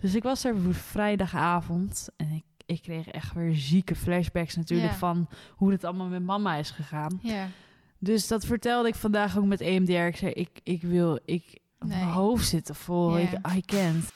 [0.00, 4.96] Dus ik was er vrijdagavond en ik, ik kreeg echt weer zieke flashbacks natuurlijk Ja.
[4.98, 7.18] van hoe het allemaal met mama is gegaan.
[7.22, 7.48] Ja.
[7.98, 9.92] Dus dat vertelde ik vandaag ook met EMDR.
[9.92, 11.88] Ik zei, ik, ik wil, ik, Nee.
[11.98, 13.18] mijn hoofd zit er vol.
[13.18, 14.12] Ik, I can't.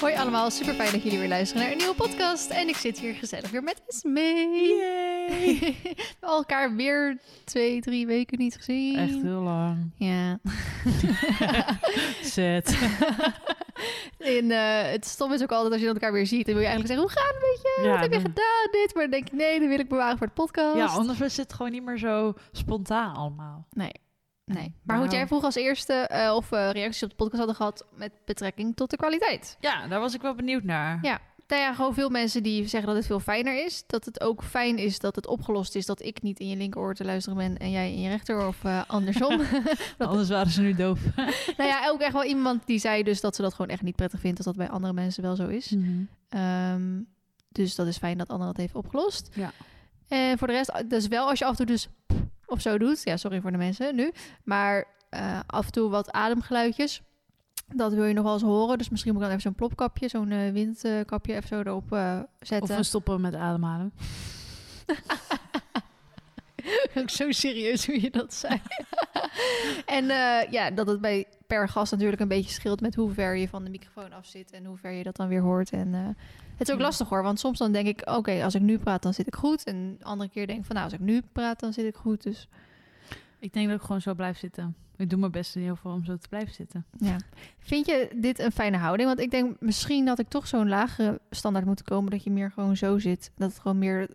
[0.00, 2.50] Hoi allemaal, super fijn dat jullie weer luisteren naar een nieuwe podcast.
[2.50, 4.46] En ik zit hier gezellig weer met Esmee.
[5.58, 8.96] We hebben elkaar weer twee, drie weken niet gezien.
[8.98, 9.90] Echt heel lang.
[9.96, 10.38] Ja.
[12.34, 12.76] Zet.
[14.18, 16.46] En eh, het stom is ook altijd als je elkaar weer ziet.
[16.46, 17.82] Dan wil je eigenlijk zeggen, hoe gaat het met je?
[17.82, 18.68] Ja, Wat heb je dan- gedaan?
[18.82, 18.94] Dit.
[18.94, 20.76] Maar dan denk je, nee, dat wil ik bewaren voor de podcast.
[20.76, 23.66] Ja, anders is het gewoon niet meer zo spontaan allemaal.
[23.70, 23.92] Nee.
[24.52, 24.74] Nee.
[24.82, 25.08] Maar Nou.
[25.08, 28.12] goed, jij vroeg als eerste eh, of we reacties op de podcast hadden gehad met
[28.24, 29.56] betrekking tot de kwaliteit.
[29.60, 30.98] Ja, daar was ik wel benieuwd naar.
[31.02, 31.20] Ja.
[31.48, 33.84] Nou ja, gewoon veel mensen die zeggen dat het veel fijner is.
[33.86, 36.94] Dat het ook fijn is dat het opgelost is dat ik niet in je linkeroor
[36.94, 39.40] te luisteren ben en jij in je rechteroor of eh, andersom.
[39.98, 41.00] Anders waren ze nu doof.
[41.58, 43.96] nou ja, ook echt wel iemand die zei dus dat ze dat gewoon echt niet
[43.96, 45.74] prettig vindt als dat bij andere mensen wel zo is.
[46.28, 47.00] Ehm,
[47.48, 49.28] dus dat is fijn dat Anne dat heeft opgelost.
[49.34, 49.52] Ja.
[50.08, 51.88] En voor de rest, dus wel als je af en toe dus
[52.46, 53.00] of zo doet.
[53.04, 54.12] Ja, sorry voor de mensen nu.
[54.44, 57.02] Maar eh, af en toe wat ademgeluidjes.
[57.74, 58.78] Dat wil je nog wel eens horen.
[58.78, 62.18] Dus misschien moet ik dan even zo'n plopkapje, zo'n eh, windkapje even zo erop eh,
[62.40, 62.76] Of zetten.
[62.76, 63.92] we stoppen met ademhalen.
[66.98, 68.60] Ook zo serieus hoe je dat zei.
[69.86, 70.04] en
[70.50, 73.64] ja, dat het bij per gast natuurlijk een beetje scheelt met hoe ver je van
[73.64, 75.70] de microfoon af zit en hoe ver je dat dan weer hoort.
[75.70, 76.16] En
[76.56, 76.84] het is ook Ja.
[76.86, 79.34] lastig hoor, want soms dan denk ik, oké, als ik nu praat, dan zit ik
[79.34, 79.64] goed.
[79.64, 81.94] En de andere keer denk ik van, nou, als ik nu praat, dan zit ik
[81.96, 82.22] goed.
[82.22, 82.48] Dus
[83.38, 84.76] Ik denk dat ik gewoon zo blijf zitten.
[84.96, 86.86] Ik doe mijn best in ieder geval om zo te blijven zitten.
[86.98, 87.16] ja.
[87.58, 89.08] Vind je dit een fijne houding?
[89.08, 92.50] Want ik denk misschien dat ik toch zo'n lagere standaard moet komen, dat je meer
[92.50, 93.30] gewoon zo zit.
[93.36, 94.08] Dat het gewoon meer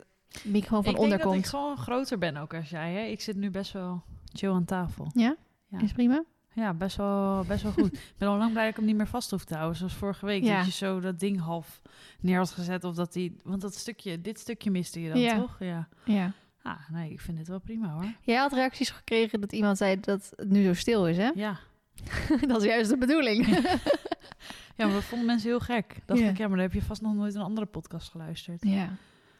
[0.44, 1.48] microfoon van ik onder denk dat ik komt.
[1.50, 2.94] gewoon groter ben ook als jij.
[2.94, 3.02] Hè?
[3.02, 5.10] Ik zit nu best wel chill aan tafel.
[5.14, 5.36] Ja?
[5.68, 5.80] Ja.
[5.82, 6.24] Is prima?
[6.54, 7.94] Ja, best wel, best wel goed.
[7.94, 9.78] Ik ben al lang blij dat ik hem niet meer vast hoef te houden.
[9.78, 10.58] Zoals vorige week, Ja.
[10.58, 11.82] dat je zo dat ding half
[12.20, 12.84] neer had gezet.
[12.84, 15.36] Of dat die, want dat stukje, dit stukje miste je dan, Ja.
[15.40, 15.56] toch?
[15.60, 15.88] Ja.
[16.06, 16.32] Ja.
[16.64, 18.06] Ah, nee, ik vind dit wel prima hoor.
[18.22, 21.30] Jij had reacties gekregen dat iemand zei dat het nu zo stil is, hè?
[21.36, 21.58] Ja.
[22.48, 23.46] dat is juist de bedoeling.
[24.76, 25.96] Ja, maar dat vonden mensen heel gek.
[26.06, 26.30] Dacht Ja.
[26.30, 28.64] ik, ja, maar dan heb je vast nog nooit een andere podcast geluisterd.
[28.64, 28.90] ja.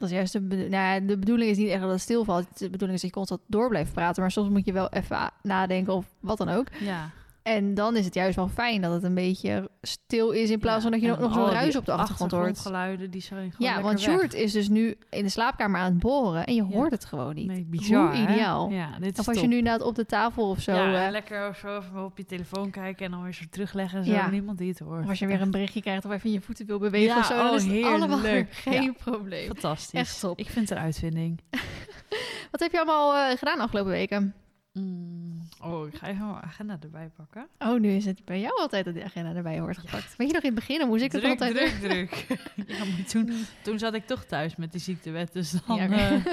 [0.02, 0.70] Dat is juist de bedoeling.
[0.70, 2.58] Nou, de bedoeling is niet echt dat het stilvalt.
[2.58, 4.22] De bedoeling is dat je constant door blijft praten.
[4.22, 6.66] Maar soms moet je wel even nadenken of wat dan ook.
[6.80, 7.10] Ja.
[7.42, 10.50] En dan is het juist wel fijn dat het een beetje stil is...
[10.50, 12.42] in plaats van dat je nog, zo'n ruis op de achtergrond hoort.
[12.42, 14.00] achtergrondgeluiden, die zijn gewoon Ja, want.
[14.00, 16.46] Sjoerd is dus nu in de slaapkamer aan het boren...
[16.46, 17.46] en je hoort het gewoon niet.
[17.46, 18.70] Nee, bizar, Hoe ideaal.
[18.70, 20.72] Ja, dit is Of als je nu inderdaad op de tafel of zo...
[20.72, 24.04] ja, eh, lekker zo even op je telefoon kijken en dan weer zo terugleggen en
[24.04, 24.12] zo.
[24.12, 24.30] Ja.
[24.30, 25.02] Niemand die het hoort.
[25.02, 27.36] of als je weer een berichtje krijgt of even je voeten wil bewegen of zo...
[27.36, 29.46] dan oh, is het allemaal geen probleem.
[29.46, 30.00] Fantastisch.
[30.00, 30.38] Echt top.
[30.38, 31.40] Ik vind het een uitvinding.
[32.50, 34.34] Wat heb je allemaal eh, gedaan de afgelopen weken?
[34.72, 37.48] Mm, Oh, ik ga even mijn agenda erbij pakken.
[37.58, 40.16] Oh, nu is het bij jou altijd dat de agenda erbij wordt gepakt.
[40.16, 42.26] Weet je nog in het begin, dan moest ik het druk, altijd druk, druk.
[42.76, 45.32] ja, maar toen, toen zat ik toch thuis met die ziektewet.
[45.32, 46.26] Dus dan, Ja, eh,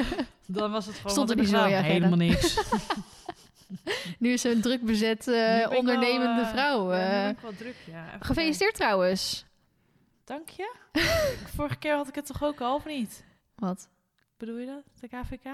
[0.45, 1.11] dan was het gewoon...
[1.11, 1.63] Stond er niet zo.
[1.63, 2.57] Helemaal niks.
[4.19, 6.94] Nu is ze een druk bezet wel, ondernemende vrouw.
[6.94, 8.07] ja, wel druk, ja.
[8.07, 9.45] Even Gefeliciteerd trouwens.
[10.23, 10.73] Dank je.
[11.56, 13.23] Vorige keer had ik het toch ook al, of niet?
[13.56, 13.89] Wat?
[14.38, 14.83] Bedoel je dat?
[15.00, 15.47] De KVK?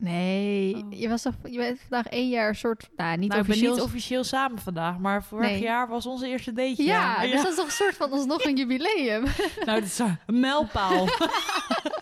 [0.00, 0.84] Nee, Oh.
[0.90, 2.88] je, was toch, je bent vandaag één jaar soort...
[2.96, 3.72] Nou, niet nou, officieel.
[3.74, 5.60] niet officieel samen vandaag, maar vorig Nee.
[5.60, 6.82] jaar was onze eerste dateje.
[6.88, 9.24] ja, dus dat is toch een soort van alsnog een jubileum.
[9.64, 11.06] Nou, dit is een mijlpaal.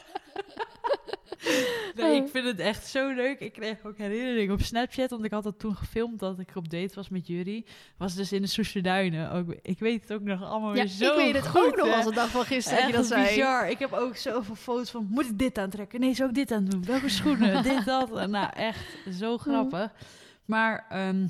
[1.96, 3.40] nee, ik vind het echt zo leuk.
[3.40, 6.70] Ik kreeg ook herinnering op Snapchat, want ik had dat toen gefilmd dat ik op
[6.70, 7.66] date was met jullie.
[7.96, 9.32] Was dus in de Soesterduinen.
[9.32, 11.76] Ook, ik weet het ook nog allemaal ja, weer zo ik weet het goed, ook
[11.76, 13.34] nog als de dag van gisteren dat je Echt dat zei.
[13.34, 13.68] bizar.
[13.70, 16.00] Ik heb ook zoveel foto's van, moet ik dit aantrekken?
[16.00, 16.84] Nee, zou ik dit aan doen?
[16.84, 17.62] Welke schoenen?
[17.62, 18.26] dit, dat.
[18.28, 19.92] Nou, echt zo grappig.
[20.44, 21.26] Maar ehm,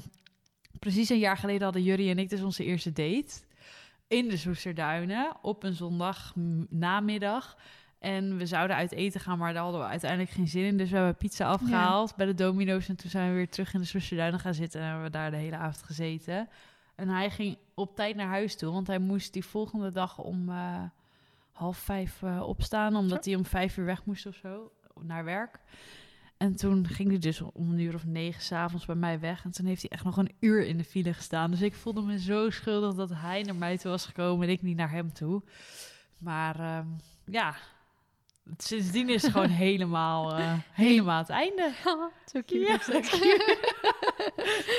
[0.78, 3.44] precies een jaar geleden hadden Jurrie en ik dus onze eerste date.
[4.08, 6.32] In de Soesterduinen op een zondag
[6.68, 7.56] namiddag.
[8.06, 10.76] En we zouden uit eten gaan, maar daar hadden we uiteindelijk geen zin in.
[10.76, 12.88] Dus we hebben pizza afgehaald bij de Domino's.
[12.88, 14.80] En toen zijn we weer terug in de Soesterduinen gaan zitten.
[14.80, 16.48] En hebben we daar de hele avond gezeten.
[16.94, 20.48] En hij ging op tijd naar huis toe, want hij moest die volgende dag om
[20.48, 20.82] eh,
[21.52, 25.60] half vijf eh, opstaan, omdat hij om vijf uur weg moest of zo naar werk.
[26.36, 29.44] En toen ging hij dus om een uur of negen s'avonds bij mij weg.
[29.44, 31.50] En toen heeft hij echt nog een uur in de file gestaan.
[31.50, 34.62] Dus ik voelde me zo schuldig dat hij naar mij toe was gekomen en ik
[34.62, 35.42] niet naar hem toe.
[36.18, 36.86] Maar ehm,
[37.24, 37.56] ja,
[38.58, 41.70] sindsdien is het gewoon helemaal, eh, helemaal het einde.
[42.32, 42.58] Zo cute.
[42.58, 42.78] Ja,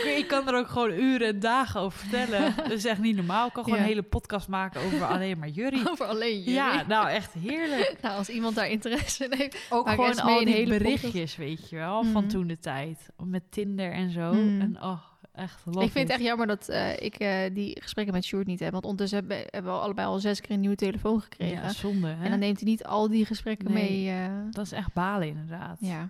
[0.18, 2.54] ik kan er ook gewoon uren en dagen over vertellen.
[2.56, 3.48] Dat is echt niet normaal.
[3.48, 3.84] Ik kan gewoon Ja.
[3.86, 5.90] een hele podcast maken over alleen maar Jurrie.
[5.90, 6.54] Over alleen jullie.
[6.54, 7.96] Ja, nou echt heerlijk.
[8.02, 9.58] Nou, als iemand daar interesse in heeft.
[9.70, 12.28] Ook gewoon al die hele berichtjes, weet je wel, van Mhm.
[12.28, 13.10] toen de tijd.
[13.24, 14.34] Met Tinder en zo.
[14.34, 14.62] Mhm.
[14.62, 15.00] En oh,
[15.38, 18.60] echt Ik vind het echt jammer dat eh, ik eh, die gesprekken met Sjoerd niet
[18.60, 18.72] heb.
[18.72, 21.64] Want ondertussen hebben, hebben we allebei al zes keer een nieuwe telefoon gekregen.
[21.64, 22.24] Ja, zonde, hè?
[22.24, 23.90] en dan neemt hij niet al die gesprekken Nee.
[24.06, 24.10] mee.
[24.26, 25.78] eh, Dat is echt balen, inderdaad.
[25.82, 26.10] ja.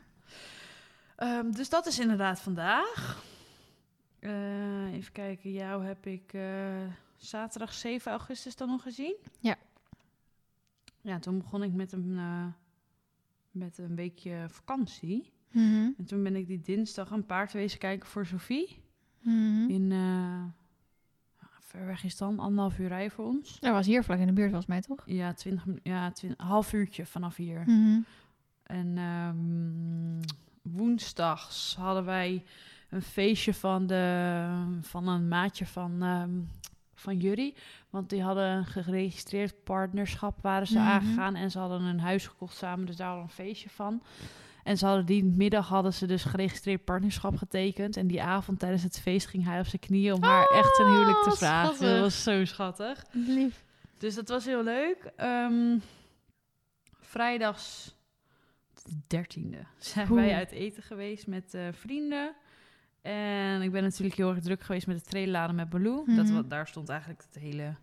[1.16, 3.24] Ehm, dus dat is inderdaad vandaag.
[4.20, 6.42] Eh, even kijken, jou heb ik eh,
[7.18, 9.16] zaterdag 7 augustus dan nog gezien.
[9.40, 9.56] Ja.
[11.02, 12.46] Ja, toen begon ik met een, eh,
[13.52, 15.32] met een weekje vakantie.
[15.52, 15.90] Mhm.
[15.98, 18.82] En toen ben ik die dinsdag een paard wezen kijken voor Sophie.
[19.22, 19.70] Mhm.
[19.70, 20.44] In, eh,
[21.60, 23.60] ver weg is het dan, anderhalf uur rij voor ons.
[23.60, 25.04] Dat was hier vlak in de buurt volgens mij, toch?
[25.06, 27.64] Ja, twintig, ja, twintig, half uurtje vanaf hier.
[27.66, 28.00] Mhm.
[28.64, 30.22] En ehm,
[30.78, 32.44] woensdags hadden wij
[32.90, 34.48] een feestje van, de,
[34.82, 36.30] van een maatje van, ehm
[37.00, 37.54] van Jury.
[37.90, 40.88] Want die hadden een geregistreerd partnerschap, waren ze Mhm.
[40.88, 41.36] aangegaan.
[41.36, 44.02] En ze hadden een huis gekocht samen, dus daar hadden we een feestje van.
[44.68, 47.98] En ze hadden die middag hadden ze dus geregistreerd partnerschap getekend.
[47.98, 50.86] En die avond tijdens het feest ging hij op zijn knieën om haar echt een
[50.92, 51.66] huwelijk te Oh, vragen.
[51.76, 51.90] schattig.
[51.94, 53.06] Dat was zo schattig.
[53.12, 53.64] Lief.
[53.98, 55.12] Dus dat was heel leuk.
[55.16, 55.78] Ehm,
[57.00, 57.96] vrijdags
[58.84, 60.20] de dertiende zijn Oeh.
[60.22, 62.36] wij uit eten geweest met eh, vrienden.
[63.02, 66.04] En ik ben natuurlijk heel erg druk geweest met de trailladen met Baloo.
[66.16, 66.48] dat, Mhm.
[66.48, 67.76] daar stond eigenlijk het hele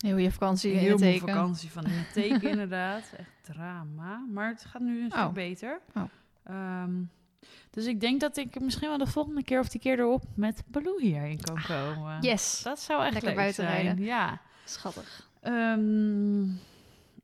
[0.00, 1.28] Heel je vakantie in heel het moe teken.
[1.28, 3.12] vakantie van in het teken inderdaad.
[3.16, 4.26] Echt drama.
[4.32, 5.32] Maar het gaat nu een stuk Oh.
[5.32, 5.80] beter.
[5.94, 6.02] Oh.
[6.44, 7.02] Ehm,
[7.70, 10.62] dus ik denk dat ik misschien wel de volgende keer of die keer erop met
[10.66, 12.16] Baloo hierheen kan komen.
[12.16, 12.60] Ah, Yes.
[12.62, 13.82] Dat zou echt Lekker leuk buiten zijn.
[13.84, 14.04] rijden.
[14.04, 14.40] Ja.
[14.64, 15.28] Schattig.
[15.40, 16.42] Ehm,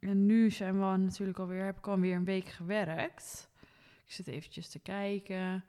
[0.00, 3.48] en nu zijn we natuurlijk alweer, heb ik alweer een week gewerkt.
[4.06, 5.64] Ik zit eventjes te kijken.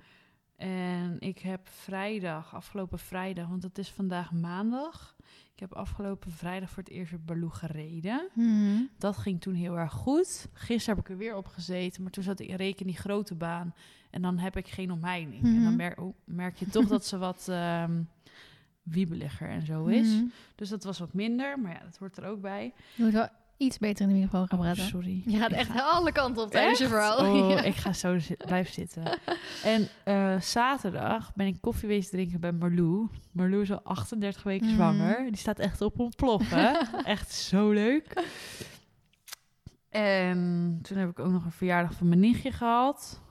[0.55, 5.15] En ik heb vrijdag, afgelopen vrijdag, want het is vandaag maandag.
[5.57, 8.29] Ik heb afgelopen vrijdag voor het eerst weer Baloo gereden.
[8.33, 8.81] Mhm.
[8.97, 10.47] Dat ging toen heel erg goed.
[10.53, 13.73] Gisteren heb ik er weer op gezeten, maar toen zat ik reken die grote baan.
[14.09, 15.43] En dan heb ik geen omheining.
[15.43, 15.75] En dan Mhm.
[15.75, 18.01] merk, oh, merk je toch dat ze wat ehm
[18.83, 20.07] wiebeliger en zo is.
[20.15, 20.25] Mhm.
[20.55, 22.73] Dus dat was wat minder, maar ja, dat hoort er ook bij.
[23.57, 24.83] Iets beter in de microfoon gaan Oh, praten.
[24.83, 25.21] sorry.
[25.25, 27.17] Je gaat echt ga- alle kanten op tijdens je verhaal.
[27.17, 27.61] Oh, Ja.
[27.63, 29.03] ik ga zo zi- blijven zitten.
[29.63, 33.07] En eh, zaterdag ben ik koffie wezen drinken bij Marlou.
[33.31, 34.75] Marlou is al 38 weken Mhm.
[34.75, 35.25] zwanger.
[35.25, 36.87] Die staat echt op ontploffen.
[37.03, 38.23] echt zo leuk.
[39.89, 43.21] En toen heb ik ook nog een verjaardag van mijn nichtje gehad.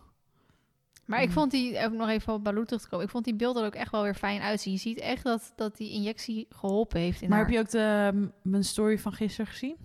[1.04, 1.32] Maar ik Mm.
[1.34, 3.68] vond die, ook nog even op Baloo terug te komen, ik vond die beelden er
[3.68, 4.72] ook echt wel weer fijn uitzien.
[4.72, 7.46] Je ziet echt dat, dat die injectie geholpen heeft in maar haar.
[7.46, 9.76] heb je ook de, mijn story van gisteren gezien?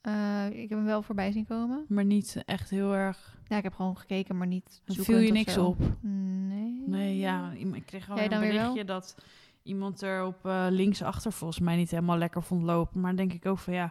[0.00, 1.84] Eh, ik heb hem wel voorbij zien komen.
[1.88, 3.36] Maar niet echt heel erg...
[3.48, 5.64] Ja, ik heb gewoon gekeken, maar niet viel je niks zo.
[5.64, 5.78] op.
[6.00, 6.82] Nee.
[6.86, 9.14] Nee, ja, ik kreeg gewoon Jij een berichtje dat
[9.62, 13.00] iemand er op eh, linksachter volgens mij niet helemaal lekker vond lopen.
[13.00, 13.90] Maar denk ik ook van ja,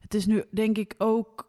[0.00, 1.48] het is nu denk ik ook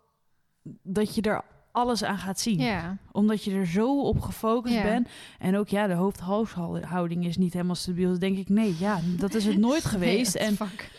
[0.84, 2.60] dat je er alles aan gaat zien.
[2.60, 2.98] Ja.
[3.12, 4.84] Omdat je er zo op gefocust Ja.
[4.84, 5.08] bent.
[5.40, 8.10] En ook ja, de hoofd-halshouding is niet helemaal stabiel.
[8.10, 10.34] Dus denk ik, nee, ja, dat is het nooit geweest.
[10.34, 10.90] Nee, en fuck.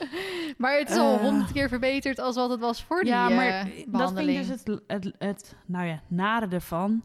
[0.58, 1.20] Maar het is al Eh.
[1.20, 4.36] honderd keer verbeterd als wat het was voor ja, die maar eh, dat vind ik
[4.36, 7.04] dus het, het, het, nou ja, nare ervan.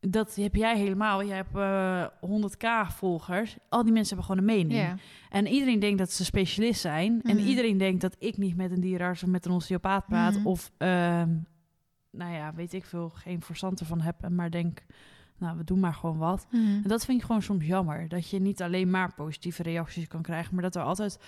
[0.00, 1.24] Dat heb jij helemaal.
[1.24, 3.56] Jij hebt eh 100k volgers.
[3.68, 4.80] Al die mensen hebben gewoon een mening.
[4.80, 4.94] Ja.
[5.30, 7.22] En iedereen denkt dat ze specialist zijn.
[7.22, 7.46] En Mhm.
[7.46, 10.34] iedereen denkt dat ik niet met een dierenarts of met een osteopaat praat.
[10.34, 10.46] Mhm.
[10.46, 11.28] Of, ehm,
[12.10, 14.28] nou ja, weet ik veel, geen verstand ervan heb.
[14.30, 14.82] Maar denk,
[15.38, 16.46] nou, we doen maar gewoon wat.
[16.50, 16.62] Mhm.
[16.64, 18.08] En dat vind ik gewoon soms jammer.
[18.08, 20.54] Dat je niet alleen maar positieve reacties kan krijgen.
[20.54, 21.18] Maar dat er altijd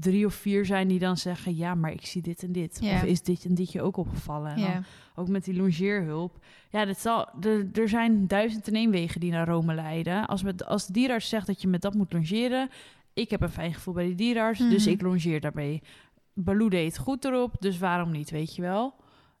[0.00, 1.56] drie of vier zijn die dan zeggen...
[1.56, 2.80] ja, maar ik zie dit en dit.
[2.82, 4.50] Of is dit en dit je ook opgevallen?
[4.50, 4.82] En dan Ja.
[5.14, 6.44] ook met die longeerhulp.
[6.70, 10.26] Ja, dat zal, er, er zijn duizend en één wegen die naar Rome leiden.
[10.26, 12.68] Als, met, als de dierenarts zegt dat je met dat moet longeren...
[13.14, 14.94] ik heb een fijn gevoel bij die dierenarts, dus Mhm.
[14.94, 15.82] ik longeer daarmee.
[16.34, 18.94] Baloo deed goed erop, dus waarom niet, weet je wel?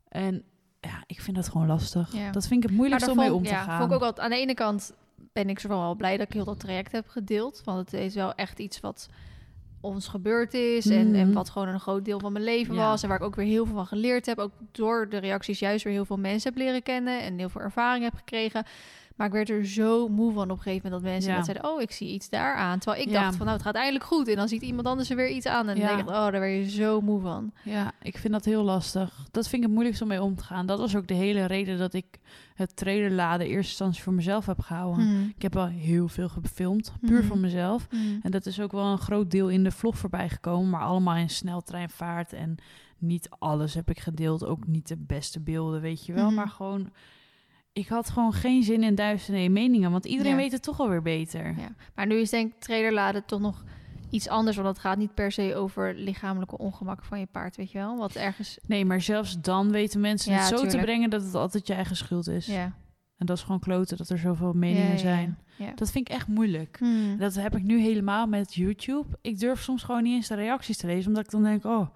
[0.08, 0.42] En
[0.80, 2.12] ja, ik vind dat gewoon lastig.
[2.12, 2.30] Ja.
[2.30, 3.78] Dat vind ik het daar om mee om te ja, gaan.
[3.78, 4.92] Vond ik ook wel, aan de ene kant
[5.32, 7.62] ben ik zo wel blij dat ik heel dat traject heb gedeeld.
[7.64, 9.08] Want het is wel echt iets wat
[9.80, 10.86] ons gebeurd is.
[10.86, 11.32] En, en Mhm.
[11.32, 12.88] wat gewoon een groot deel van mijn leven Ja.
[12.88, 13.02] was.
[13.02, 14.38] En waar ik ook weer heel veel van geleerd heb.
[14.38, 17.22] Ook door de reacties juist weer heel veel mensen heb leren kennen.
[17.22, 18.64] En heel veel ervaring heb gekregen.
[19.20, 21.36] Maar ik werd er zo moe van op een gegeven moment dat mensen Ja.
[21.36, 21.70] net zeiden...
[21.70, 22.78] oh, ik zie iets daar aan.
[22.78, 23.20] Terwijl ik Ja.
[23.22, 24.28] dacht van, nou, het gaat eindelijk goed.
[24.28, 25.68] En dan ziet iemand anders er weer iets aan.
[25.68, 27.52] En dan denk ik, oh, daar werd je zo moe van.
[27.64, 29.26] Ja, ik vind dat heel lastig.
[29.30, 30.66] Dat vind ik het moeilijkst om mee om te gaan.
[30.66, 32.06] Dat was ook de hele reden dat ik
[32.54, 35.06] het trailerladen eerste instantie voor mezelf heb gehouden.
[35.06, 35.28] Mhm.
[35.36, 37.26] Ik heb al heel veel gefilmd, puur Mhm.
[37.26, 37.86] voor mezelf.
[37.90, 38.02] Mhm.
[38.22, 41.16] En dat is ook wel een groot deel in de vlog voorbij gekomen, maar allemaal
[41.16, 42.32] in sneltreinvaart.
[42.32, 42.56] En
[42.98, 46.30] niet alles heb ik gedeeld, ook niet de beste beelden, weet je wel.
[46.30, 46.90] Maar gewoon,
[47.72, 50.38] ik had gewoon geen zin in duizenden meningen, want iedereen Ja.
[50.38, 51.46] weet het toch alweer beter.
[51.58, 51.74] Ja.
[51.94, 53.64] Maar nu is denk ik trailerladen toch nog
[54.10, 54.56] iets anders.
[54.56, 57.96] Want het gaat niet per se over lichamelijke ongemak van je paard, weet je wel.
[57.96, 58.58] Wat ergens...
[58.66, 61.74] Nee, maar zelfs dan weten mensen Ja, het zo te brengen dat het altijd je
[61.74, 62.46] eigen schuld is.
[62.46, 62.74] Ja,
[63.16, 65.38] En dat is gewoon kloten dat er zoveel meningen zijn.
[65.74, 66.76] Dat vind ik echt moeilijk.
[66.78, 67.18] Hmm.
[67.18, 69.06] Dat heb ik nu helemaal met YouTube.
[69.20, 71.88] Ik durf soms gewoon niet eens de reacties te lezen, omdat ik dan denk, oh,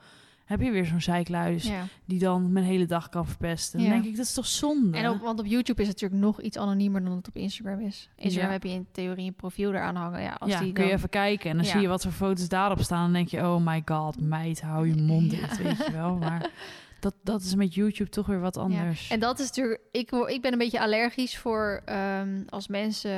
[0.44, 1.84] heb je weer zo'n zeikluis ja.
[2.04, 3.78] die dan mijn hele dag kan verpesten.
[3.78, 3.94] Dan Ja.
[3.94, 4.98] denk ik, dat is toch zonde?
[4.98, 7.80] En op, want op YouTube is het natuurlijk nog iets anoniemer dan het op Instagram
[7.80, 8.08] is.
[8.16, 8.52] Instagram Ja.
[8.54, 10.22] heb je in theorie een profiel eraan hangen.
[10.22, 12.48] Ja, als die kun je dan- even kijken en dan zie je wat voor foto's
[12.48, 13.02] daarop staan.
[13.04, 16.16] Dan denk je, oh my god, meid, hou je mond dicht, weet je wel.
[16.16, 16.50] Maar
[17.00, 19.10] dat, dat is met YouTube toch weer wat anders.
[19.10, 19.80] En dat is natuurlijk...
[19.92, 23.12] Ik, ik ben een beetje allergisch voor ehm, als mensen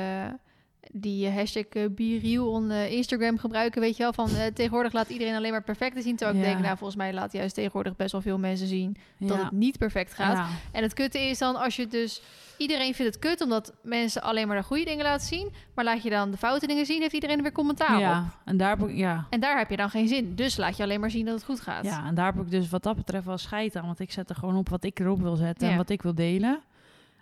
[0.91, 4.13] die hashtag eh, BeReal on eh, Instagram gebruiken, weet je wel.
[4.13, 6.15] Van tegenwoordig laat iedereen alleen maar perfecte zien.
[6.15, 6.49] Terwijl ik Ja.
[6.51, 9.43] denk, nou volgens mij laat juist tegenwoordig best wel veel mensen zien dat ja.
[9.43, 10.37] het niet perfect gaat.
[10.37, 10.47] Ja.
[10.71, 12.21] En het kutte is dan als je dus...
[12.57, 15.53] Iedereen vindt het kut omdat mensen alleen maar de goede dingen laten zien.
[15.75, 18.01] Maar laat je dan de foute dingen zien, heeft iedereen er weer commentaar op.
[18.01, 20.35] ja, en daar ja, En daar heb je dan geen zin.
[20.35, 21.83] Dus laat je alleen maar zien dat het goed gaat.
[21.85, 23.85] ja, en daar heb ik dus wat dat betreft wel scheid aan.
[23.85, 26.15] Want ik zet er gewoon op wat ik erop wil zetten en wat ik wil
[26.15, 26.59] delen.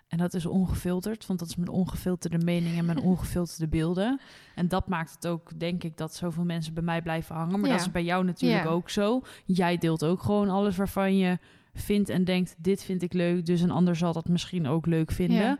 [0.08, 4.20] En dat is ongefilterd, want dat is mijn ongefilterde mening en mijn ongefilterde beelden.
[4.54, 7.60] En dat maakt het ook, denk ik, dat zoveel mensen bij mij blijven hangen.
[7.60, 7.76] Maar Ja.
[7.76, 8.70] dat is bij jou natuurlijk Ja.
[8.70, 9.22] ook zo.
[9.44, 11.38] Jij deelt ook gewoon alles waarvan je
[11.74, 13.46] vindt en denkt, dit vind ik leuk.
[13.46, 15.36] Dus een ander zal dat misschien ook leuk vinden.
[15.38, 15.58] Ja.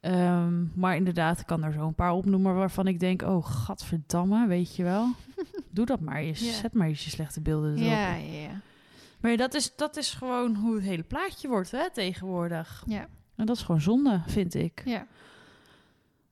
[0.00, 4.46] Ehm, maar inderdaad, ik kan er zo een paar opnoemen waarvan ik denk, oh, gadverdamme,
[4.46, 5.06] weet je wel.
[5.70, 6.58] Doe dat maar eens.
[6.60, 7.84] Zet maar eens je slechte beelden erop.
[7.88, 8.32] ja, ja.
[8.40, 8.60] ja.
[9.20, 12.82] Maar dat is, dat is gewoon hoe het hele plaatje wordt hè, tegenwoordig.
[12.86, 13.06] Ja.
[13.36, 14.82] En dat is gewoon zonde, vind ik.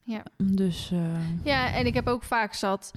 [0.03, 0.23] ja.
[0.37, 2.93] Dus eh, Ja, en ik heb ook vaak zat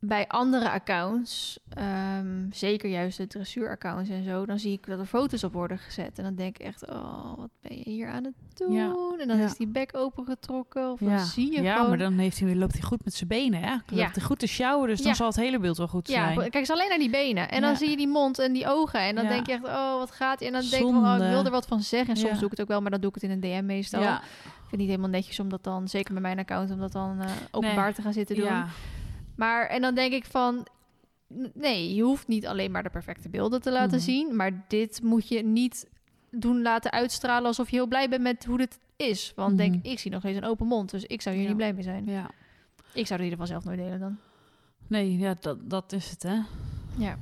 [0.00, 5.06] bij andere accounts, ehm, zeker juist de dressuuraccounts en zo, dan zie ik dat er
[5.06, 6.18] foto's op worden gezet.
[6.18, 8.72] En dan denk ik echt, oh, wat ben je hier aan het doen?
[8.72, 9.44] Ja, En dan ja.
[9.44, 11.88] is die bek opengetrokken of ja, dan zie je ja gewoon...
[11.88, 13.60] maar dan heeft hij, loopt hij goed met zijn benen.
[13.60, 13.68] Hè?
[13.86, 14.02] Dan Ja.
[14.02, 15.14] Loopt hij goed te sjouwen, dus dan Ja.
[15.14, 16.36] zal het hele beeld wel goed Ja, zijn.
[16.38, 17.48] kijk eens alleen naar die benen.
[17.50, 17.76] En dan Ja.
[17.76, 19.00] zie je die mond en die ogen.
[19.00, 19.30] En dan Ja.
[19.30, 20.40] denk je echt, oh, wat gaat...
[20.40, 22.08] En dan denk ik van, oh, ik wil er wat van zeggen.
[22.14, 22.38] En soms Ja.
[22.38, 24.00] doe ik het ook wel, maar dan doe ik het in een DM meestal.
[24.02, 24.22] ja, Ik
[24.58, 27.20] vind het niet helemaal netjes om dat dan, zeker met mijn account, om dat dan
[27.20, 27.94] eh, openbaar Nee.
[27.94, 28.64] te gaan zitten doen.
[29.38, 30.66] Maar, en dan denk ik van...
[31.54, 34.04] Nee, je hoeft niet alleen maar de perfecte beelden te laten Mhm.
[34.06, 34.36] zien.
[34.36, 35.88] Maar dit moet je niet
[36.30, 39.32] doen laten uitstralen alsof je heel blij bent met hoe dit is.
[39.36, 39.86] Want denk, Mhm.
[39.86, 40.90] ik zie nog eens een open mond.
[40.90, 41.48] Dus ik zou hier Ja.
[41.50, 42.04] niet blij mee zijn.
[42.06, 42.30] ja.
[42.94, 44.16] Ik zou het in ieder geval zelf nooit delen dan.
[44.86, 46.38] Nee, ja, dat, dat is het, hè.
[46.96, 47.18] Ja.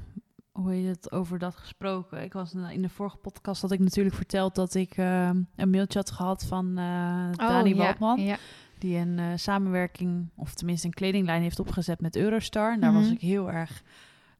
[0.52, 2.22] Hoe heet het over dat gesproken?
[2.22, 5.98] Ik was in de vorige podcast had ik natuurlijk verteld dat ik eh, een mailtje
[5.98, 8.20] had gehad van eh Dani Oh, ja, Waldman.
[8.20, 8.36] Ja.
[8.78, 12.72] Die een eh, samenwerking, of tenminste een kledinglijn heeft opgezet met Eurostar.
[12.72, 13.12] En daar was Mhm.
[13.12, 13.82] ik heel erg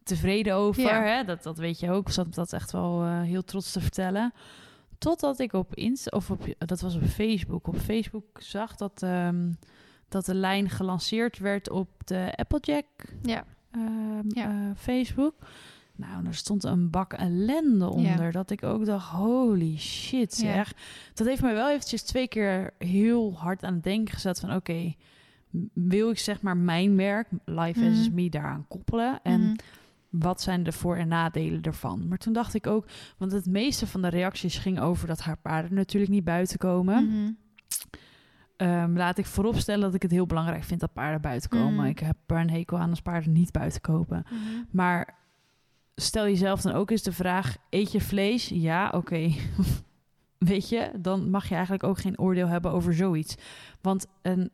[0.03, 0.83] tevreden over.
[0.83, 1.03] Ja.
[1.03, 1.25] Hè?
[1.25, 2.07] Dat, dat weet je ook.
[2.07, 4.33] Ik zat dat echt wel eh, heel trots te vertellen.
[4.99, 9.53] Totdat ik op Insta, of op, dat was op Facebook, op Facebook zag dat, ehm,
[10.09, 12.85] dat de lijn gelanceerd werd op de Applejack
[13.23, 13.45] Ja.
[13.71, 14.51] ehm, Ja.
[14.51, 15.35] eh, Facebook.
[15.97, 18.33] Nou, er stond een bak ellende onder.
[18.33, 20.53] Dat ik ook dacht, holy shit Ja.
[20.53, 20.73] zeg.
[21.15, 24.55] Dat heeft mij wel eventjes twee keer heel hard aan het denken gezet van...
[24.55, 24.95] oké,
[25.73, 29.21] wil ik zeg maar mijn werk, Life as Me, daaraan koppelen?
[29.23, 29.55] En Mhm.
[30.11, 32.09] wat zijn de voor- en nadelen ervan?
[32.09, 32.87] Maar toen dacht ik ook,
[33.19, 37.05] want het meeste van de reacties ging over dat haar paarden natuurlijk niet buiten komen.
[37.09, 37.31] Mhm.
[38.57, 41.75] Ehm, laat ik vooropstellen dat ik het heel belangrijk vind dat paarden buiten komen.
[41.75, 41.85] Mhm.
[41.87, 44.25] Ik heb er een hekel aan als paarden niet buiten kopen.
[44.71, 45.15] Maar
[45.97, 48.49] stel jezelf dan ook eens de vraag: eet je vlees?
[48.49, 49.31] Ja, oké.
[50.39, 53.35] Weet je, dan mag je eigenlijk ook geen oordeel hebben over zoiets.
[53.81, 54.51] Want een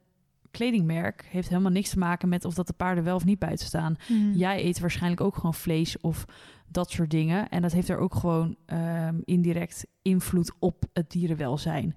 [0.50, 3.66] kledingmerk heeft helemaal niks te maken met of dat de paarden wel of niet buiten
[3.66, 3.96] staan.
[4.08, 4.32] Mhm.
[4.32, 6.25] Jij eet waarschijnlijk ook gewoon vlees of
[6.68, 7.49] dat soort dingen.
[7.49, 11.96] En dat heeft er ook gewoon ehm, indirect invloed op het dierenwelzijn.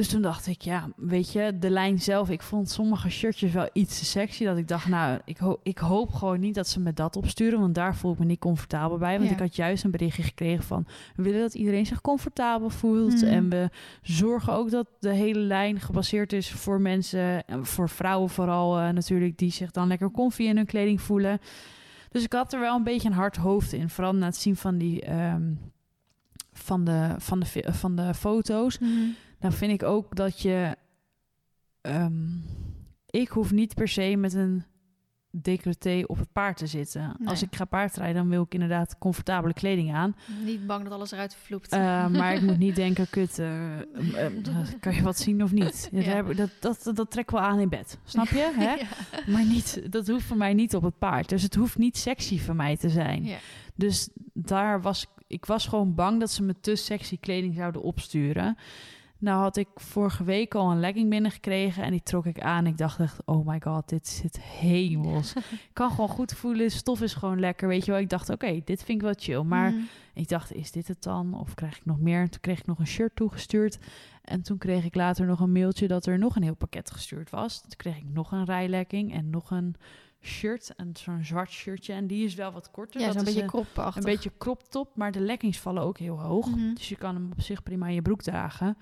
[0.00, 2.30] Dus toen dacht ik, ja, weet je, de lijn zelf.
[2.30, 4.44] Ik vond sommige shirtjes wel iets te sexy.
[4.44, 7.60] Dat ik dacht, nou, ik, ho ik hoop gewoon niet dat ze me dat opsturen.
[7.60, 9.16] Want daar voel ik me niet comfortabel bij.
[9.16, 9.34] Want Ja.
[9.34, 10.86] ik had juist een berichtje gekregen van...
[11.16, 13.14] we willen dat iedereen zich comfortabel voelt.
[13.14, 13.24] Mhm.
[13.24, 13.70] En we
[14.02, 17.46] zorgen ook dat de hele lijn gebaseerd is voor mensen...
[17.46, 19.38] en voor vrouwen vooral eh, natuurlijk...
[19.38, 21.38] die zich dan lekker comfy in hun kleding voelen.
[22.08, 23.88] Dus ik had er wel een beetje een hard hoofd in.
[23.90, 25.00] Vooral na het zien van die...
[25.00, 25.52] ehm,
[26.52, 28.78] van de, van, de, van de foto's.
[28.78, 28.90] Mhm.
[29.40, 30.76] Nou vind ik ook dat je...
[31.80, 32.26] ehm,
[33.10, 34.64] ik hoef niet per se met een
[35.32, 37.14] decolleté op het paard te zitten.
[37.18, 37.28] Nee.
[37.28, 40.16] Als ik ga paardrijden, dan wil ik inderdaad comfortabele kleding aan.
[40.44, 41.72] Niet bang dat alles eruit vloept.
[41.72, 45.52] Eh, maar ik moet niet denken, kut, eh, eh, eh, kan je wat zien of
[45.52, 45.88] niet?
[45.92, 46.04] Ja, Ja.
[46.04, 46.50] daar heb ik- Dat,
[46.84, 48.52] dat, dat trek wel aan in bed, snap je?
[48.56, 48.74] Hè?
[48.76, 48.86] Ja.
[49.32, 51.28] Maar niet, dat hoeft voor mij niet op het paard.
[51.28, 53.28] Dus het hoeft niet sexy voor mij te zijn.
[53.74, 58.56] Dus daar was ik was gewoon bang dat ze me te sexy kleding zouden opsturen.
[59.20, 62.66] Nou had ik vorige week al een legging binnengekregen en die trok ik aan.
[62.66, 65.34] Ik dacht echt, oh my god, dit zit hemels.
[65.68, 68.00] ik kan gewoon goed voelen, stof is gewoon lekker, weet je wel.
[68.00, 69.42] Ik dacht, oké, dit vind ik wel chill.
[69.42, 69.82] Maar Mhm.
[70.14, 71.34] ik dacht, is dit het dan?
[71.40, 72.20] Of krijg ik nog meer?
[72.20, 73.78] En toen kreeg ik nog een shirt toegestuurd.
[74.24, 77.30] En toen kreeg ik later nog een mailtje dat er nog een heel pakket gestuurd
[77.30, 77.60] was.
[77.60, 79.74] Toen kreeg ik nog een rijlekking en nog een
[80.22, 80.74] shirt.
[80.76, 81.92] En zo'n zwart shirtje.
[81.92, 83.00] En die is wel wat korter.
[83.00, 83.96] Ja, Dat is beetje een, kropachtig.
[83.96, 86.46] een beetje crop top, maar de leggings vallen ook heel hoog.
[86.50, 86.74] Mhm.
[86.74, 88.76] Dus je kan hem op zich prima in je broek dragen.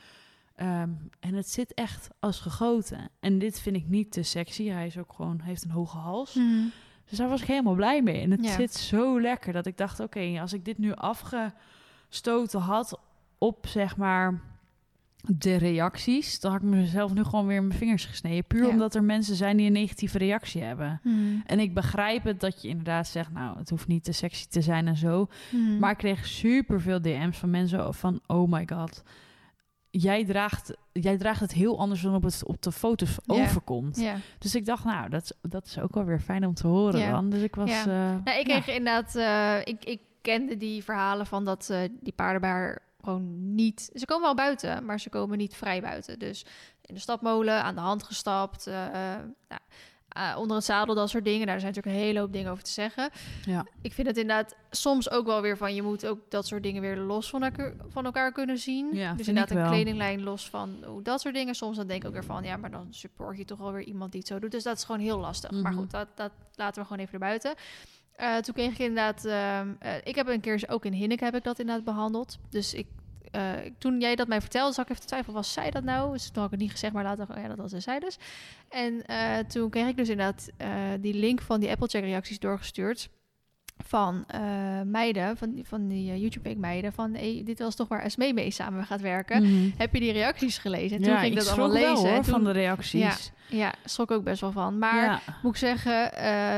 [0.59, 3.09] Ehm, en het zit echt als gegoten.
[3.21, 4.69] En dit vind ik niet te sexy.
[4.69, 6.35] Hij is ook gewoon, heeft een hoge hals.
[6.35, 6.65] Mhm.
[7.09, 8.21] Dus daar was ik helemaal blij mee.
[8.21, 8.53] En het Ja.
[8.55, 13.01] zit zo lekker dat ik dacht: oké, als ik dit nu afgestoten had
[13.39, 14.41] op zeg maar
[15.27, 18.45] de reacties, dan had ik mezelf nu gewoon weer in mijn vingers gesneden.
[18.45, 18.69] Puur Ja.
[18.69, 21.01] omdat er mensen zijn die een negatieve reactie hebben.
[21.03, 21.17] Mhm.
[21.47, 24.61] En ik begrijp het dat je inderdaad zegt: nou, het hoeft niet te sexy te
[24.61, 25.29] zijn en zo.
[25.51, 25.79] Mhm.
[25.79, 29.03] Maar ik kreeg super veel DM's van mensen van: oh my god.
[29.91, 33.35] Jij draagt, jij draagt het heel anders dan op, het, op de foto's Ja.
[33.43, 33.97] overkomt.
[34.01, 34.17] ja.
[34.39, 37.01] Dus ik dacht, nou, dat, is- dat is ook wel weer fijn om te horen
[37.01, 37.11] Ja.
[37.11, 37.31] dan.
[37.31, 37.71] Dus ik was...
[37.71, 37.81] Ja.
[37.81, 38.61] eh, Nou, ik ja.
[38.61, 43.55] kreeg inderdaad, eh, ik, ik kende die verhalen van dat eh, die paarden bij gewoon
[43.55, 43.91] niet.
[43.95, 46.19] Ze komen wel buiten, maar ze komen niet vrij buiten.
[46.19, 46.47] Dus
[46.85, 49.61] in de stapmolen, aan de hand gestapt, nou,
[50.09, 51.47] eh, onder het zadel, dat soort dingen.
[51.47, 53.11] Daar zijn natuurlijk een hele hoop dingen over te zeggen.
[53.45, 53.67] Ja.
[53.83, 56.83] Ik vind het inderdaad soms ook wel weer van je moet ook dat soort dingen
[56.83, 58.95] weer los van elkaar, van elkaar kunnen zien.
[58.95, 61.55] Ja, dus inderdaad een kledinglijn los van hoe dat soort dingen.
[61.55, 63.85] Soms dan denk ik ook weer van ja, maar dan support je toch wel weer
[63.85, 64.51] iemand die het zo doet.
[64.51, 65.51] Dus dat is gewoon heel lastig.
[65.51, 65.81] Maar Mhm.
[65.81, 67.55] goed, dat, dat laten we gewoon even erbuiten.
[68.13, 71.35] Eh, toen kreeg ik inderdaad, ehm, eh, ik heb een keer ook in Hinnik heb
[71.35, 72.39] ik dat inderdaad behandeld.
[72.51, 72.87] Dus ik,
[73.31, 76.13] eh, toen jij dat mij vertelde, zag ik even te twijfelen, was zij dat nou?
[76.13, 78.19] Dus toen had ik het niet gezegd, maar later, oh ja, dat was zij dus.
[78.69, 80.71] En eh, toen kreeg ik dus inderdaad eh,
[81.01, 83.09] die link van die Applecheck reacties doorgestuurd
[83.85, 84.27] van
[84.85, 88.51] meiden, van die, van die YouTube meiden, van hey, dit was toch waar Esmee mee
[88.51, 89.43] samen gaat werken.
[89.43, 89.71] Mhm.
[89.77, 90.97] Heb je die reacties gelezen?
[90.97, 92.09] En toen ja, ging ik dat allemaal wel, lezen.
[92.09, 93.33] hoor, en toen, van de reacties.
[93.49, 94.79] ja, schrok ook best wel van.
[94.79, 95.21] Maar Ja.
[95.43, 95.93] moet ik zeggen,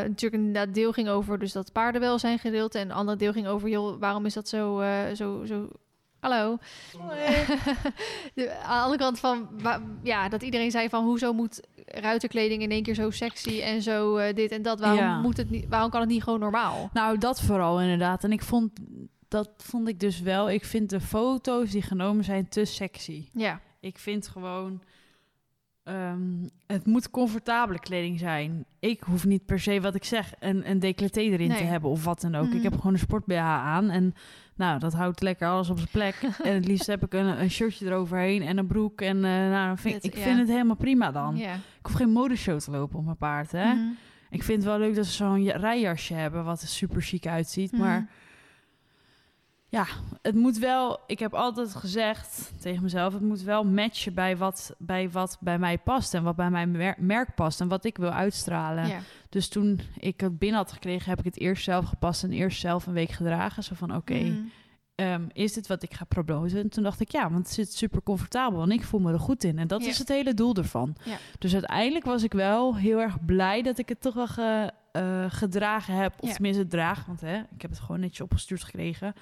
[0.09, 3.69] natuurlijk inderdaad deel ging over dus dat paardenwelzijn gedeelte en een ander deel ging over
[3.69, 4.83] joh, waarom is dat zo
[5.15, 5.69] zo zo
[6.21, 6.59] Hallo.
[7.03, 7.57] aan
[8.35, 9.49] de andere kant van,
[10.03, 14.17] ja, dat iedereen zei van, hoezo moet ruiterkleding in één keer zo sexy en zo
[14.17, 14.81] eh, dit en dat?
[14.81, 15.21] Waarom, Ja.
[15.21, 16.91] moet het niet, waarom kan het niet gewoon normaal?
[16.93, 18.25] Nou, dat vooral inderdaad.
[18.25, 18.71] En ik vond...
[19.29, 20.50] Dat vond ik dus wel.
[20.50, 23.28] Ik vind de foto's die genomen zijn te sexy.
[23.33, 24.83] Ja, Ik vind gewoon...
[25.91, 28.65] ehm, het moet comfortabele kleding zijn.
[28.79, 32.05] Ik hoef niet per se, wat ik zeg, een, een decolleté erin te hebben of
[32.05, 32.47] wat dan ook.
[32.47, 32.57] Mhm.
[32.57, 34.15] Ik heb gewoon een sport BH aan en
[34.55, 36.15] nou, dat houdt lekker alles op zijn plek.
[36.43, 39.00] en het liefst heb ik een, een shirtje eroverheen en een broek.
[39.00, 40.23] En eh, nou, vind, ik ja.
[40.23, 41.37] vind het helemaal prima dan.
[41.37, 41.49] Ik
[41.83, 43.75] hoef geen modeshow te lopen op mijn paard, hè.
[43.75, 43.89] Mhm.
[44.31, 47.26] Ik vind het wel leuk dat ze zo'n ja- rijjasje hebben, wat er super chic
[47.26, 47.73] uitziet.
[47.73, 47.81] Mhm.
[47.81, 48.09] Maar
[49.71, 49.87] ja,
[50.23, 50.99] het moet wel...
[51.06, 53.13] Ik heb altijd gezegd tegen mezelf...
[53.13, 56.15] het moet wel matchen bij wat bij, wat bij mij past...
[56.15, 58.87] en wat bij mijn mer- merk past en wat ik wil uitstralen.
[58.89, 58.99] ja.
[59.28, 61.09] Dus toen ik het binnen had gekregen...
[61.11, 63.63] heb ik het eerst zelf gepast en eerst zelf een week gedragen.
[63.65, 64.37] Zo van, oké, Mhm.
[64.95, 66.59] ehm, is dit wat ik ga promoten?
[66.59, 68.63] En toen dacht ik, ja, want het zit super comfortabel...
[68.63, 69.59] en ik voel me er goed in.
[69.59, 69.89] En dat Ja.
[69.89, 70.97] is het hele doel ervan.
[71.04, 71.17] Ja.
[71.39, 73.63] Dus uiteindelijk was ik wel heel erg blij...
[73.63, 76.15] dat ik het toch wel ge- eh, gedragen heb.
[76.21, 79.15] Of tenminste draag, want hè, ik heb het gewoon netjes opgestuurd gekregen...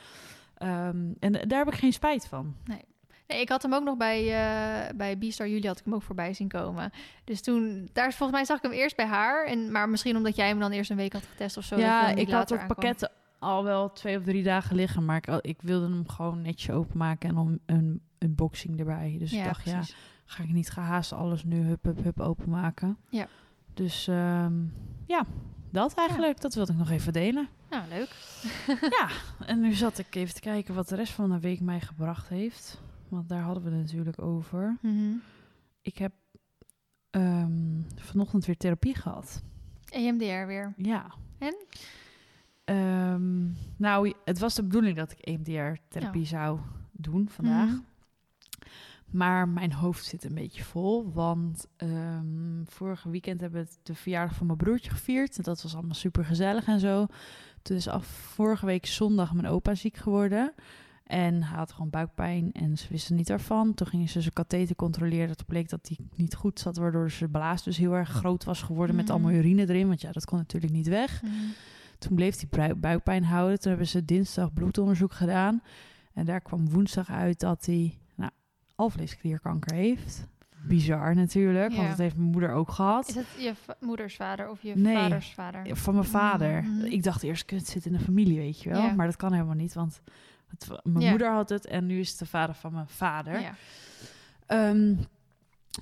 [0.58, 2.54] Ehm, en daar heb ik geen spijt van.
[2.64, 6.02] Nee, ik had hem ook nog bij, eh bij Beastar Julie had ik hem ook
[6.02, 6.90] voorbij zien komen.
[7.24, 9.46] Dus toen, daar volgens mij zag ik hem eerst bij haar.
[9.46, 11.76] En, maar misschien omdat jij hem dan eerst een week had getest of zo.
[11.76, 15.62] ja, ik had het pakket al wel twee of drie dagen liggen, maar ik, ik
[15.62, 19.16] wilde hem gewoon netjes openmaken en dan een unboxing erbij.
[19.18, 19.88] Dus ik dacht, precies.
[19.88, 22.96] ja, ga ik niet gehaast alles nu hup, hup, hup openmaken.
[23.08, 23.26] Ja.
[23.74, 24.54] Dus ehm,
[25.06, 25.26] ja,
[25.70, 27.48] dat eigenlijk, dat wilde ik nog even delen.
[27.70, 28.10] Nou, leuk.
[28.98, 29.08] ja,
[29.46, 32.28] en nu zat ik even te kijken wat de rest van de week mij gebracht
[32.28, 32.80] heeft.
[33.08, 34.76] Want daar hadden we het natuurlijk over.
[34.82, 35.12] Mhm.
[35.82, 36.12] Ik heb
[37.10, 39.42] ehm, vanochtend weer therapie gehad.
[39.88, 40.74] EMDR weer.
[40.76, 41.14] Ja.
[41.38, 41.56] En?
[42.64, 46.58] Ehm, nou, het was de bedoeling dat ik EMDR-therapie zou
[46.92, 47.68] doen vandaag.
[47.68, 47.78] Mhm.
[49.10, 51.12] Maar mijn hoofd zit een beetje vol.
[51.12, 55.36] Want ehm, vorige weekend hebben we de verjaardag van mijn broertje gevierd.
[55.36, 57.06] En dat was allemaal super gezellig en zo.
[57.62, 60.52] Toen is af vorige week zondag mijn opa ziek geworden.
[61.04, 63.74] En hij had gewoon buikpijn en ze wisten niet daarvan.
[63.74, 65.28] Toen gingen ze zijn katheter controleren.
[65.28, 68.62] Het bleek dat die niet goed zat, waardoor zijn blaas dus heel erg groot was
[68.62, 69.14] geworden met Mhm.
[69.14, 69.86] allemaal urine erin.
[69.88, 71.22] Want ja, dat kon natuurlijk niet weg.
[71.22, 71.32] Mhm.
[71.98, 73.58] Toen bleef hij brui- buikpijn houden.
[73.60, 75.62] Toen hebben ze dinsdag bloedonderzoek gedaan.
[76.12, 77.98] En daar kwam woensdag uit dat hij
[78.78, 80.26] alvleesklierkanker heeft.
[80.62, 83.08] Bizar natuurlijk, want dat heeft mijn moeder ook gehad.
[83.08, 84.94] Is het je moeders vader of je Nee.
[84.96, 85.76] vaders vader?
[85.76, 86.62] Van mijn vader.
[86.62, 86.84] Mhm.
[86.84, 88.82] Ik dacht eerst, het zit in de familie, weet je wel.
[88.82, 88.92] Ja.
[88.94, 90.00] Maar dat kan helemaal niet, want
[90.48, 91.10] het, mijn Ja.
[91.10, 93.40] moeder had het en nu is het de vader van mijn vader.
[93.40, 93.54] Ja.
[94.46, 94.94] Ehm,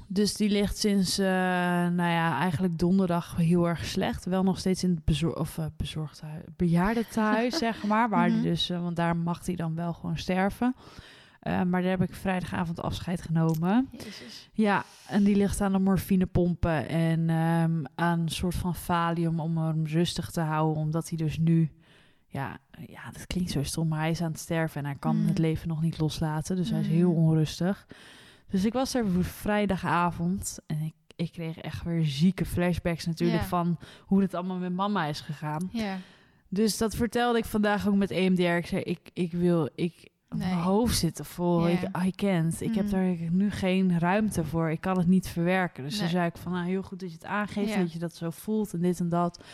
[0.07, 4.25] dus die ligt sinds, eh, nou ja, eigenlijk donderdag heel erg slecht.
[4.25, 8.09] Wel nog steeds in het bezor of, uh, bezorgdhuis, bejaardentehuis, zeg maar.
[8.09, 8.47] Waar die Mhm.
[8.47, 10.75] dus, eh, want daar mag hij dan wel gewoon sterven.
[11.47, 13.89] Eh, maar daar heb ik vrijdagavond afscheid genomen.
[13.93, 14.49] Jezus.
[14.53, 19.59] Ja, en die ligt aan de morfinepompen en ehm, aan een soort van valium om
[19.59, 20.83] hem rustig te houden.
[20.83, 21.71] Omdat hij dus nu,
[22.27, 25.17] ja, ja, dat klinkt zo stom, maar hij is aan het sterven en hij kan
[25.21, 25.27] Mm.
[25.27, 26.57] het leven nog niet loslaten.
[26.57, 26.93] Dus hij is Mm.
[26.95, 27.87] heel onrustig.
[28.51, 33.43] Dus ik was er voor vrijdagavond en ik, ik kreeg echt weer zieke flashbacks natuurlijk
[33.43, 35.69] van hoe het allemaal met mama is gegaan.
[35.73, 35.97] Ja.
[36.49, 38.43] Dus dat vertelde ik vandaag ook met EMDR.
[38.43, 40.39] Ik zei, ik, ik wil, ik, Nee.
[40.49, 41.69] mijn hoofd zit er vol.
[41.69, 42.61] Ik, I can't.
[42.61, 42.95] Ik heb Mhm.
[42.95, 44.71] daar nu geen ruimte voor.
[44.71, 45.85] Ik kan het niet verwerken.
[45.85, 46.09] Dus Nee.
[46.09, 47.79] zei ik van, nou, heel goed dat je het aangeeft, Ja.
[47.81, 49.45] dat je dat zo voelt en dit en dat.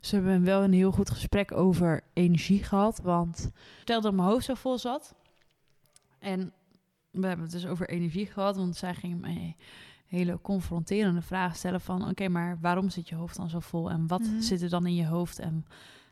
[0.00, 4.44] Ze hebben wel een heel goed gesprek over energie gehad, want vertelde dat mijn hoofd
[4.44, 5.14] zo vol zat.
[6.18, 6.52] En
[7.10, 9.56] we hebben het dus over energie gehad, want zij ging mij
[10.06, 13.90] hele confronterende vragen stellen van, oké, maar waarom zit je hoofd dan zo vol?
[13.90, 14.40] En wat Mhm.
[14.40, 15.38] zit er dan in je hoofd?
[15.38, 15.66] En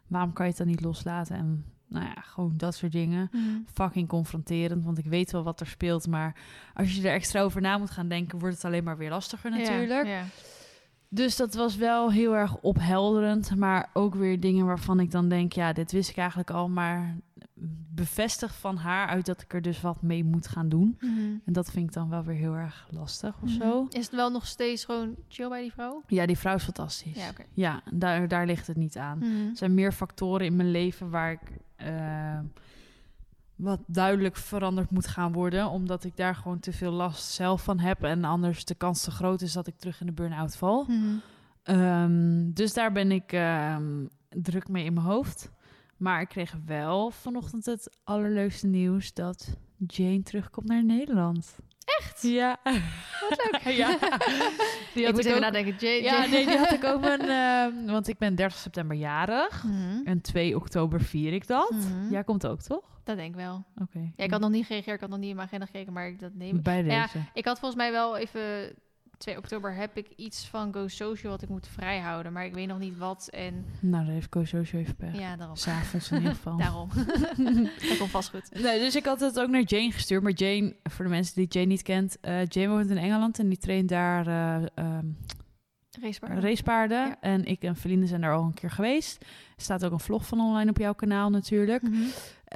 [0.07, 1.37] waarom kan je het dan niet loslaten?
[1.37, 3.29] En nou ja, gewoon dat soort dingen.
[3.33, 3.43] Mhm.
[3.73, 6.07] Fucking confronterend, want ik weet wel wat er speelt.
[6.07, 6.37] Maar
[6.75, 9.51] als je er extra over na moet gaan denken, wordt het alleen maar weer lastiger
[9.51, 10.07] natuurlijk.
[10.07, 10.25] Ja, ja.
[11.09, 13.57] Dus dat was wel heel erg ophelderend.
[13.57, 16.69] Maar ook weer dingen waarvan ik dan denk, ja, dit wist ik eigenlijk al.
[16.69, 17.17] Maar
[17.95, 20.97] bevestigd van haar uit dat ik er dus wat mee moet gaan doen.
[21.01, 21.19] Mhm.
[21.45, 23.61] En dat vind ik dan wel weer heel erg lastig of Mhm.
[23.63, 23.87] zo.
[23.91, 26.03] Is het wel nog steeds gewoon chill bij die vrouw?
[26.07, 27.17] Ja, die vrouw is fantastisch.
[27.17, 27.31] Ja.
[27.53, 29.19] Ja, daar, daar ligt het niet aan.
[29.19, 29.27] Mhm.
[29.49, 31.41] Er zijn meer factoren in mijn leven waar ik
[31.77, 32.39] eh,
[33.55, 35.69] wat duidelijk veranderd moet gaan worden.
[35.71, 38.03] Omdat ik daar gewoon te veel last zelf van heb.
[38.03, 40.85] En anders de kans te groot is dat ik terug in de burn-out val.
[40.89, 41.17] Mhm.
[41.63, 45.51] Ehm, dus daar ben ik ehm, druk mee in mijn hoofd.
[45.97, 51.57] Maar ik kreeg wel vanochtend het allerleukste nieuws dat Jane terugkomt naar Nederland.
[52.01, 52.23] Echt?
[52.23, 52.59] Ja.
[53.29, 53.61] Wat leuk.
[53.83, 53.89] ja.
[54.95, 55.75] Die ik had moet ik even ook- nadenken.
[55.79, 57.21] Jay, Ja, nee, die had ik ook een...
[57.41, 59.65] ehm, want ik ben 30 september jarig.
[59.65, 60.01] Mhm.
[60.05, 61.71] En 2 oktober vier ik dat.
[61.71, 62.11] Mhm.
[62.13, 62.85] Jij komt ook, toch?
[63.05, 63.65] Dat denk ik wel.
[63.83, 63.99] Oké.
[64.17, 66.07] Ja, ik had nog niet gereageerd, ik had nog niet in mijn agenda gekeken, maar
[66.07, 66.63] ik dat neem.
[66.63, 66.95] Bij deze.
[66.95, 68.75] Ja, Ik had volgens mij wel even
[69.19, 72.67] 2 oktober heb ik iets van Go Social wat ik moet vrijhouden, maar ik weet
[72.67, 75.19] nog niet wat en Nou, dan heeft Koos sowieso even pech.
[75.19, 75.57] ja, daarom.
[75.57, 76.57] S'avonds in ieder geval.
[76.57, 76.89] Daarom.
[77.89, 78.63] dat komt vast goed.
[78.63, 80.23] Nee, dus ik had het ook naar Jane gestuurd.
[80.23, 82.21] Maar Jane, voor de mensen die Jane niet kent...
[82.21, 85.07] eh, Jane woont in Engeland en die traint daar eh, ehm,
[86.01, 86.41] Racepaarden.
[86.41, 86.99] racepaarden.
[87.07, 87.21] Ja.
[87.21, 89.23] En ik en Feline zijn daar al een keer geweest.
[89.57, 91.83] Er staat ook een vlog van online op jouw kanaal natuurlijk.
[91.83, 92.03] Mhm.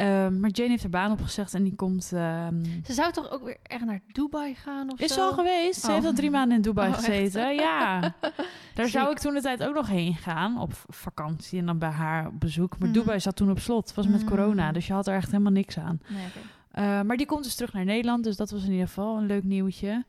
[0.00, 2.12] Ehm, maar Jane heeft er baan opgezegd en die komt...
[2.14, 5.20] ehm, Ze zou toch ook weer echt naar Dubai gaan of is zo?
[5.26, 5.80] al geweest.
[5.80, 5.92] Ze Oh.
[5.94, 7.04] heeft al drie maanden in Dubai Oh, echt?
[7.04, 7.54] gezeten.
[7.54, 8.14] Ja.
[8.74, 10.60] Daar zou ik toen de tijd ook nog heen gaan.
[10.60, 12.78] Op vakantie en dan bij haar op bezoek.
[12.78, 12.98] Maar Mhm.
[12.98, 13.86] Dubai zat toen op slot.
[13.86, 14.28] Het was met Mm.
[14.28, 14.72] corona.
[14.72, 16.00] Dus je had er echt helemaal niks aan.
[16.08, 16.24] Nee.
[16.70, 18.24] Eh, maar die komt dus terug naar Nederland.
[18.24, 20.04] Dus dat was in ieder geval een leuk nieuwtje.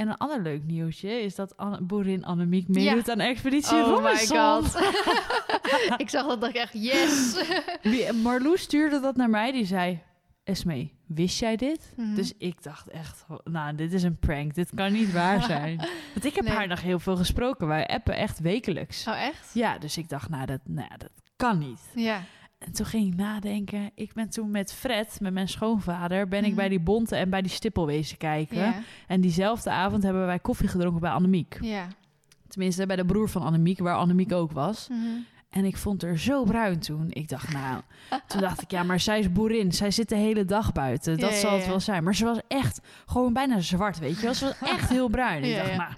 [0.00, 3.92] En een ander leuk nieuwtje is dat Anne, boerin Annemiek meedoet aan Expeditie Oh my
[3.92, 4.36] Robinson.
[4.36, 4.82] god.
[6.04, 7.42] ik zag dat dacht ik echt, yes.
[8.22, 9.52] Marloes stuurde dat naar mij.
[9.52, 10.02] Die zei,
[10.44, 11.92] Esmee, wist jij dit?
[11.96, 12.14] Mhm.
[12.14, 14.54] Dus ik dacht echt, nou, dit is een prank.
[14.54, 15.76] Dit kan niet waar zijn.
[16.12, 16.54] Want ik heb Nee.
[16.54, 17.66] haar nog heel veel gesproken.
[17.66, 19.06] Wij appen echt wekelijks.
[19.06, 19.50] Oh, echt?
[19.54, 21.80] Ja, dus ik dacht, nou, dat, nou, ja, dat kan niet.
[21.94, 22.22] Ja.
[22.60, 23.90] En toen ging ik nadenken.
[23.94, 26.56] Ik ben toen met Fred, met mijn schoonvader, ben ik Mhm.
[26.56, 28.74] bij die bonten en bij die stippel wezen kijken.
[29.06, 31.58] En diezelfde avond hebben wij koffie gedronken bij Annemiek.
[31.60, 31.86] Ja.
[32.48, 34.88] Tenminste, bij de broer van Annemiek, waar Annemiek ook was.
[34.88, 35.00] Mhm.
[35.50, 37.06] En ik vond haar zo bruin toen.
[37.10, 37.80] Ik dacht, nou...
[38.26, 39.72] toen dacht ik, ja, maar zij is boerin.
[39.72, 41.18] Zij zit de hele dag buiten.
[41.18, 41.68] Dat Ja, zal het ja.
[41.68, 42.04] wel zijn.
[42.04, 44.34] Maar ze was echt gewoon bijna zwart, weet je wel.
[44.34, 45.42] Ze was echt heel bruin.
[45.44, 45.76] Ik Ja, dacht, ja.
[45.76, 45.92] nou...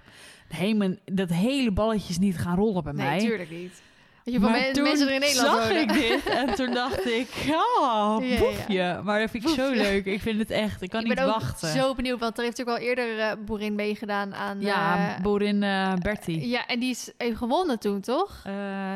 [0.49, 3.19] Helemaal, dat hele balletje is niet gaan rollen bij Nee, mij.
[3.19, 3.83] tuurlijk niet.
[4.25, 7.29] Je, men- toen mensen er in Nederland zag ik dit en toen dacht ik,
[7.81, 8.39] oh, Ja, ja.
[8.39, 9.01] boefje.
[9.05, 10.05] Maar dat vind ik zo leuk.
[10.05, 11.69] Ik vind het echt, ik kan ik niet ben ook wachten.
[11.69, 14.61] zo benieuwd, want er heeft natuurlijk al eerder eh boerin meegedaan aan...
[14.61, 16.49] Ja, eh, boerin eh Bertie.
[16.49, 18.41] ja, en die is heeft gewonnen toen, toch?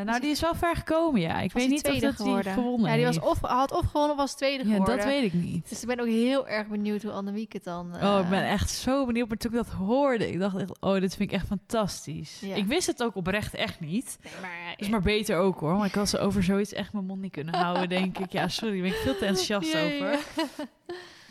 [0.05, 1.41] Nou, die is wel ver gekomen, ja.
[1.41, 4.11] Ik Was weet niet of dat die gewonnen Ja, die was of, had of gewonnen
[4.11, 4.97] of was tweede Ja, geworden.
[4.97, 5.69] dat weet ik niet.
[5.69, 7.91] Dus ik ben ook heel erg benieuwd hoe Annemiek het dan...
[8.03, 9.29] Oh, ik ben echt zo benieuwd.
[9.29, 12.43] Maar toen ik dat hoorde, ik dacht echt, oh, dit vind ik echt fantastisch.
[12.55, 14.19] Ik wist het ook oprecht echt niet.
[14.23, 15.72] Nee, maar, Is maar beter ook hoor.
[15.72, 18.33] Want ik had ze over zoiets echt mijn mond niet kunnen houden, denk ik.
[18.33, 20.11] Ja, sorry, ben ik veel te enthousiast Ja, over.
[20.11, 20.18] ja.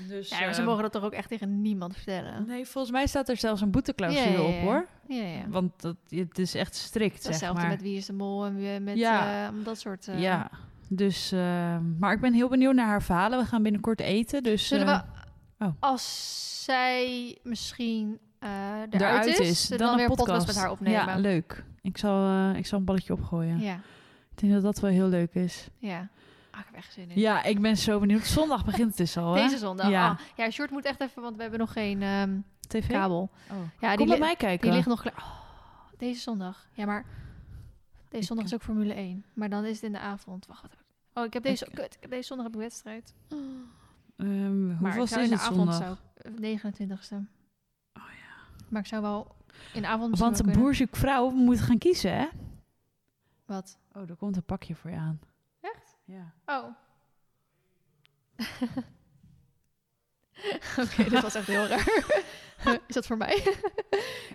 [0.08, 2.46] Dus, Ja, maar ze eh, mogen dat toch ook echt tegen niemand vertellen?
[2.48, 4.88] Nee, volgens mij staat er zelfs een boeteclausule op hoor.
[5.08, 5.48] Ja, ja.
[5.48, 7.70] Want dat, het is echt strikt, zeg Hetzelfde maar.
[7.70, 9.46] met Wie is de Mol en wie- met Ja.
[9.48, 10.08] eh, dat soort...
[10.08, 10.50] eh, Ja,
[10.90, 11.32] dus...
[11.32, 13.40] eh, maar ik ben heel benieuwd naar haar verhalen.
[13.40, 14.68] We gaan binnenkort eten, dus...
[14.68, 15.00] Zullen eh,
[15.58, 15.72] we, oh.
[15.80, 21.06] als zij misschien eruit, eruit is, dan, dan, weer een een podcast met haar opnemen?
[21.06, 21.64] Ja, leuk.
[21.86, 23.60] Ik zal, eh, ik zal een balletje opgooien.
[23.60, 23.76] ja.
[24.32, 25.68] Ik denk dat dat wel heel leuk is.
[25.78, 26.08] ja.
[26.52, 27.20] Ah, ik heb echt zin in.
[27.20, 28.26] Ja, ik ben zo benieuwd.
[28.26, 29.42] Zondag begint het dus al, hè?
[29.44, 29.90] Deze zondag.
[29.90, 30.18] Ja.
[30.36, 30.44] Ja.
[30.46, 32.88] ja, Short moet echt even, want we hebben nog geen ehm, TV?
[32.88, 33.30] kabel.
[33.52, 33.58] Oh.
[33.80, 34.68] Ja, Kom die, bij mij kijken.
[34.68, 35.16] die ligt nog klaar.
[35.18, 36.68] Oh, deze zondag.
[36.72, 37.06] Ja, maar
[38.10, 39.26] deze zondag is ook Formule 1.
[39.34, 40.46] Maar dan is het in de avond.
[40.46, 40.86] Wacht, wat heb ik?
[41.14, 41.66] Oh, ik heb deze...
[41.66, 43.14] Ik- Kut, ik heb deze zondag heb ik wedstrijd.
[44.16, 45.76] Maar hoeveel is in de het avond zondag?
[45.78, 45.96] zou...
[46.42, 47.16] ik- 29ste.
[47.94, 48.64] Oh ja.
[48.70, 49.36] Maar ik zou wel
[49.74, 50.64] in de avond misschien Want een kunnen.
[50.64, 52.26] boer zoekt vrouw we moeten gaan kiezen, hè?
[53.46, 53.78] Wat?
[53.94, 55.20] Oh, er komt een pakje voor je aan.
[55.62, 55.98] Echt?
[56.06, 56.34] Ja.
[56.46, 56.66] Oh.
[60.82, 62.04] Oké, dit was echt heel raar.
[62.88, 63.44] is dat voor mij?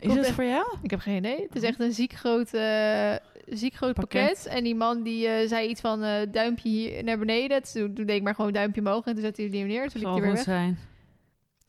[0.01, 0.77] Is echt- voor jou?
[0.83, 1.43] Ik heb geen idee.
[1.43, 3.15] Het is echt een ziek groot, eh,
[3.47, 4.27] ziek groot pakket.
[4.33, 4.47] Pakket.
[4.47, 7.63] En die man die eh, zei iets van eh, duimpje hier naar beneden.
[7.63, 9.07] Toen, toen deed ik maar gewoon duimpje omhoog.
[9.07, 9.89] En toen zette hij die neer.
[9.89, 10.43] Toen liep hij weer weg.
[10.43, 10.79] zijn.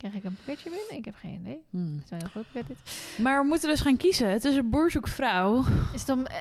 [0.02, 0.98] Krijg ik een pakketje binnen?
[0.98, 1.62] Ik heb geen idee.
[1.70, 1.94] Hmm.
[1.96, 3.18] Het is wel een heel groot pakket dit.
[3.24, 4.30] Maar we moeten dus gaan kiezen.
[4.32, 5.64] Het is een boer zoekt vrouw.
[5.94, 6.36] Is het om eh,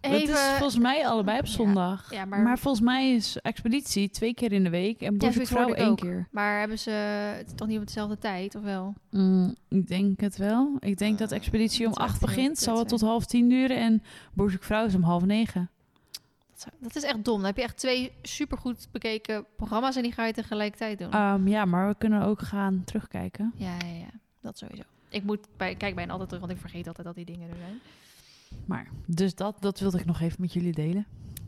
[0.00, 0.34] Het even...
[0.34, 2.12] is volgens mij allebei op zondag.
[2.12, 2.42] Ja, maar...
[2.42, 5.72] maar- volgens mij is expeditie twee keer in de week en boer Ja, zoekt vrouw
[5.72, 5.96] één ook.
[5.96, 6.28] keer.
[6.30, 6.90] Maar hebben ze
[7.36, 8.94] het toch niet op dezelfde tijd, of wel?
[9.10, 10.76] Mm, ik denk het wel.
[10.78, 12.58] Ik denk dat expeditie om dat acht begint.
[12.58, 15.70] Zal het tot half tien duren en boer zoekt vrouw is om half negen.
[16.78, 17.36] Dat, is echt dom.
[17.36, 21.10] Dan heb je echt twee supergoed bekeken programma's en die ga je tegelijkertijd doen.
[21.12, 23.52] Ehm, ja, maar we kunnen ook gaan terugkijken.
[23.56, 24.10] Ja, ja, ja.
[24.40, 24.82] Dat sowieso.
[25.08, 27.56] Ik moet bij, kijk bijna altijd terug, want ik vergeet altijd dat die dingen er
[27.56, 27.80] zijn.
[28.66, 31.06] Maar, dus dat, dat wilde ik nog even met jullie delen.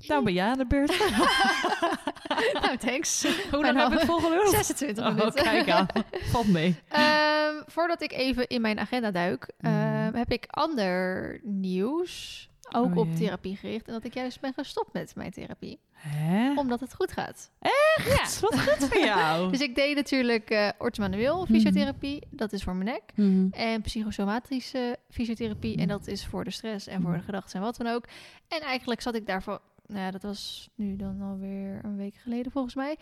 [0.08, 0.98] Nou ben jij aan de beurt.
[2.62, 3.26] nou, thanks.
[3.50, 4.50] Hoe lang heb ik volgeluld?
[4.50, 5.42] 26 Oh, minuten.
[5.42, 5.86] kijk aan.
[6.32, 6.76] Valt mee.
[6.88, 9.74] Ehm, voordat ik even in mijn agenda duik, ehm,
[10.06, 10.16] Mhm.
[10.16, 12.48] heb ik ander nieuws.
[12.72, 13.16] Ook Oh op jee.
[13.16, 13.86] therapie gericht.
[13.86, 15.78] En dat ik juist ben gestopt met mijn therapie.
[15.92, 16.52] Hè?
[16.58, 17.50] Omdat het goed gaat.
[17.60, 18.40] Echt?
[18.40, 19.50] Wat goed voor jou.
[19.52, 22.22] Dus ik deed natuurlijk orthomanueel fysiotherapie.
[22.30, 23.02] Dat is voor mijn nek.
[23.14, 23.46] Mhm.
[23.50, 25.76] En psychosomatische fysiotherapie.
[25.76, 27.22] En dat is voor de stress en voor de Mm.
[27.24, 28.04] gedachten en wat dan ook.
[28.48, 29.60] En eigenlijk zat ik daarvoor...
[29.86, 32.96] Nou ja, dat was nu dan alweer een week geleden volgens mij.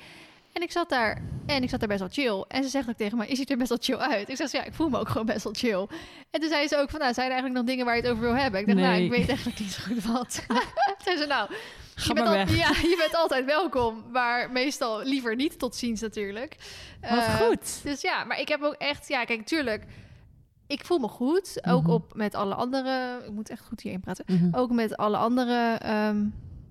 [0.55, 2.45] En ik zat daar en ik zat daar best wel chill.
[2.49, 4.29] En ze zegt ook tegen mij, je ziet er best wel chill uit.
[4.29, 5.87] Ik zeg, ja, ik voel me ook gewoon best wel chill.
[6.31, 8.11] En toen zei ze ook van, nou, zijn er eigenlijk nog dingen waar je het
[8.11, 8.61] over wil hebben?
[8.61, 9.05] Ik dacht, nou, Nee.
[9.05, 10.47] ik weet eigenlijk niet zo goed wat.
[11.05, 11.51] Zei ze, nou,
[11.95, 14.05] Ga je bent, al- ja, je bent altijd welkom.
[14.13, 16.57] Maar meestal liever niet tot ziens natuurlijk.
[17.01, 17.81] Wat Eh, goed.
[17.83, 19.85] dus ja, maar ik heb ook echt, ja, kijk, tuurlijk.
[20.67, 21.67] Ik voel me goed.
[21.67, 21.91] Ook Mhm.
[21.91, 23.23] op met alle andere.
[23.27, 24.25] Ik moet echt goed hierin praten.
[24.29, 24.49] Mhm.
[24.57, 26.25] Ook met alle andere ehm,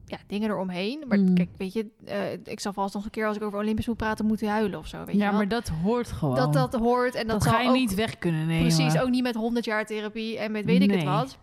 [0.05, 1.03] ja, dingen eromheen.
[1.07, 1.33] Maar Mhm.
[1.33, 3.97] kijk, weet je, eh, ik zal vast nog een keer als ik over Olympisch moet
[3.97, 4.97] praten, moeten huilen of zo.
[5.05, 6.35] Weet je Ja, maar dat hoort gewoon.
[6.35, 8.67] dat dat hoort en dat, dat zal ga je ook, niet weg kunnen nemen.
[8.75, 11.37] precies ook niet met 100 jaar therapie en met weet ik het wat.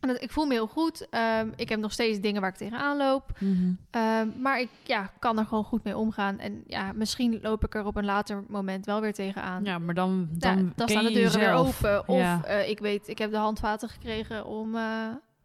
[0.00, 1.06] En dat, ik voel me heel goed.
[1.10, 3.24] Ehm, ik heb nog steeds dingen waar ik tegenaan loop.
[3.38, 3.52] Mhm.
[3.90, 6.38] Ehm, maar ik ja, kan er gewoon goed mee omgaan.
[6.38, 9.64] En ja, misschien loop ik er op een later moment wel weer tegenaan.
[9.64, 12.08] Ja, maar dan, Ja, dan, dan staan de deuren weer open.
[12.08, 12.44] Of Ja.
[12.44, 14.82] eh, ik weet, ik heb de handvaten gekregen om, eh,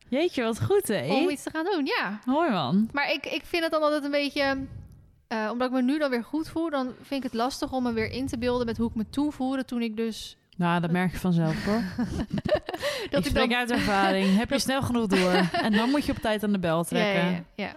[0.08, 1.13] Jeetje, wat goed, hè?
[1.13, 1.86] om iets te gaan doen.
[1.86, 2.20] Ja.
[2.26, 2.89] Hoi, man.
[2.91, 4.58] Maar ik, ik vind het dan altijd een beetje...
[5.28, 7.84] eh, omdat ik me nu dan weer goed voel, dan vind ik het lastig om
[7.84, 10.38] me weer in te beelden met hoe ik me toen voelde toen ik dus...
[10.58, 11.82] Nou, dat merk je vanzelf, hoor.
[13.10, 13.58] Dat ik spreek dan...
[13.60, 14.38] uit ervaring.
[14.38, 15.50] Heb je snel genoeg door.
[15.52, 17.32] En dan moet je op tijd aan de bel trekken.
[17.32, 17.74] ja, ja,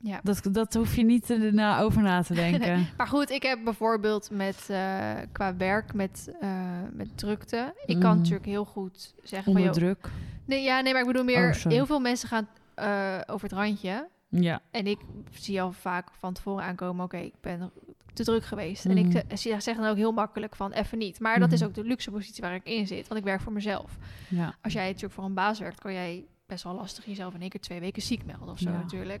[0.00, 0.20] ja.
[0.22, 2.86] Dat, dat hoef je niet er na, over na te denken.
[2.96, 6.50] Maar goed, ik heb bijvoorbeeld met, eh, qua werk met, eh,
[6.92, 7.74] met drukte...
[7.86, 8.16] Ik kan Mm.
[8.16, 9.62] natuurlijk heel goed zeggen van...
[9.62, 10.08] Onder joh, druk.
[10.50, 11.48] Nee, ja, nee, maar ik bedoel meer...
[11.48, 14.08] Oh, heel veel mensen gaan eh, over het randje...
[14.28, 14.60] Ja.
[14.70, 14.98] En ik
[15.32, 17.70] zie al vaak van tevoren aankomen, oké, ik ben
[18.12, 18.84] te druk geweest.
[18.84, 19.16] En Mhm.
[19.16, 21.20] ik ze- zeg zeg dan ook heel makkelijk van even niet.
[21.20, 21.56] Maar dat Mhm.
[21.56, 23.96] is ook de luxe positie waar ik in zit, want ik werk voor mezelf.
[24.28, 24.54] ja.
[24.62, 27.50] Als jij natuurlijk voor een baas werkt, kan jij best wel lastig jezelf in één
[27.50, 28.76] keer twee weken ziek melden of zo Ja.
[28.76, 29.20] natuurlijk.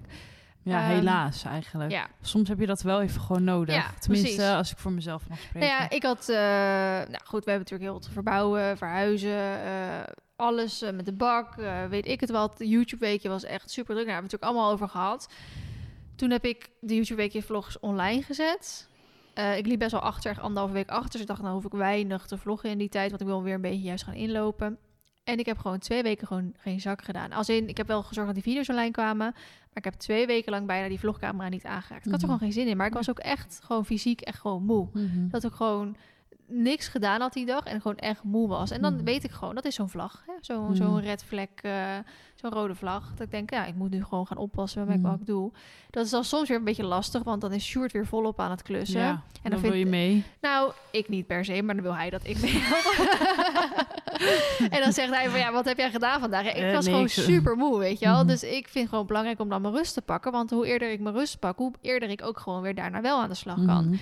[0.62, 1.90] Ja, Ehm, helaas eigenlijk.
[1.90, 2.06] Ja.
[2.20, 3.74] Soms heb je dat wel even gewoon nodig.
[3.74, 4.54] Ja, Tenminste, precies.
[4.54, 5.68] als ik voor mezelf mag spreken.
[5.68, 6.36] Nou ja, ik had, eh,
[7.10, 9.98] nou goed, we hebben natuurlijk heel te verbouwen, verhuizen, eh,
[10.40, 12.58] alles eh, met de bak, eh, weet ik het wat.
[12.58, 14.06] De YouTube-weekje was echt super druk.
[14.06, 15.28] Daar hebben we het natuurlijk allemaal over gehad.
[16.16, 18.88] Toen heb ik de YouTube-weekje vlogs online gezet.
[19.34, 21.10] Eh, ik liep best wel achter, echt anderhalve week achter.
[21.12, 23.42] Dus ik dacht, nou hoef ik weinig te vloggen in die tijd, want ik wil
[23.42, 24.78] weer een beetje juist gaan inlopen.
[25.24, 27.32] En ik heb gewoon twee weken gewoon geen zak gedaan.
[27.32, 29.32] Als in, ik heb wel gezorgd dat die video's online kwamen.
[29.36, 32.06] Maar ik heb twee weken lang bijna die vlogcamera niet aangeraakt.
[32.06, 32.36] Ik had er Mhm.
[32.36, 32.76] gewoon geen zin in.
[32.76, 35.28] Maar ik was ook echt gewoon fysiek echt gewoon moe Mhm.
[35.28, 35.96] dat ik gewoon
[36.50, 38.70] niks gedaan had die dag en gewoon echt moe was.
[38.70, 39.04] En dan Mhm.
[39.04, 40.24] weet ik gewoon, dat is zo'n vlag.
[40.40, 40.74] Zo'n Mhm.
[40.74, 41.72] zo'n red vlek, eh,
[42.34, 43.10] zo'n rode vlag.
[43.14, 45.52] Dat ik denk, ja, ik moet nu gewoon gaan oppassen met wat ik doe.
[45.90, 48.50] Dat is dan soms weer een beetje lastig, want dan is Sjoerd weer volop aan
[48.50, 49.00] het klussen.
[49.00, 50.24] Ja, en dan, dan wil vind- je mee.
[50.40, 52.62] Nou, ik niet per se, maar dan wil hij dat ik mee
[54.70, 56.46] En dan zegt hij van, ja, wat heb jij gedaan vandaag?
[56.46, 58.18] Ik Eh, was gewoon super moe, weet je wel.
[58.18, 58.26] Mhm.
[58.26, 60.32] Dus ik vind het gewoon belangrijk om dan mijn rust te pakken.
[60.32, 63.20] Want hoe eerder ik mijn rust pak, hoe eerder ik ook gewoon weer daarna wel
[63.20, 63.98] aan de slag kan.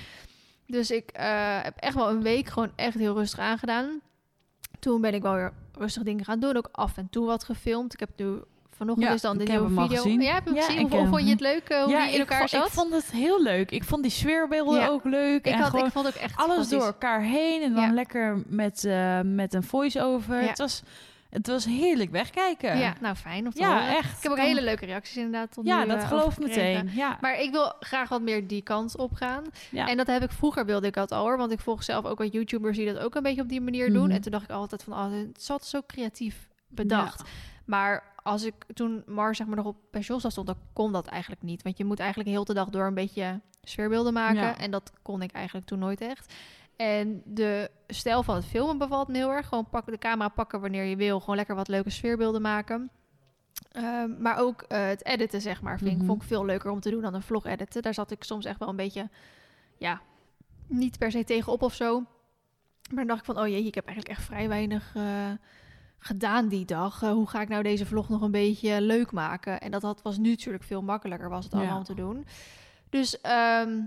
[0.70, 4.00] Dus ik eh, heb echt wel een week gewoon echt heel rustig aangedaan.
[4.78, 6.56] Toen ben ik wel weer rustig dingen gaan doen.
[6.56, 7.92] Ook af en toe wat gefilmd.
[7.92, 8.38] Ik heb nu
[8.70, 9.86] vanochtend Ja, is dan de nieuwe video.
[9.86, 10.20] gezien.
[10.20, 10.86] Ja, heb je hem Ja, gezien?
[10.86, 12.66] ik Hoe, vond je het leuk eh, hoe die in ik, elkaar vond, zat?
[12.66, 13.70] ik vond het heel leuk.
[13.70, 14.88] Ik vond die sfeerbeelden Ja.
[14.88, 15.46] ook leuk.
[15.46, 17.62] ik, en had, gewoon ik vond het ook echt alles door elkaar heen.
[17.62, 17.92] En dan Ja.
[17.92, 20.40] lekker met, eh, met een voice-over.
[20.42, 20.48] Ja.
[20.48, 20.82] Het, was,
[21.30, 22.78] het was heerlijk wegkijken.
[22.78, 23.96] Ja, nou fijn te Ja, horen.
[23.96, 24.16] echt.
[24.16, 26.84] Ik heb ook Kan- hele leuke reacties inderdaad tot Ja, nu, dat eh, geloof gekregen.
[26.84, 26.96] meteen.
[26.96, 27.18] Ja.
[27.20, 29.44] Maar ik wil graag wat meer die kant op gaan.
[29.70, 29.88] Ja.
[29.88, 31.36] En dat heb ik vroeger wilde ik dat al hoor.
[31.36, 33.92] Want ik volg zelf ook wat YouTubers die dat ook een beetje op die manier
[33.92, 34.02] doen.
[34.06, 34.10] Mhm.
[34.14, 37.22] En toen dacht ik altijd van, oh, het zat zo creatief bedacht.
[37.64, 41.42] Maar als ik toen Mars zeg maar nog op pensioen stond, dan kon dat eigenlijk
[41.42, 41.62] niet.
[41.62, 44.40] Want je moet eigenlijk heel de dag door een beetje sfeerbeelden maken.
[44.40, 44.58] Ja.
[44.58, 46.34] En dat kon ik eigenlijk toen nooit echt.
[46.78, 49.48] En de stijl van het filmen bevalt me heel erg.
[49.48, 51.20] Gewoon pak, de camera pakken wanneer je wil.
[51.20, 52.90] Gewoon lekker wat leuke sfeerbeelden maken.
[53.72, 56.06] Ehm, maar ook eh, het editen, zeg maar, vind ik, Mhm.
[56.06, 57.82] vond ik veel leuker om te doen dan een vlog editen.
[57.82, 59.08] Daar zat ik soms echt wel een beetje,
[59.76, 60.00] ja,
[60.66, 61.98] niet per se tegenop of zo.
[62.88, 65.30] Maar dan dacht ik van, oh jee, ik heb eigenlijk echt vrij weinig eh,
[65.98, 67.02] gedaan die dag.
[67.02, 69.60] Eh, hoe ga ik nou deze vlog nog een beetje leuk maken?
[69.60, 71.58] En dat had, was nu natuurlijk veel makkelijker, was het Ja.
[71.58, 72.26] allemaal om te doen.
[72.90, 73.80] Dus ehm,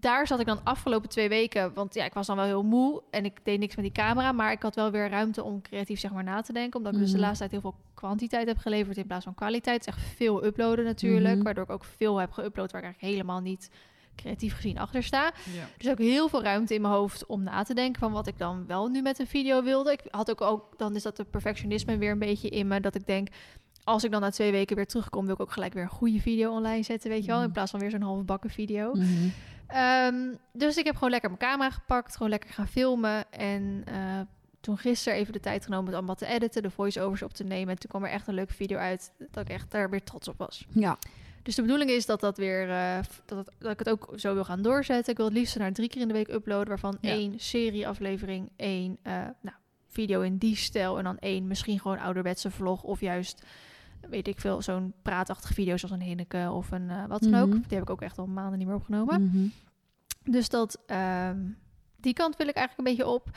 [0.00, 3.02] daar zat ik dan afgelopen twee weken, want ja, ik was dan wel heel moe
[3.10, 6.00] en ik deed niks met die camera, maar ik had wel weer ruimte om creatief
[6.00, 7.24] zeg maar na te denken, omdat ik dus de Mhm.
[7.26, 9.84] laatste tijd heel veel kwantiteit heb geleverd in plaats van kwaliteit.
[9.86, 11.44] Het is echt veel uploaden natuurlijk, Mhm.
[11.44, 13.70] waardoor ik ook veel heb geüpload waar ik eigenlijk helemaal niet
[14.16, 15.24] creatief gezien achter sta.
[15.54, 15.66] Ja.
[15.78, 18.38] Dus ook heel veel ruimte in mijn hoofd om na te denken van wat ik
[18.38, 19.92] dan wel nu met een video wilde.
[19.92, 22.94] Ik had ook, ook dan is dat de perfectionisme weer een beetje in me, dat
[22.94, 23.28] ik denk,
[23.84, 26.20] als ik dan na twee weken weer terugkom, wil ik ook gelijk weer een goede
[26.20, 27.52] video online zetten, weet je wel, in Mhm.
[27.52, 28.92] plaats van weer zo'n half bakken video.
[28.94, 29.28] Mhm.
[29.72, 33.32] Ehm, dus ik heb gewoon lekker mijn camera gepakt, gewoon lekker gaan filmen.
[33.32, 34.20] En eh,
[34.60, 37.44] toen gisteren even de tijd genomen om het allemaal te editen, de voice-overs op te
[37.44, 37.68] nemen.
[37.68, 40.28] En toen kwam er echt een leuke video uit dat ik echt daar weer trots
[40.28, 40.66] op was.
[40.70, 40.98] Ja.
[41.42, 44.44] Dus de bedoeling is dat, dat, weer, eh, dat, dat ik het ook zo wil
[44.44, 45.10] gaan doorzetten.
[45.12, 47.10] Ik wil het liefst naar drie keer in de week uploaden, waarvan Ja.
[47.10, 49.56] één serieaflevering, één eh, nou,
[49.88, 53.42] video in die stijl en dan één misschien gewoon ouderwetse vlog of juist
[54.08, 57.48] weet ik veel, zo'n praatachtige video zoals een Hinneke of een eh, wat dan ook.
[57.48, 57.56] Mhm.
[57.56, 59.22] Die heb ik ook echt al maanden niet meer opgenomen.
[59.22, 59.46] Mhm.
[60.24, 61.38] Dus dat, ehm,
[61.96, 63.30] die kant wil ik eigenlijk een beetje op.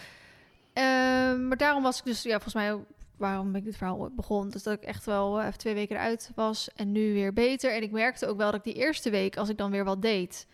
[0.73, 2.77] Ehm, maar daarom was ik dus, ja, volgens mij
[3.17, 4.49] waarom ik dit verhaal begon.
[4.49, 7.73] Dus dat ik echt wel eh, even twee weken eruit was en nu weer beter.
[7.73, 10.01] En ik merkte ook wel dat ik die eerste week, als ik dan weer wat
[10.01, 10.47] deed,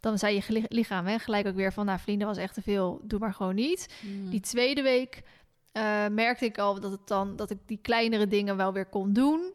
[0.00, 3.00] dan zei je lichaam hè, gelijk ook weer van, nou vrienden was echt te veel,
[3.04, 3.94] doe maar gewoon niet.
[4.00, 4.30] Mhm.
[4.30, 5.22] Die tweede week
[5.72, 9.12] eh, merkte ik al dat, het dan, dat ik die kleinere dingen wel weer kon
[9.12, 9.52] doen.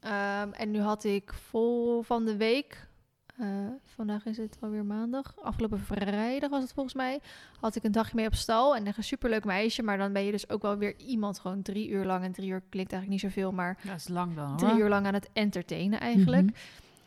[0.00, 2.88] Ehm, en nu had ik vol van de week,
[3.36, 3.46] eh,
[3.84, 7.20] vandaag is het alweer maandag, afgelopen vrijdag was het volgens mij,
[7.60, 8.76] had ik een dagje mee op stal.
[8.76, 11.62] En echt een superleuk meisje, maar dan ben je dus ook wel weer iemand gewoon
[11.62, 12.24] drie uur lang.
[12.24, 14.56] En drie uur klinkt eigenlijk niet zoveel, maar Dat is lang dan, hoor.
[14.56, 16.42] drie uur lang aan het entertainen eigenlijk.
[16.46, 16.54] Mhm.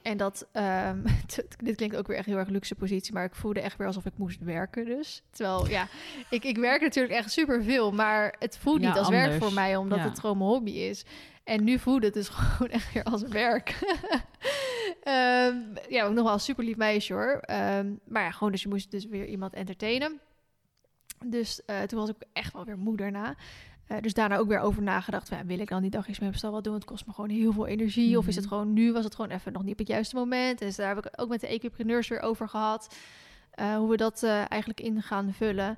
[0.07, 1.05] En dat, ehm,
[1.63, 4.05] dit klinkt ook weer echt heel erg luxe positie, maar ik voelde echt weer alsof
[4.05, 5.23] ik moest werken dus.
[5.29, 5.87] Terwijl, ja,
[6.29, 9.75] ik, ik werk natuurlijk echt superveel, maar het voelt Ja, niet als werk voor mij,
[9.75, 10.03] omdat Ja.
[10.03, 11.05] het gewoon mijn hobby is.
[11.43, 13.79] En nu voelde het dus gewoon echt weer als werk.
[15.03, 15.55] Ehm,
[15.89, 17.37] ja, ook nog wel een super lief meisje hoor.
[17.41, 20.19] Ehm, maar ja, gewoon dus je moest dus weer iemand entertainen.
[21.25, 23.35] Dus eh, toen was ik echt wel weer moe daarna.
[23.87, 25.27] Eh, dus daarna ook weer over nagedacht.
[25.29, 26.73] van, Ja, wil ik dan die dagjes mee op stal wat doen?
[26.73, 28.17] Het kost me gewoon heel veel energie.
[28.17, 28.53] Of is het Mhm.
[28.53, 28.91] gewoon nu?
[28.93, 30.59] Was het gewoon even nog niet op het juiste moment?
[30.59, 32.95] Dus daar heb ik ook met de equipreneurs weer over gehad.
[33.51, 35.77] eh, hoe we dat eh, eigenlijk in gaan vullen.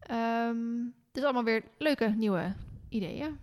[0.00, 0.56] Ehm
[1.12, 2.52] dus allemaal weer leuke nieuwe
[2.88, 3.38] ideeën.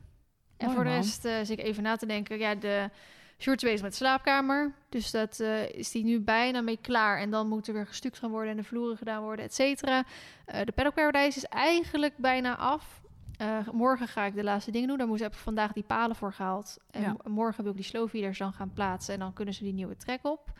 [0.58, 2.38] En voor de rest zit ik even na te denken.
[2.38, 2.90] Ja, de
[3.38, 4.74] short bezig met de slaapkamer.
[4.90, 5.40] Dus dat
[5.72, 7.20] is die nu bijna mee klaar.
[7.20, 10.04] En dan moet er weer gestuukt gaan worden en de vloeren gedaan worden, et cetera.
[10.46, 13.01] De Paddock Paradise is eigenlijk bijna af.
[13.42, 14.98] Eh, morgen ga ik de laatste dingen doen.
[14.98, 16.78] Daar moest, heb ik vandaag die palen voor gehaald.
[16.92, 17.16] En Ja.
[17.24, 19.14] morgen wil ik die slowfeeders dan gaan plaatsen.
[19.14, 20.52] En dan kunnen ze die nieuwe trek op.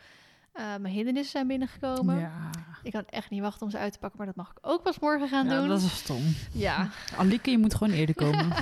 [0.52, 2.18] Eh, mijn hindernissen zijn binnengekomen.
[2.18, 2.50] Ja.
[2.82, 4.18] Ik kan echt niet wachten om ze uit te pakken.
[4.18, 5.68] Maar dat mag ik ook pas morgen gaan ja, doen.
[5.68, 6.22] dat is stom.
[6.52, 6.88] Ja.
[7.18, 8.46] Alieke, je moet gewoon eerder komen.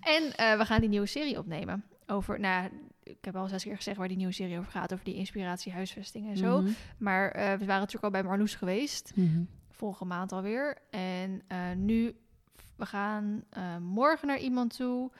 [0.00, 1.84] En eh, we gaan die nieuwe serie opnemen.
[2.06, 2.70] Over, nou,
[3.02, 4.92] ik heb al zes keer gezegd waar die nieuwe serie over gaat.
[4.92, 6.60] Over die inspiratie, huisvesting en zo.
[6.60, 6.70] Mhm.
[6.98, 9.12] Maar we waren natuurlijk al bij Marloes geweest.
[9.14, 9.42] Mhm.
[9.70, 10.78] Vorige maand alweer.
[10.90, 11.42] En
[11.76, 12.14] nu,
[12.76, 15.10] we gaan eh, morgen naar iemand toe.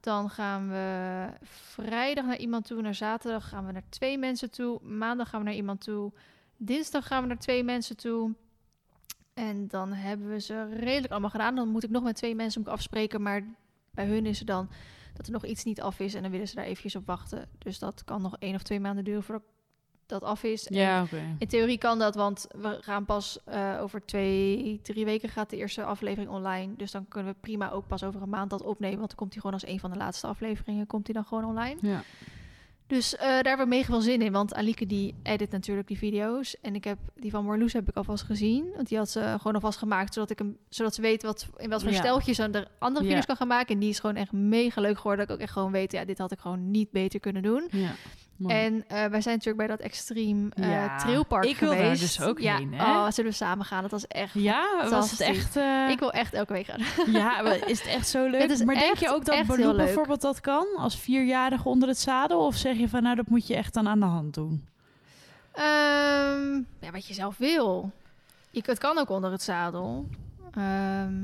[0.00, 2.82] Dan gaan we vrijdag naar iemand toe.
[2.82, 4.82] Naar zaterdag gaan we naar twee mensen toe.
[4.82, 6.12] Maandag gaan we naar iemand toe.
[6.56, 8.34] Dinsdag gaan we naar twee mensen toe.
[9.34, 11.54] En dan hebben we ze redelijk allemaal gedaan.
[11.54, 13.22] Dan moet ik nog met twee mensen ik afspreken.
[13.22, 13.44] Maar
[13.90, 14.70] bij hun is het dan
[15.14, 16.14] dat er nog iets niet af is.
[16.14, 17.48] En dan willen ze daar eventjes op wachten.
[17.58, 19.53] Dus dat kan nog één of twee maanden duren voordat
[20.06, 20.66] dat af is.
[20.70, 21.06] Ja,
[21.38, 25.56] in theorie kan dat, want we gaan pas eh, over twee, drie weken gaat de
[25.56, 26.72] eerste aflevering online.
[26.76, 28.96] Dus dan kunnen we prima ook pas over een maand dat opnemen.
[28.98, 31.44] Want dan komt hij gewoon als een van de laatste afleveringen, komt hij dan gewoon
[31.44, 31.76] online.
[31.80, 32.02] Ja.
[32.86, 34.32] Dus eh, daar heb ik mega veel zin in.
[34.32, 36.60] Want Alike die edit natuurlijk die video's.
[36.60, 38.66] En ik heb die van Marloes heb ik alvast gezien.
[38.74, 40.14] Want die had ze gewoon alvast gemaakt.
[40.14, 41.98] Zodat, ik hem, zodat ze weet wat, in wat voor Ja.
[41.98, 43.26] steltjes ze de andere video's Ja.
[43.26, 43.74] kan gaan maken.
[43.74, 45.18] En die is gewoon echt mega leuk geworden.
[45.26, 47.68] Dat ik ook echt gewoon weet, ja, dit had ik gewoon niet beter kunnen doen.
[47.70, 47.90] Ja.
[48.36, 48.54] Mooi.
[48.54, 52.00] En eh, wij zijn natuurlijk bij dat extreem eh Ja, trailpark ik wil daar geweest.
[52.00, 52.82] dus ook ja, heen, hè?
[52.84, 53.82] Oh, zullen we samen gaan?
[53.82, 54.34] Dat was echt...
[54.34, 55.56] ja, was het echt...
[55.56, 56.80] eh, Ik wil echt elke week gaan.
[57.12, 58.50] Ja, maar is het echt zo leuk?
[58.50, 60.66] Is maar denk je ook dat Baloo bijvoorbeeld dat kan?
[60.76, 62.46] Als vierjarige onder het zadel?
[62.46, 64.66] Of zeg je van, nou, dat moet je echt dan aan de hand doen?
[65.52, 67.90] Ehm, ja, wat je zelf wil.
[68.50, 70.06] Je, het kan ook onder het zadel.
[70.54, 71.14] Ehm,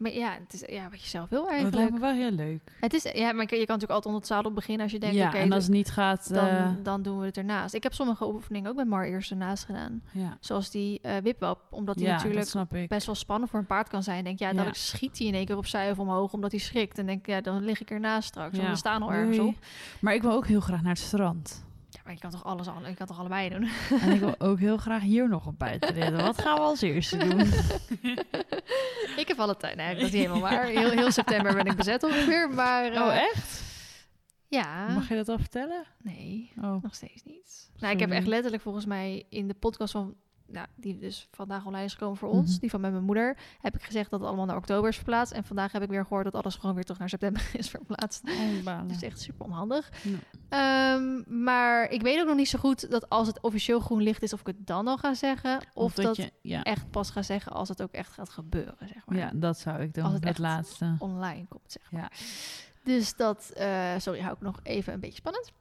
[0.00, 1.76] maar ja, het is ja, wat je zelf wil Dat eigenlijk.
[1.76, 2.60] lijkt me wel heel leuk.
[2.80, 5.16] Het is, ja, maar je kan natuurlijk altijd onder het zadel beginnen als je denkt,
[5.16, 6.34] ja, en als het niet gaat...
[6.34, 7.74] dan, eh, dan doen we het ernaast.
[7.74, 10.02] Ik heb sommige oefeningen ook met Mar eerst ernaast gedaan.
[10.12, 13.66] ja, Zoals die eh wipwap, omdat die ja natuurlijk dat best wel spannend voor een
[13.66, 14.24] paard kan zijn.
[14.24, 14.68] Denk ja, dat Ja.
[14.68, 16.98] ik schiet hij in één keer opzij of omhoog omdat hij schrikt.
[16.98, 18.56] En denk ja, dan lig ik ernaast straks.
[18.56, 18.70] Ja.
[18.70, 19.54] we staan al ergens op.
[20.00, 21.68] Maar ik wil ook heel graag naar het strand.
[22.00, 23.68] Ja, maar je kan toch alles al, je kan toch allebei doen.
[24.00, 26.22] En ik wil ook heel graag hier nog op buitenritten.
[26.22, 27.40] Wat gaan we als eerste doen?
[29.22, 29.76] ik heb alle tijd.
[29.76, 30.64] Nee, dat is niet helemaal waar.
[30.66, 32.50] Heel, heel september ben ik bezet ongeveer.
[32.50, 33.62] Maar Oh, eh, echt?
[34.48, 35.84] ja, Mag je dat al vertellen?
[36.02, 37.70] nee, Oh, nog steeds niet.
[37.78, 40.14] Nou, ik heb echt letterlijk volgens mij in de podcast van,
[40.52, 42.60] nou, die dus vandaag online is gekomen voor ons, Mhm.
[42.60, 45.32] die van met mijn moeder, heb ik gezegd dat het allemaal naar oktober is verplaatst.
[45.32, 48.22] En vandaag heb ik weer gehoord dat alles gewoon weer terug naar september is verplaatst.
[48.64, 48.80] oh.
[48.86, 49.90] Dus echt super onhandig.
[50.02, 50.18] Ja.
[50.48, 54.22] Ehm, maar ik weet ook nog niet zo goed dat als het officieel groen licht
[54.22, 55.60] is, of ik het dan al ga zeggen.
[55.74, 56.32] Of, dat, je...
[56.42, 59.18] Ja, echt pas ga zeggen als het ook echt gaat gebeuren, zeg maar.
[59.18, 60.04] ja, dat zou ik doen.
[60.04, 60.94] Als Het, laatste.
[60.98, 62.00] Online komt, zeg maar.
[62.00, 62.08] Ja.
[62.84, 65.52] Dus dat, eh, sorry, hou ik nog even een beetje spannend.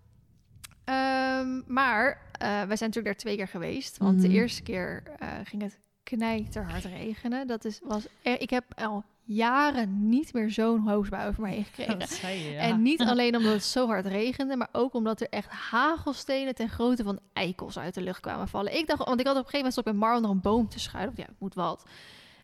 [0.93, 3.97] Ehm, maar eh, wij zijn natuurlijk daar twee keer geweest.
[3.97, 4.35] Want de Mhm.
[4.37, 7.47] eerste keer eh, ging het knijterhard regenen.
[7.47, 11.65] Dat is, was, er- ik heb al jaren niet meer zo'n hoosbui over me heen
[11.65, 11.99] gekregen.
[12.43, 12.59] Je, ja.
[12.59, 16.69] En niet alleen omdat het zo hard regende, maar ook omdat er echt hagelstenen ten
[16.69, 18.77] grootte van eikels uit de lucht kwamen vallen.
[18.77, 20.41] Ik dacht, want ik had op een gegeven moment stond ik met Mar onder een
[20.41, 21.13] boom te schuilen.
[21.17, 21.83] Ja, het moet wat.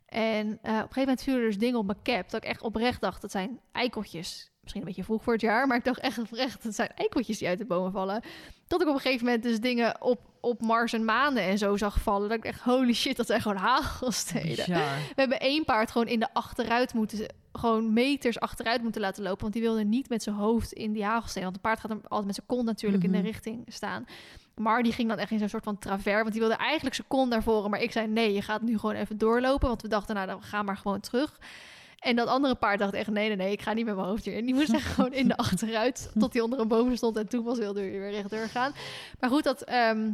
[0.06, 2.30] En eh, op een gegeven moment vielen er dus dingen op mijn cap.
[2.30, 4.50] Dat ik echt oprecht dacht, dat zijn eikeltjes.
[4.66, 7.38] Misschien een beetje vroeg voor het jaar, maar ik dacht echt oprecht, dat zijn eikeltjes
[7.38, 8.22] die uit de bomen vallen.
[8.66, 11.76] Dat ik op een gegeven moment dus dingen op, op Mars en maanden en zo
[11.76, 12.28] zag vallen.
[12.28, 14.46] Dat ik echt, holy shit, dat zijn gewoon hagelstenen.
[14.48, 14.66] Bizar.
[14.76, 19.40] We hebben één paard gewoon in de achteruit moeten, gewoon meters achteruit moeten laten lopen.
[19.40, 21.42] Want die wilde niet met zijn hoofd in die hagelsteen.
[21.42, 23.18] Want een paard gaat hem altijd met zijn kont natuurlijk in Mhm.
[23.22, 24.06] de richting staan.
[24.54, 26.14] Maar die ging dan echt in zo'n soort van travers.
[26.22, 27.70] Want die wilde eigenlijk zijn kont naar voren.
[27.70, 29.68] Maar ik zei nee, je gaat nu gewoon even doorlopen.
[29.68, 31.38] Want we dachten, nou dan ga maar gewoon terug.
[32.06, 34.24] En dat andere paard dacht echt, nee, nee, nee, ik ga niet met mijn hoofd
[34.24, 34.44] hierin.
[34.44, 37.16] Die moest echt gewoon in de achteruit, tot hij onder een boom stond.
[37.16, 38.72] En toen was wilde hij weer rechtdoor gaan.
[39.20, 40.10] Maar goed, dat ehm,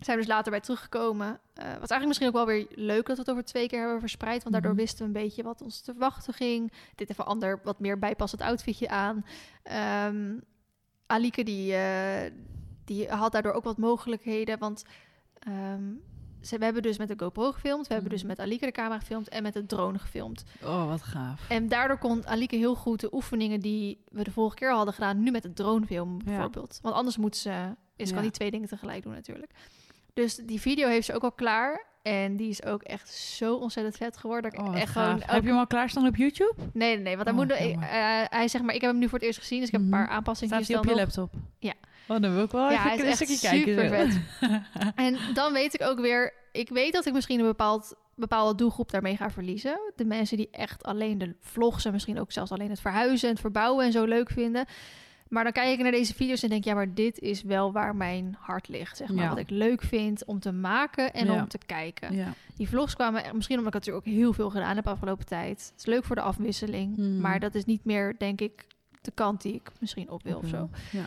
[0.00, 1.26] zijn we dus later bij teruggekomen.
[1.54, 4.00] Eh was eigenlijk misschien ook wel weer leuk dat we het over twee keer hebben
[4.00, 4.40] verspreid.
[4.42, 4.80] Want daardoor Mhm.
[4.80, 6.72] wisten we een beetje wat ons te wachten ging.
[6.94, 9.24] Dit even ander, wat meer bijpassend outfitje aan.
[9.62, 10.38] Ehm
[11.06, 12.30] Alike, die, eh,
[12.84, 14.58] die had daardoor ook wat mogelijkheden.
[14.58, 14.84] Want
[15.38, 15.82] ehm,
[16.42, 17.86] ze, we hebben dus met de GoPro gefilmd.
[17.86, 18.28] We hebben dus Mhm.
[18.28, 20.44] met Alike de camera gefilmd en met de drone gefilmd.
[20.64, 21.48] Oh, wat gaaf.
[21.48, 25.22] En daardoor kon Alike heel goed de oefeningen die we de vorige keer hadden gedaan,
[25.22, 26.24] nu met de drone filmen Ja.
[26.24, 26.78] bijvoorbeeld.
[26.82, 28.14] Want anders moet ze, is Ja.
[28.14, 29.52] kan niet twee dingen tegelijk doen natuurlijk.
[30.14, 31.90] Dus die video heeft ze ook al klaar.
[32.02, 34.58] En die is ook echt zo ontzettend vet geworden.
[34.58, 36.54] Oh, echt gewoon Heb je hem al klaarstaan op YouTube?
[36.72, 37.16] Nee, nee, nee.
[37.16, 39.38] Want hij, Oh, moet, eh, hij zegt maar, ik heb hem nu voor het eerst
[39.38, 39.58] gezien.
[39.58, 39.92] Dus ik heb Mhm.
[39.92, 40.54] een paar aanpassingen.
[40.54, 41.32] Staat hij op je laptop?
[41.58, 41.72] Ja.
[42.08, 43.90] Oh, dan wil ik wel Ja, even een stukje kijken.
[43.90, 44.18] super zo.
[45.04, 46.32] En dan weet ik ook weer...
[46.52, 49.92] Ik weet dat ik misschien een bepaald, bepaalde doelgroep daarmee ga verliezen.
[49.96, 51.84] De mensen die echt alleen de vlogs...
[51.84, 54.64] en misschien ook zelfs alleen het verhuizen en het verbouwen en zo leuk vinden.
[55.28, 56.64] Maar dan kijk ik naar deze video's en denk...
[56.64, 58.96] ja, maar dit is wel waar mijn hart ligt.
[58.96, 59.22] Zeg maar.
[59.24, 59.28] Ja.
[59.28, 61.32] Wat ik leuk vind om te maken en Ja.
[61.40, 62.14] om te kijken.
[62.14, 62.34] Ja.
[62.56, 63.22] Die vlogs kwamen...
[63.34, 65.58] Misschien omdat ik natuurlijk ook heel veel gedaan heb afgelopen tijd.
[65.70, 66.96] Het is leuk voor de afwisseling.
[66.96, 67.20] Hmm.
[67.20, 68.66] Maar dat is niet meer, denk ik,
[69.02, 70.68] de kant die ik misschien op wil of zo.
[70.90, 71.04] Ja.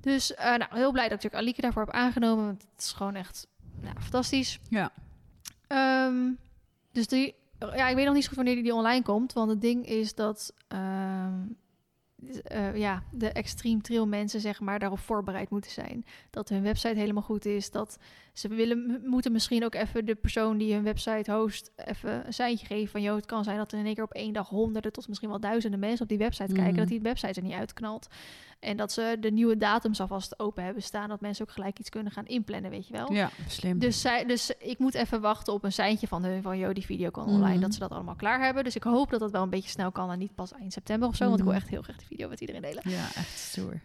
[0.00, 2.44] Dus eh, nou, heel blij dat ik natuurlijk Alike daarvoor heb aangenomen.
[2.44, 3.46] Want het is gewoon echt
[3.80, 4.58] nou, fantastisch.
[4.68, 4.92] Ja.
[5.66, 6.30] Ehm,
[6.92, 9.32] dus die, ja, ik weet nog niet zo goed wanneer die online komt.
[9.32, 11.34] Want het ding is dat ehm,
[12.44, 16.04] eh, ja, de extreme trail mensen zeg maar daarop voorbereid moeten zijn.
[16.30, 17.70] Dat hun website helemaal goed is.
[17.70, 17.98] Dat
[18.32, 22.66] ze willen, moeten misschien ook even de persoon die hun website host even een seintje
[22.66, 23.02] geven van...
[23.02, 25.28] joh, het kan zijn dat er in één keer op één dag honderden tot misschien
[25.28, 26.72] wel duizenden mensen op die website kijken.
[26.72, 26.80] Mhm.
[26.80, 28.08] Dat die website er niet uitknalt.
[28.60, 31.08] En dat ze de nieuwe datums alvast open hebben staan.
[31.08, 33.12] Dat mensen ook gelijk iets kunnen gaan inplannen, weet je wel.
[33.12, 33.78] ja, slim.
[33.78, 36.58] Dus, zij, dus ik moet even wachten op een seintje van hun van...
[36.58, 37.60] joh, die video kan online, Mhm.
[37.60, 38.64] dat ze dat allemaal klaar hebben.
[38.64, 41.08] Dus ik hoop dat dat wel een beetje snel kan en niet pas eind september
[41.08, 41.24] of zo.
[41.24, 41.62] Want ik wil Mhm.
[41.62, 42.82] echt heel graag die video met iedereen delen.
[42.90, 43.80] Ja, echt stoer.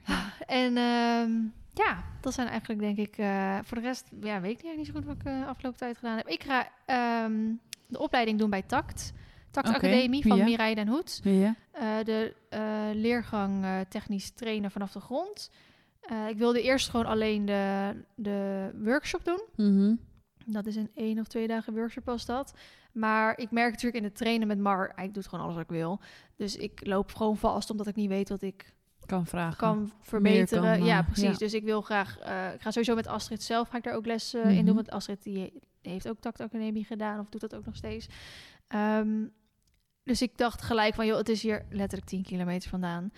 [0.48, 1.32] En ehm,
[1.74, 3.18] ja, dat zijn eigenlijk denk ik...
[3.18, 5.80] eh, voor de rest, ja, weet ik niet, niet zo goed wat ik eh, afgelopen
[5.80, 6.28] tijd gedaan heb.
[6.28, 7.52] Ik ga ehm,
[7.88, 9.14] de opleiding doen bij TACT.
[9.54, 10.44] TACT Oké, Academie van ja.
[10.44, 11.20] Mireille den Hoed.
[11.24, 11.56] Ja.
[11.72, 12.60] Eh, de eh,
[12.94, 15.50] leergang eh, technisch trainen vanaf de grond.
[16.30, 19.42] Ik wilde eerst gewoon alleen de, de workshop doen.
[19.56, 19.96] Mhm.
[20.46, 22.54] Dat is een één of twee dagen workshop was dat.
[22.92, 25.70] Maar ik merk natuurlijk in het trainen met Mar, ik doe gewoon alles wat ik
[25.70, 26.00] wil.
[26.36, 28.74] Dus ik loop gewoon vast omdat ik niet weet wat ik
[29.06, 29.58] Kan vragen.
[29.58, 30.78] kan verbeteren.
[30.78, 31.24] kan, ja, precies.
[31.32, 31.38] ja.
[31.38, 32.18] Dus ik wil graag,
[32.54, 34.66] ik ga sowieso met Astrid zelf, ga ik daar ook les eh, in Mhm.
[34.66, 34.76] doen.
[34.76, 38.08] Want Astrid die heeft ook tactacademie gedaan of doet dat ook nog steeds.
[38.68, 39.26] Ehm,
[40.04, 43.12] dus ik dacht gelijk van, joh, het is hier letterlijk 10 kilometer vandaan.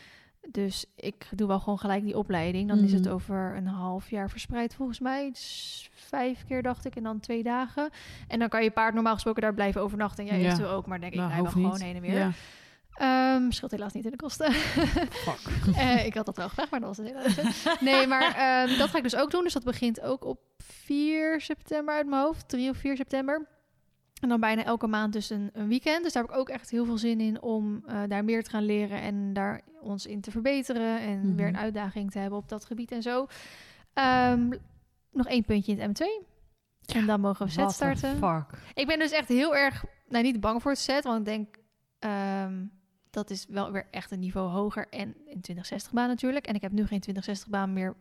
[0.52, 2.68] Dus ik doe wel gewoon gelijk die opleiding.
[2.68, 3.14] Dan is het Mhm.
[3.14, 5.30] over een half jaar verspreid volgens mij.
[5.32, 7.90] Dus vijf keer dacht ik en dan twee dagen.
[8.28, 10.24] En dan kan je paard normaal gesproken daar blijven overnachten.
[10.24, 10.46] En jij Ja.
[10.46, 12.18] eventueel ook, maar denk ik, Nou, rij wel gewoon heen en weer.
[12.18, 12.32] Ja.
[12.92, 14.52] Ehm scheelt helaas niet in de kosten.
[15.26, 15.76] Fuck.
[15.76, 18.90] Eh, ik had dat wel gevraagd, maar dat was het hele Nee, maar ehm, dat
[18.90, 19.44] ga ik dus ook doen.
[19.44, 22.50] Dus dat begint ook op 4 september uit mijn hoofd.
[22.50, 23.48] 3 of 4 september.
[24.22, 26.04] En dan bijna elke maand dus een, een weekend.
[26.04, 28.50] Dus daar heb ik ook echt heel veel zin in om eh, daar meer te
[28.50, 31.00] gaan leren en daar ons in te verbeteren.
[31.00, 31.36] En Mhm.
[31.36, 33.28] weer een uitdaging te hebben op dat gebied en zo.
[33.94, 34.50] Ehm,
[35.12, 36.06] nog één puntje in het M2.
[36.96, 38.18] En dan mogen we set starten.
[38.18, 38.60] fuck.
[38.74, 41.56] Ik ben dus echt heel erg, nou niet bang voor het set, want ik denk
[42.00, 42.66] ehm,
[43.10, 46.48] dat is wel weer echt een niveau hoger en in 2060 baan natuurlijk.
[46.48, 47.96] En ik heb nu geen 2060 baan meer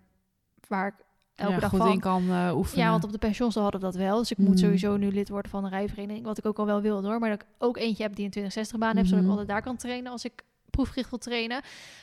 [0.69, 1.04] waar ik
[1.35, 1.93] elke ja, dag goed van.
[1.93, 2.85] in kan eh, oefenen.
[2.85, 4.19] Ja, want op de pensioens hadden we dat wel.
[4.19, 4.59] Dus ik moet Mhm.
[4.59, 7.19] sowieso nu lid worden van een rijvereniging, wat ik ook al wel wilde hoor.
[7.19, 9.39] Maar dat ik ook eentje heb die een 2060 baan heeft, zodat ik Mhm.
[9.39, 11.61] altijd daar kan trainen als ik proefgericht wil trainen.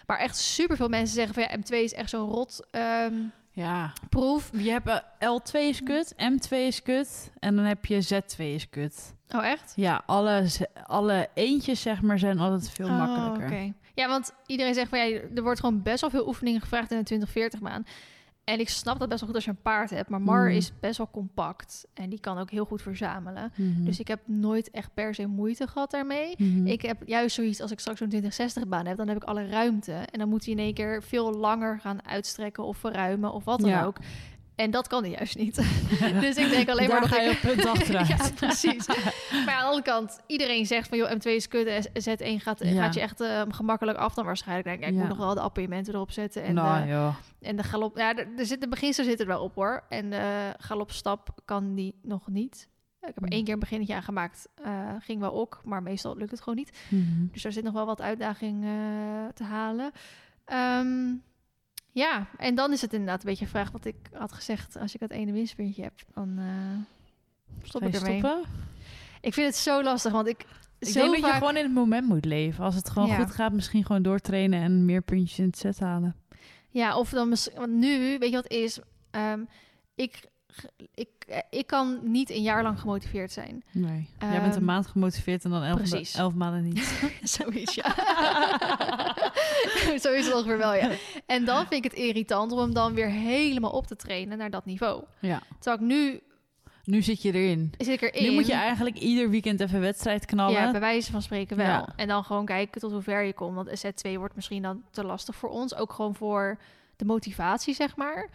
[0.07, 3.13] Maar echt super veel mensen zeggen van ja, M2 is echt zo'n rot ehm,
[3.51, 3.93] Ja.
[4.09, 4.49] proef.
[4.53, 8.69] Je hebt eh, L2 is kut, M2 is kut en dan heb je Z2 is
[8.69, 9.13] kut.
[9.35, 9.73] Oh echt?
[9.75, 10.45] Ja, alle,
[10.85, 13.73] alle eentjes zeg maar zijn altijd veel Oh, makkelijker.
[13.93, 16.97] Ja, want iedereen zegt van ja, er wordt gewoon best wel veel oefeningen gevraagd in
[16.97, 17.85] een 2040 baan.
[18.43, 20.09] En ik snap dat best wel goed als je een paard hebt.
[20.09, 20.55] Maar Mar Mm.
[20.55, 21.85] is best wel compact.
[21.93, 23.51] En die kan ook heel goed verzamelen.
[23.55, 23.83] Mhm.
[23.83, 26.35] Dus ik heb nooit echt per se moeite gehad daarmee.
[26.37, 26.67] Mhm.
[26.67, 29.47] Ik heb juist zoiets als ik straks zo'n 2060 baan heb, dan heb ik alle
[29.47, 29.91] ruimte.
[29.93, 33.59] En dan moet hij in één keer veel langer gaan uitstrekken of verruimen of wat
[33.59, 33.83] dan Ja.
[33.83, 33.97] ook.
[34.55, 35.55] En dat kan hij juist niet.
[36.21, 37.35] dus ik denk alleen Daar maar dat ga je ik...
[37.43, 38.07] op punt achteruit.
[38.07, 38.87] ja, precies.
[38.87, 38.97] Maar
[39.31, 40.97] aan de andere kant, iedereen zegt van...
[40.97, 42.83] joh, M2 is kut en Z1 gaat, Ja.
[42.83, 44.67] gaat je echt eh, gemakkelijk af dan waarschijnlijk.
[44.67, 44.99] Denk ik, ik Ja.
[44.99, 46.43] moet nog wel de appartementen erop zetten.
[46.43, 47.11] En, nou de,
[47.47, 47.97] en de galop...
[47.97, 49.83] Ja, er, er zit, de beginsel zit er wel op hoor.
[49.89, 52.69] En de galopstap kan die nog niet.
[53.01, 53.33] Ik heb er Hm.
[53.33, 54.47] één keer een beginnetje aan gemaakt.
[54.63, 56.77] eh, ging wel ook, maar meestal lukt het gewoon niet.
[56.89, 57.25] Mhm.
[57.31, 58.69] Dus daar zit nog wel wat uitdaging eh,
[59.33, 59.91] te halen.
[60.45, 61.13] Ehm,
[61.91, 64.77] ja, en dan is het inderdaad een beetje een vraag wat ik had gezegd.
[64.77, 66.45] Als ik dat ene winstpuntje heb, dan eh,
[67.63, 68.19] stop ik ermee.
[68.19, 68.43] stoppen?
[69.21, 70.45] Ik vind het zo lastig, want ik...
[70.79, 72.63] Ik zo denk dat je gewoon in het moment moet leven.
[72.63, 73.15] Als het gewoon Ja.
[73.15, 76.15] goed gaat, misschien gewoon doortrainen en meer puntjes in het set halen.
[76.69, 77.57] Ja, of dan misschien...
[77.59, 78.79] Want nu, weet je wat is?
[79.11, 79.43] Ehm,
[79.95, 80.19] ik,
[80.93, 83.63] ik, eh, ik kan niet een jaar lang gemotiveerd zijn.
[83.71, 84.09] Nee.
[84.19, 86.15] Jij bent een Ehm, maand gemotiveerd en dan elf, precies.
[86.15, 86.79] elf maanden niet.
[87.37, 87.95] Zoiets, ja.
[90.03, 90.89] Zo is het ongeveer wel, ja.
[91.25, 94.49] En dan vind ik het irritant om hem dan weer helemaal op te trainen naar
[94.49, 95.03] dat niveau.
[95.19, 95.41] ja.
[95.59, 96.19] Terwijl ik nu
[96.83, 97.73] Nu zit je erin.
[97.77, 98.29] zit ik erin.
[98.29, 100.61] Nu moet je eigenlijk ieder weekend even wedstrijd knallen.
[100.61, 101.65] Ja, bij wijze van spreken wel.
[101.67, 101.93] Ja.
[101.95, 103.55] En dan gewoon kijken tot hoe ver je komt.
[103.55, 105.75] Want Z2 wordt misschien dan te lastig voor ons.
[105.75, 106.57] Ook gewoon voor
[106.95, 108.29] de motivatie, zeg maar.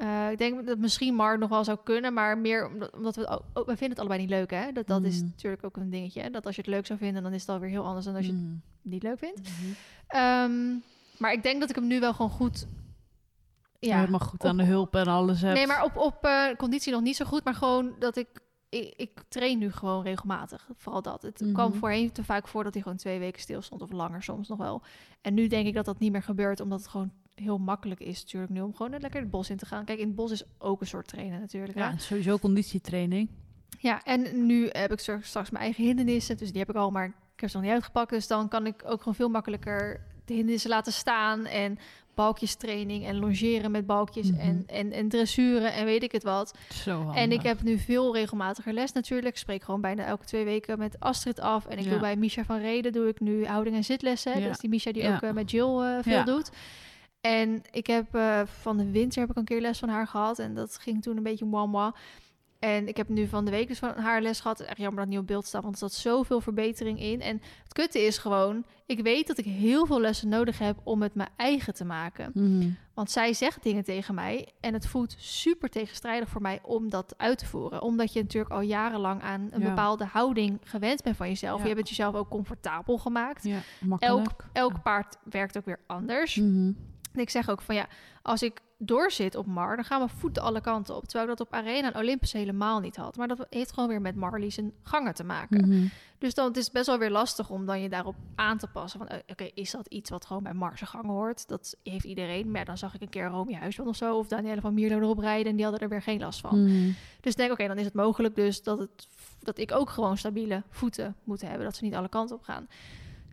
[0.00, 3.26] Eh, ik denk dat misschien Mar nog wel zou kunnen, maar meer omdat, omdat we
[3.28, 4.72] ook, ook- we vinden het allebei niet leuk, hè?
[4.72, 5.24] Dat, dat is Mhm.
[5.26, 6.20] natuurlijk ook een dingetje.
[6.22, 6.30] hè.
[6.30, 8.26] Dat als je het leuk zou vinden, dan is het alweer heel anders dan als
[8.26, 8.54] je het Mhm.
[8.82, 9.40] niet leuk vindt.
[9.40, 9.50] Mhm.
[10.06, 10.70] Ehm,
[11.18, 12.66] maar ik denk dat ik hem nu wel gewoon goed.
[13.78, 15.54] Ja, helemaal goed aan de hulp en alles hebt.
[15.54, 17.44] Nee, maar op, op eh, conditie nog niet zo goed.
[17.44, 18.28] Maar gewoon dat ik,
[18.68, 18.94] ik...
[18.96, 20.68] Ik train nu gewoon regelmatig.
[20.76, 21.22] Vooral dat.
[21.22, 21.52] Het Mhm.
[21.52, 23.82] kwam voorheen te vaak voor dat hij gewoon twee weken stil stond.
[23.82, 24.82] Of langer soms nog wel.
[25.20, 26.60] En nu denk ik dat dat niet meer gebeurt.
[26.60, 29.66] Omdat het gewoon heel makkelijk is natuurlijk nu om gewoon lekker het bos in te
[29.66, 29.84] gaan.
[29.84, 31.74] Kijk, in het bos is ook een soort trainen natuurlijk.
[31.78, 31.80] hè.
[31.84, 33.28] Ja, sowieso conditietraining.
[33.78, 36.36] Ja, en nu heb ik straks straks mijn eigen hindernissen.
[36.36, 38.10] Dus die heb ik al, maar ik heb ze nog niet uitgepakt.
[38.10, 41.46] Dus dan kan ik ook gewoon veel makkelijker de hindernissen laten staan.
[41.46, 41.78] En
[42.14, 44.30] balkjestraining en longeren met balkjes.
[44.30, 44.40] Mhm.
[44.40, 46.54] en, en, en dressuren en weet ik het wat.
[46.72, 47.10] Zo.
[47.14, 49.28] En ik heb nu veel regelmatiger les natuurlijk.
[49.34, 51.66] Ik spreek gewoon bijna elke twee weken met Astrid af.
[51.66, 51.90] En ik Ja.
[51.90, 54.34] doe bij Misha van Reden doe ik nu houding en zitlessen.
[54.38, 54.40] Ja.
[54.44, 55.14] Dat is die Misha die Ja.
[55.14, 56.50] ook eh, met Jill eh, veel doet.
[57.20, 60.38] En ik heb eh, van de winter heb ik een keer les van haar gehad.
[60.38, 61.90] En dat ging toen een beetje moi.
[62.58, 64.60] En ik heb nu van de week dus van haar les gehad.
[64.60, 67.20] Echt jammer dat het niet op beeld staat, want er zat zoveel verbetering in.
[67.20, 71.02] En het kutte is gewoon, ik weet dat ik heel veel lessen nodig heb om
[71.02, 72.30] het mijn eigen te maken.
[72.34, 72.70] Mhm.
[72.94, 77.14] Want zij zegt dingen tegen mij en het voelt super tegenstrijdig voor mij om dat
[77.16, 77.82] uit te voeren.
[77.82, 79.68] Omdat je natuurlijk al jarenlang aan een Ja.
[79.68, 81.56] bepaalde houding gewend bent van jezelf.
[81.56, 81.62] Ja.
[81.62, 83.44] Je hebt het jezelf ook comfortabel gemaakt.
[83.44, 84.44] Ja, makkelijk.
[84.52, 86.36] Elk paard werkt ook weer anders.
[86.36, 86.72] Mhm.
[87.12, 87.86] En ik zeg ook van ja,
[88.22, 91.04] als ik doorzit op Mar, dan gaan mijn voeten alle kanten op.
[91.04, 93.16] Terwijl ik dat op Arena en Olympus helemaal niet had.
[93.16, 95.68] Maar dat heeft gewoon weer met Marlies en gangen te maken.
[95.68, 95.86] Mhm.
[96.18, 98.98] Dus dan het is best wel weer lastig om dan je daarop aan te passen.
[98.98, 101.48] Van, eh, oké, is dat iets wat gewoon bij Marse gangen hoort?
[101.48, 102.50] Dat heeft iedereen.
[102.50, 104.96] Maar ja, dan zag ik een keer Romy Huisman of zo, of Danielle van Mierlo
[104.96, 106.64] erop rijden en die hadden er weer geen last van.
[106.64, 106.90] Mhm.
[107.20, 109.08] Dus denk, oké, dan is het mogelijk dus dat, het,
[109.42, 111.64] dat ik ook gewoon stabiele voeten moet hebben.
[111.64, 112.68] Dat ze niet alle kanten op gaan.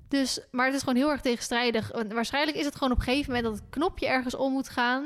[0.07, 1.91] Dus, maar het is gewoon heel erg tegenstrijdig.
[1.91, 4.69] Want waarschijnlijk is het gewoon op een gegeven moment dat het knopje ergens om moet
[4.69, 5.05] gaan.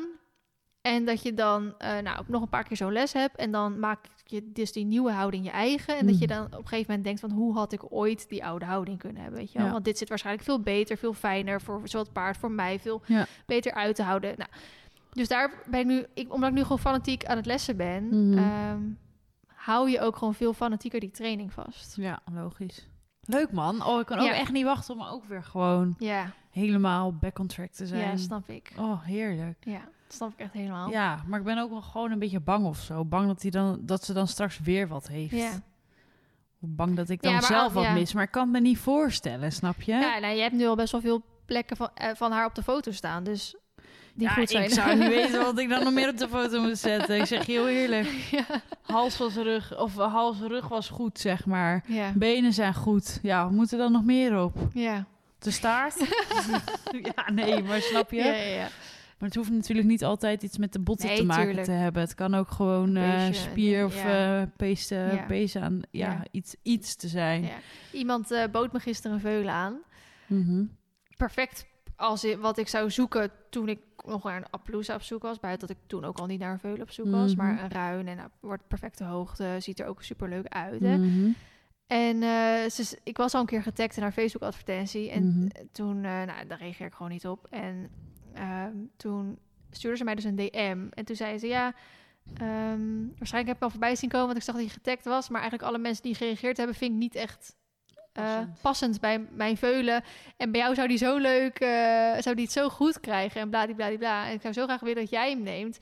[0.82, 3.36] En dat je dan eh, nou, nog een paar keer zo'n les hebt.
[3.36, 5.98] En dan maak je dus die nieuwe houding je eigen.
[5.98, 6.36] En dat je Mhm.
[6.36, 7.32] dan op een gegeven moment denkt van...
[7.32, 9.68] hoe had ik ooit die oude houding kunnen hebben, weet je wel?
[9.68, 9.74] Ja.
[9.74, 11.62] Want dit zit waarschijnlijk veel beter, veel fijner...
[11.62, 13.26] voor zowel het paard, voor mij, veel Ja.
[13.46, 14.34] beter uit te houden.
[14.38, 14.50] Nou,
[15.12, 16.06] dus daar ben ik nu...
[16.14, 18.04] Ik, omdat ik nu gewoon fanatiek aan het lessen ben...
[18.30, 18.38] Mhm.
[18.38, 18.82] ehm,
[19.48, 21.96] hou je ook gewoon veel fanatieker die training vast.
[21.96, 22.88] Ja, logisch.
[23.26, 23.86] Leuk man.
[23.86, 24.34] Oh, ik kan ook Ja.
[24.34, 28.02] echt niet wachten om ook weer gewoon Ja, helemaal back on track te zijn.
[28.10, 28.72] ja snap ik.
[28.78, 29.58] Oh, heerlijk.
[29.60, 30.90] Ja, dat snap ik echt helemaal.
[30.90, 33.06] Ja, maar ik ben ook wel gewoon een beetje bang of zo.
[33.06, 35.32] Bang dat, hij dan, dat ze dan straks weer wat heeft.
[35.36, 35.52] Ja.
[36.60, 38.14] Bang dat ik dan maar zelf wat mis.
[38.14, 39.92] Maar ik kan me niet voorstellen, snap je?
[39.92, 42.56] Ja, nou, je hebt nu al best wel veel plekken van, eh, van haar op
[42.56, 43.24] de foto staan.
[43.24, 43.56] Dus
[44.14, 44.64] die Ja, goed zijn.
[44.64, 47.20] ik zou niet weten wat ik dan nog meer op de foto moet zetten.
[47.20, 48.08] Ik zeg heel eerlijk.
[48.32, 48.46] ja.
[48.82, 51.84] Hals was rug, of eh, hals rug was goed, zeg maar.
[51.88, 52.12] Ja.
[52.16, 53.20] Benen zijn goed.
[53.22, 54.58] Ja, we moeten er dan nog meer op?
[54.74, 55.06] Ja.
[55.40, 55.96] De staart?
[57.16, 58.18] ja, nee, maar snap je?
[58.18, 58.68] Ja, ja.
[59.18, 61.66] Maar het hoeft natuurlijk niet altijd iets met de botten Nee, te maken tuurlijk.
[61.66, 62.02] te hebben.
[62.02, 64.42] Het kan ook gewoon eh, spier of ja.
[64.42, 64.48] eh
[65.28, 65.82] pees aan.
[65.92, 66.24] Ja.
[66.32, 67.42] Iets, iets te zijn.
[67.44, 67.50] Ja.
[67.92, 69.78] Iemand bood me gisteren een veulen aan.
[70.28, 70.64] Mhm.
[71.18, 75.40] Perfect als wat ik zou zoeken toen ik nog naar een Appaloosa op zoek was.
[75.40, 77.36] Buiten dat ik toen ook al niet naar een veulen op zoek was.
[77.36, 77.46] Mhm.
[77.46, 79.56] Maar een ruin en nou, wordt perfecte hoogte.
[79.60, 80.82] Ziet er ook super leuk uit.
[80.82, 80.98] Hè?
[80.98, 81.30] Mhm.
[81.88, 85.10] En eh, ze, ik was al een keer getagd in haar Facebook-advertentie.
[85.10, 85.48] En Mhm.
[85.48, 87.48] eh, toen, nou, daar reageer ik gewoon niet op.
[87.50, 87.90] En
[88.34, 89.40] ehm, toen
[89.70, 90.88] stuurde ze mij dus een DM.
[90.90, 91.74] En toen zei ze, ja,
[92.34, 94.26] ehm, waarschijnlijk heb ik al voorbij zien komen...
[94.26, 95.30] want ik zag dat je getagd was.
[95.30, 96.76] Maar eigenlijk alle mensen die gereageerd hebben...
[96.76, 97.56] vind ik niet echt
[98.14, 98.62] eh, Passend.
[98.62, 100.04] passend bij mijn veulen.
[100.38, 101.70] En bij jou zou die zo leuk, eh,
[102.20, 103.42] zou die het zo goed krijgen.
[103.42, 104.28] En bladibladibla.
[104.28, 105.78] En ik zou zo graag willen dat jij hem neemt.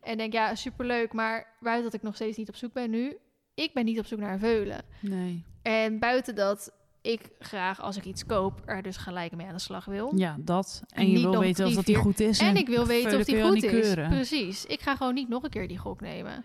[0.00, 1.12] En denk, ja, superleuk.
[1.12, 3.16] Maar buiten dat ik nog steeds niet op zoek ben nu...
[3.54, 4.82] ik ben niet op zoek naar een veulen.
[5.00, 5.44] Nee.
[5.62, 6.72] En buiten dat
[7.02, 10.12] ik graag als ik iets koop er dus gelijk mee aan de slag wil.
[10.16, 10.82] Ja, dat.
[10.88, 12.38] En En je wil weten of dat die goed is.
[12.38, 13.70] En ik wil weten of die goed is.
[13.70, 14.08] keuren.
[14.08, 14.66] Precies.
[14.66, 16.44] Ik ga gewoon niet nog een keer die gok nemen.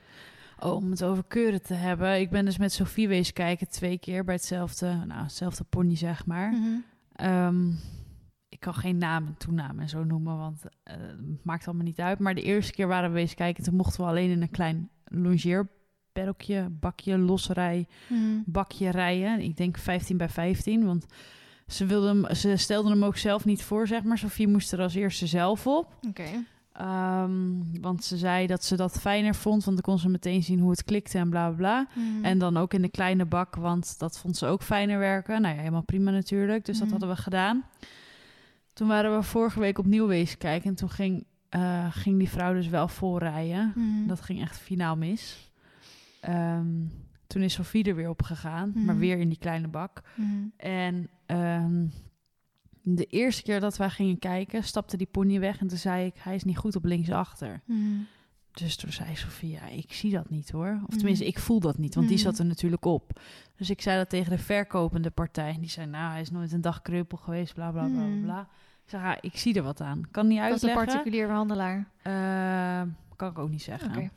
[0.60, 2.20] Oh, om het over keuren te hebben.
[2.20, 6.26] Ik ben dus met Sophie wezen kijken twee keer bij hetzelfde, nou, hetzelfde pony, zeg
[6.26, 6.52] maar.
[6.52, 6.78] Mhm.
[7.16, 7.68] Ehm,
[8.50, 12.00] ik kan geen naam en toenaam en zo noemen, want eh, het maakt allemaal niet
[12.00, 12.20] uit.
[12.20, 14.90] Maar de eerste keer waren we wezen kijken, toen mochten we alleen in een klein
[15.06, 18.22] longeerperkje, bakje, losrij, Mhm.
[18.46, 19.42] bakje rijden.
[19.42, 21.06] Ik denk 15 bij 15, want
[21.68, 24.18] ze, wilden hem, ze stelden hem ook zelf niet voor, zeg maar.
[24.18, 25.96] Sophie moest er als eerste zelf op.
[26.08, 26.24] Oké.
[26.78, 27.32] Ehm,
[27.82, 30.70] want ze zei dat ze dat fijner vond, want dan kon ze meteen zien hoe
[30.72, 31.88] het klikte en bla bla bla.
[32.04, 32.26] Mhm.
[32.26, 35.42] En dan ook in de kleine bak, want dat vond ze ook fijner werken.
[35.42, 36.66] Nou ja, helemaal prima natuurlijk.
[36.66, 36.98] Dus dat Mhm.
[36.98, 37.64] hadden we gedaan.
[38.74, 40.70] Toen waren we vorige week opnieuw wezen kijken.
[40.70, 43.72] En toen ging, eh, ging die vrouw dus wel voorrijden.
[43.76, 44.08] Mhm.
[44.08, 45.52] Dat ging echt finaal mis.
[46.22, 46.68] Ehm,
[47.28, 48.98] toen is Sofie er weer op gegaan, maar Mhm.
[48.98, 50.02] weer in die kleine bak.
[50.58, 51.86] En ehm,
[52.96, 55.60] de eerste keer dat wij gingen kijken, stapte die pony weg.
[55.60, 57.62] En toen zei ik, hij is niet goed op linksachter.
[57.66, 57.80] Mhm.
[58.52, 60.72] Dus toen zei Sofie, ja, ik zie dat niet hoor.
[60.84, 60.98] Of Mhm.
[60.98, 62.26] tenminste, ik voel dat niet, want die Mhm.
[62.26, 63.20] zat er natuurlijk op.
[63.56, 65.54] Dus ik zei dat tegen de verkopende partij.
[65.54, 68.22] En die zei, nou, hij is nooit een dag kreupel geweest, bla bla bla bla.
[68.22, 68.42] Bla.
[68.84, 70.02] Ik zeg, ja, ik zie er wat aan.
[70.12, 70.86] Kan niet Dat is een uitleggen.
[70.96, 71.92] particulier handelaar.
[72.02, 74.12] Eh, kan ik ook niet zeggen.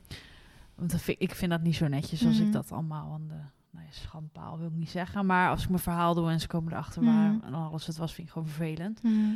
[0.75, 3.41] Want dat vind, ik vind dat niet zo netjes als ik dat allemaal aan de
[3.71, 5.27] nou ja, schandpaal wil ik niet zeggen.
[5.27, 7.13] Maar als ik mijn verhaal doe en ze komen erachter Mhm.
[7.15, 9.03] waar en alles het was, vind ik gewoon vervelend.
[9.03, 9.31] Mhm.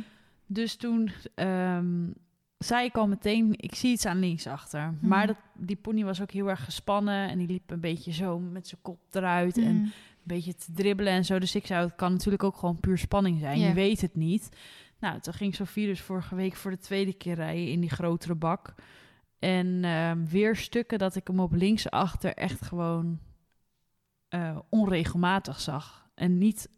[0.45, 2.07] Dus toen ehm,
[2.57, 4.91] zei ik al meteen, ik zie iets aan linksachter.
[4.91, 5.07] Mhm.
[5.07, 8.39] Maar dat, die pony was ook heel erg gespannen en die liep een beetje zo
[8.39, 9.89] met zijn kop eruit en een Mhm.
[10.23, 11.39] beetje te dribbelen en zo.
[11.39, 13.59] Dus ik zou, het kan natuurlijk ook gewoon puur spanning zijn.
[13.59, 14.49] Je weet het niet.
[14.99, 18.35] Nou, toen ging Sofie dus vorige week voor de tweede keer rijden in die grotere
[18.35, 18.73] bak.
[19.39, 23.19] En ehm, weer stukken dat ik hem op linksachter echt gewoon
[24.29, 26.07] eh, onregelmatig zag.
[26.15, 26.69] En niet,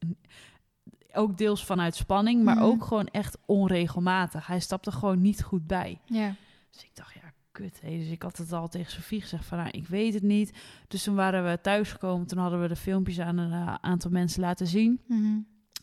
[1.13, 2.63] ook deels vanuit spanning, maar Mhm.
[2.65, 4.47] ook gewoon echt onregelmatig.
[4.47, 6.01] Hij stapte gewoon niet goed bij.
[6.05, 6.35] Ja.
[6.71, 7.81] Dus ik dacht, ja, kut.
[7.81, 7.97] Hé.
[7.97, 10.57] Dus ik had het al tegen Sofie gezegd van, nou, ik weet het niet.
[10.87, 12.27] Dus toen waren we thuisgekomen.
[12.27, 15.01] Toen hadden we de filmpjes aan een eh, aantal mensen laten zien.
[15.07, 15.37] Mhm.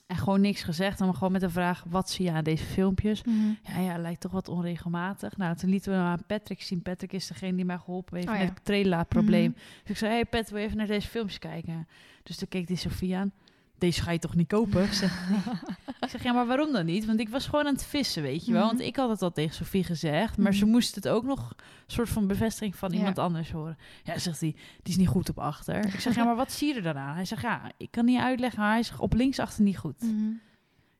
[0.06, 1.00] En gewoon niks gezegd.
[1.00, 3.22] En gewoon met de vraag, wat zie je aan deze filmpjes?
[3.22, 3.36] Mhm.
[3.62, 5.36] Ja, ja, lijkt toch wat onregelmatig.
[5.36, 6.82] Nou, toen lieten we hem aan Patrick zien.
[6.82, 8.48] Patrick is degene die mij geholpen heeft Oh, met ja.
[8.48, 9.50] het trailerprobleem.
[9.50, 9.58] Mhm.
[9.82, 11.88] Dus ik zei, hey Pat, wil je even naar deze filmpjes kijken?
[12.22, 13.32] Dus toen keek die Sofie aan.
[13.78, 14.84] Deze ga je toch niet kopen?
[14.84, 15.28] Ik zeg,
[16.00, 17.04] ik zeg, ja, maar waarom dan niet?
[17.06, 18.66] Want ik was gewoon aan het vissen, weet je wel.
[18.66, 18.86] Want Mhm.
[18.86, 20.72] ik had het al tegen Sofie gezegd, maar ze Mhm.
[20.72, 22.96] moest het ook nog een soort van bevestiging van Ja.
[22.96, 23.76] iemand anders horen.
[24.04, 24.50] Ja, zegt hij,
[24.82, 25.84] die is niet goed op achter.
[25.94, 27.14] Ik zeg, ja, maar wat zie je er dan aan?
[27.14, 30.02] Hij zegt, ja, ik kan niet uitleggen, maar hij zegt op linksachter niet goed.
[30.02, 30.30] Mhm.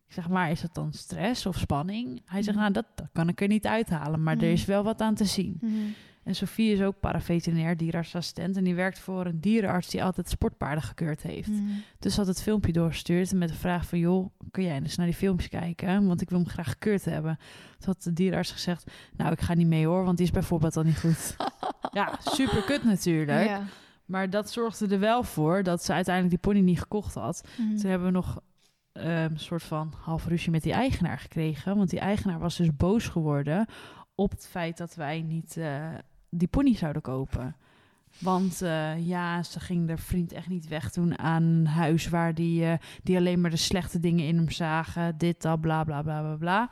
[0.08, 2.22] Ik zeg, maar is het dan stress of spanning?
[2.24, 5.00] Hij zegt, nou, dat, dat kan ik er niet uithalen, maar er is wel wat
[5.00, 5.60] aan te zien.
[6.24, 10.82] En Sofie is ook paraveterinair dierartsassistent en die werkt voor een dierenarts die altijd sportpaarden
[10.82, 11.48] gekeurd heeft.
[11.48, 11.62] Mhm.
[11.98, 13.98] Dus ze had het filmpje doorgestuurd met de vraag van...
[13.98, 16.06] joh, kun jij eens naar die filmpjes kijken?
[16.06, 17.38] Want ik wil hem graag gekeurd hebben.
[17.78, 18.90] Toen had de dierenarts gezegd...
[19.16, 21.36] nou, ik ga niet mee hoor, want die is bijvoorbeeld al niet goed.
[21.92, 23.46] ja, super kut natuurlijk.
[23.46, 23.62] Ja.
[24.04, 27.48] Maar dat zorgde er wel voor dat ze uiteindelijk die pony niet gekocht had.
[27.58, 27.76] Mhm.
[27.76, 28.40] Toen hebben we nog
[28.92, 31.76] ehm, een soort van half ruzie met die eigenaar gekregen.
[31.76, 33.66] Want die eigenaar was dus boos geworden
[34.14, 35.88] op het feit dat wij niet eh,
[36.34, 37.56] die pony zouden kopen.
[38.18, 42.64] Want eh, ja, ze ging haar vriend echt niet wegdoen aan een huis waar die,
[42.64, 42.72] eh,
[43.02, 45.18] die alleen maar de slechte dingen in hem zagen.
[45.18, 46.68] Dit, dat, bla, bla, bla, bla, bla.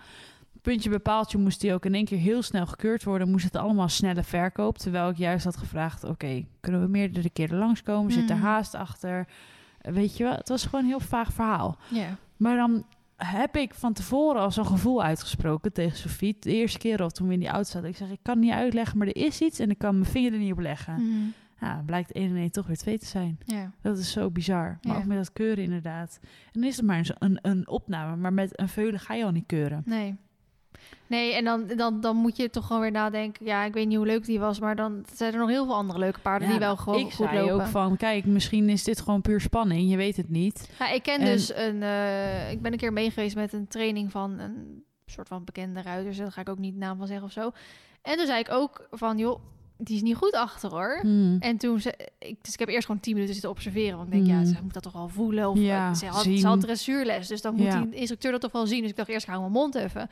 [0.62, 3.30] Puntje bepaaltje moest die ook in één keer heel snel gekeurd worden.
[3.30, 4.78] Moest het allemaal snelle verkoop.
[4.78, 8.12] Terwijl ik juist had gevraagd, oké, kunnen we meerdere keren langskomen?
[8.12, 8.44] Zit er Mhm.
[8.44, 9.26] haast achter?
[9.80, 11.76] Eh, Weet je wel, het was gewoon een heel vaag verhaal.
[11.88, 12.16] Ja.
[12.36, 12.84] Maar dan
[13.26, 16.36] heb ik van tevoren al zo'n gevoel uitgesproken tegen Sofie.
[16.40, 17.88] De eerste keer al toen we in die auto zaten.
[17.88, 20.10] Ik zeg, ik kan het niet uitleggen, maar er is iets en ik kan mijn
[20.10, 20.94] vinger er niet op leggen.
[20.94, 21.26] Mhm.
[21.60, 23.38] Ja, blijkt 1 en 1 toch weer 2 te zijn.
[23.44, 23.70] Ja.
[23.80, 24.78] Dat is zo bizar.
[24.82, 25.00] Maar Ja.
[25.00, 26.18] ook met dat keuren inderdaad.
[26.22, 28.16] En dan is het maar een, een, een opname.
[28.16, 29.82] Maar met een veulen ga je al niet keuren.
[29.86, 30.16] Nee.
[31.06, 33.46] Nee, en dan, dan, dan moet je toch gewoon weer nadenken.
[33.46, 35.74] Ja, ik weet niet hoe leuk die was, maar dan zijn er nog heel veel
[35.74, 37.54] andere leuke paarden die wel gewoon ik goed zei lopen.
[37.64, 39.90] ook van, kijk, misschien is dit gewoon puur spanning.
[39.90, 40.70] Je weet het niet.
[40.78, 41.82] Ja, ik ken En- dus een.
[41.82, 46.16] eh, ik ben een keer meegeweest met een training van een soort van bekende ruiter.
[46.16, 47.50] Daar ga ik ook niet de naam van zeggen of zo.
[48.02, 49.40] En toen zei ik ook van, joh,
[49.76, 50.98] die is niet goed achter hoor.
[51.00, 51.36] Hmm.
[51.40, 53.96] En toen ze, ik, dus ik heb eerst gewoon 10 minuten zitten observeren.
[53.96, 54.44] Want ik denk, ja, Mm.
[54.46, 55.48] ze moet dat toch wel voelen.
[55.50, 56.38] Of Ja, eh, ze, had, zien.
[56.38, 57.80] ze had dressuurles, dus dan moet Ja.
[57.80, 58.80] die instructeur dat toch wel zien.
[58.80, 60.10] Dus ik dacht eerst, ik hou mijn mond even.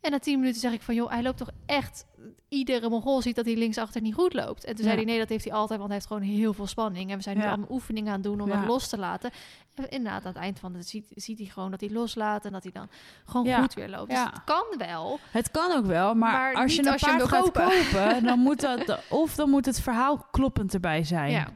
[0.00, 2.06] En na 10 minuten zeg ik van, joh, hij loopt toch echt...
[2.48, 4.64] Iedere Mongool ziet dat hij linksachter niet goed loopt.
[4.64, 4.90] En toen Ja.
[4.90, 7.10] zei hij, nee, dat heeft hij altijd, want hij heeft gewoon heel veel spanning.
[7.10, 7.48] En we zijn nu Ja.
[7.48, 8.56] allemaal oefeningen aan het doen om Ja.
[8.58, 9.30] dat los te laten.
[9.74, 12.44] En inderdaad, aan het eind van het ziet, ziet hij gewoon dat hij loslaat...
[12.44, 12.88] en dat hij dan
[13.24, 14.10] gewoon goed weer loopt.
[14.10, 15.18] Dus het kan wel.
[15.30, 17.50] Het kan ook wel, maar, Maar als je een als je hem paard wil gaat
[17.52, 17.90] kopen.
[17.92, 21.30] kopen, dan moet dat, of dan moet het verhaal kloppend erbij zijn.
[21.30, 21.48] Ja.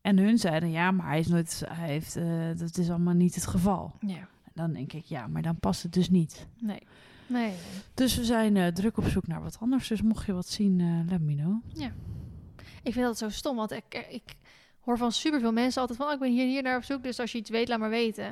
[0.00, 2.24] En hun zeiden, ja, maar hij is nooit, hij heeft, eh,
[2.56, 3.92] dat is allemaal niet het geval.
[4.00, 6.46] Ja, dan denk ik, ja, maar dan past het dus niet.
[6.60, 6.82] nee.
[7.26, 7.58] Nee, nee.
[7.94, 9.88] Dus we zijn eh, druk op zoek naar wat anders.
[9.88, 11.62] Dus mocht je wat zien, eh let me know.
[12.82, 14.36] Ik vind dat zo stom, want ik, ik
[14.80, 16.06] hoor van superveel mensen altijd van...
[16.06, 17.90] Oh, ik ben hier, hier naar op zoek, dus als je iets weet, laat maar
[17.90, 18.26] weten.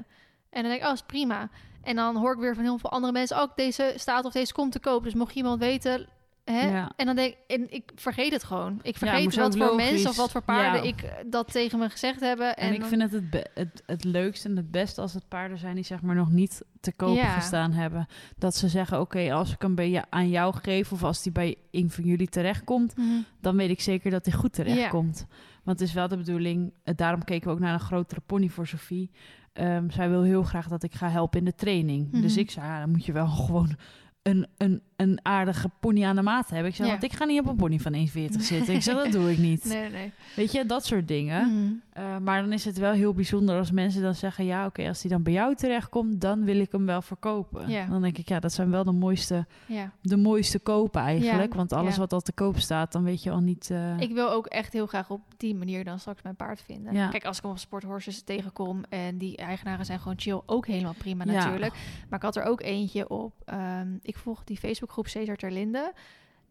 [0.51, 1.51] En dan denk ik, oh, is prima.
[1.83, 3.39] En dan hoor ik weer van heel veel andere mensen...
[3.39, 6.09] ook deze staat of deze komt te koop, dus mocht je iemand weten...
[6.45, 6.61] Hè?
[6.71, 6.93] Ja.
[6.97, 8.79] En dan denk ik, en ik vergeet het gewoon.
[8.83, 9.91] Ik vergeet wat voor logisch.
[9.91, 10.89] mensen of wat voor paarden Ja.
[10.89, 12.57] ik eh, dat tegen me gezegd hebben.
[12.57, 15.29] En, ik dan- vind het het, be- het het leukste en het beste als het
[15.29, 18.07] paarden zijn die zeg maar nog niet te koop gestaan hebben.
[18.39, 21.33] Dat ze zeggen, oké, als ik hem bij je, aan jou geef of als die
[21.33, 23.07] bij een van jullie terechtkomt, Mhm.
[23.41, 25.27] dan weet ik zeker dat hij goed terechtkomt.
[25.65, 28.49] Want het is wel de bedoeling, eh, daarom keken we ook naar een grotere pony
[28.49, 29.11] voor Sophie.
[29.53, 32.13] Ehm, zij wil heel graag dat ik ga helpen in de training.
[32.13, 32.21] Mhm.
[32.23, 33.77] Dus ik zei, ja, dan moet je wel gewoon
[34.23, 36.71] een, een, een aardige pony aan de maat hebben.
[36.71, 36.87] Ik Ja.
[36.87, 38.75] want ik ga niet op een pony van 1,40 zitten.
[38.75, 39.65] Ik zei, dat doe ik niet.
[39.73, 40.13] Nee, nee.
[40.37, 41.47] Weet je, dat soort dingen.
[41.49, 41.73] Mhm.
[41.99, 44.45] Uh, maar dan is het wel heel bijzonder als mensen dan zeggen...
[44.45, 46.21] ja, oké, als die dan bij jou terechtkomt...
[46.21, 47.69] dan wil ik hem wel verkopen.
[47.69, 47.87] Ja.
[47.87, 49.91] Dan denk ik, ja, dat zijn wel de mooiste, Ja.
[50.03, 51.55] de mooiste kopen eigenlijk.
[51.55, 53.71] Want alles wat al te koop staat, dan weet je al niet...
[53.71, 57.11] eh, Ik wil ook echt heel graag op die manier dan straks mijn paard vinden.
[57.11, 60.95] Kijk, als ik hem op sporthorses tegenkom en die eigenaren zijn gewoon chill, ook helemaal
[60.99, 61.73] prima natuurlijk.
[62.09, 63.33] Maar ik had er ook eentje op.
[63.45, 64.59] ehm, ik volg die
[64.93, 65.93] Facebookgroep Cesar Terlinde.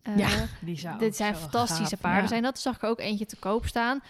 [0.02, 0.30] Eh, Ja,
[0.62, 2.22] die zou dit zijn fantastische gaaf, paarden.
[2.22, 2.28] ja.
[2.28, 4.02] Zijn dat zag ik ook eentje te koop staan.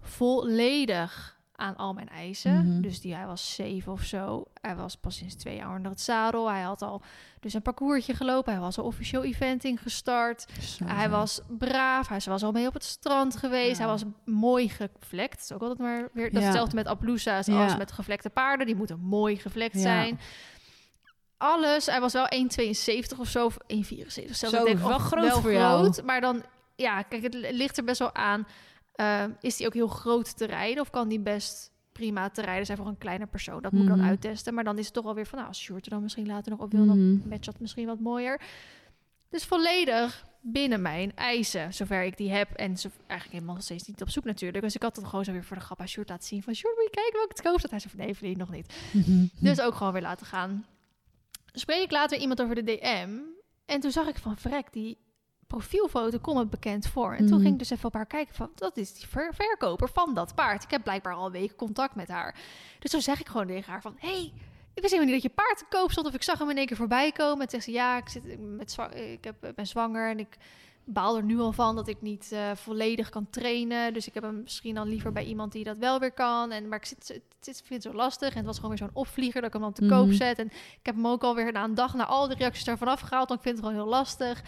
[0.00, 2.66] Volledig aan al mijn eisen.
[2.66, 2.80] Mhm.
[2.80, 4.44] Dus die, hij was zeven of zo.
[4.60, 6.50] Hij was pas sinds twee jaar onder het zadel.
[6.50, 7.02] Hij had al
[7.40, 8.52] dus een parcoursje gelopen.
[8.52, 10.46] Hij was al officieel eventing gestart.
[10.60, 11.10] Zo Hij zo.
[11.10, 12.08] was braaf.
[12.08, 13.78] Hij was al mee op het strand geweest.
[13.78, 13.84] Ja.
[13.84, 15.32] Hij was mooi gevlekt.
[15.32, 16.32] Dat is ook altijd maar weer...
[16.32, 16.40] Ja.
[16.40, 18.66] hetzelfde met Appaloosa's als met gevlekte paarden.
[18.66, 20.20] Die moeten mooi gevlekt zijn.
[21.42, 21.86] Alles.
[21.86, 22.26] Hij was wel
[23.12, 23.44] 1,72 of zo.
[23.44, 24.38] Of 1,74 zelfs.
[24.38, 25.82] Zo, Ik denk, wel oh, groot wel voor jou.
[25.82, 26.42] groot, Maar dan...
[26.76, 28.46] Ja, kijk, het ligt er best wel aan.
[28.94, 30.82] Eh, is hij ook heel groot te rijden?
[30.82, 33.62] Of kan die best prima te rijden zijn voor een kleiner persoon?
[33.62, 34.08] Dat moet ik dan Mhm.
[34.08, 34.54] uittesten.
[34.54, 35.38] Maar dan is het toch alweer van...
[35.38, 36.86] Nou, als Sjoerd er dan misschien later nog op wil...
[36.86, 37.28] dan Mhm.
[37.28, 38.40] matcht dat misschien wat mooier.
[39.30, 42.50] Dus volledig binnen mijn eisen, zover ik die heb.
[42.50, 44.64] En zo, eigenlijk helemaal steeds niet op zoek natuurlijk.
[44.64, 46.42] Dus ik had het gewoon zo weer voor de grap aan Sjoerd laten zien.
[46.42, 47.70] Van Sjoerd, moet je kijken welke het koop staat.
[47.70, 48.74] Hij zei van nee, verdien nog niet.
[48.92, 49.26] Mhm.
[49.38, 50.64] Dus ook gewoon weer laten gaan.
[51.52, 53.10] Spreek ik later iemand over de DM.
[53.66, 54.98] En toen zag ik van, vrek, die
[55.46, 57.10] profielfoto komt het bekend voor.
[57.12, 57.40] En toen Mhm.
[57.40, 60.34] ging ik dus even op haar kijken van, dat is die ver- verkoper van dat
[60.34, 60.62] paard.
[60.62, 62.36] Ik heb blijkbaar al week contact met haar.
[62.78, 64.32] Dus toen zeg ik gewoon tegen haar van, hey,
[64.74, 66.06] ik wist helemaal niet dat je paard te koop stond.
[66.06, 67.40] Of ik zag hem in één keer voorbij komen.
[67.42, 70.36] En toen ze, ja, ik, zit met ik heb, ik ben zwanger en ik
[70.84, 73.92] baal er nu al van dat ik niet eh, volledig kan trainen.
[73.92, 76.50] Dus ik heb hem misschien dan liever bij iemand die dat wel weer kan.
[76.50, 78.30] En, maar ik zit, het ik vind het zo lastig.
[78.30, 79.94] En het was gewoon weer zo'n opvlieger dat ik hem dan te Mhm.
[79.94, 80.38] koop zet.
[80.38, 83.28] En ik heb hem ook alweer na een dag na al de reacties daarvan afgehaald.
[83.28, 84.42] Want ik vind het gewoon heel lastig.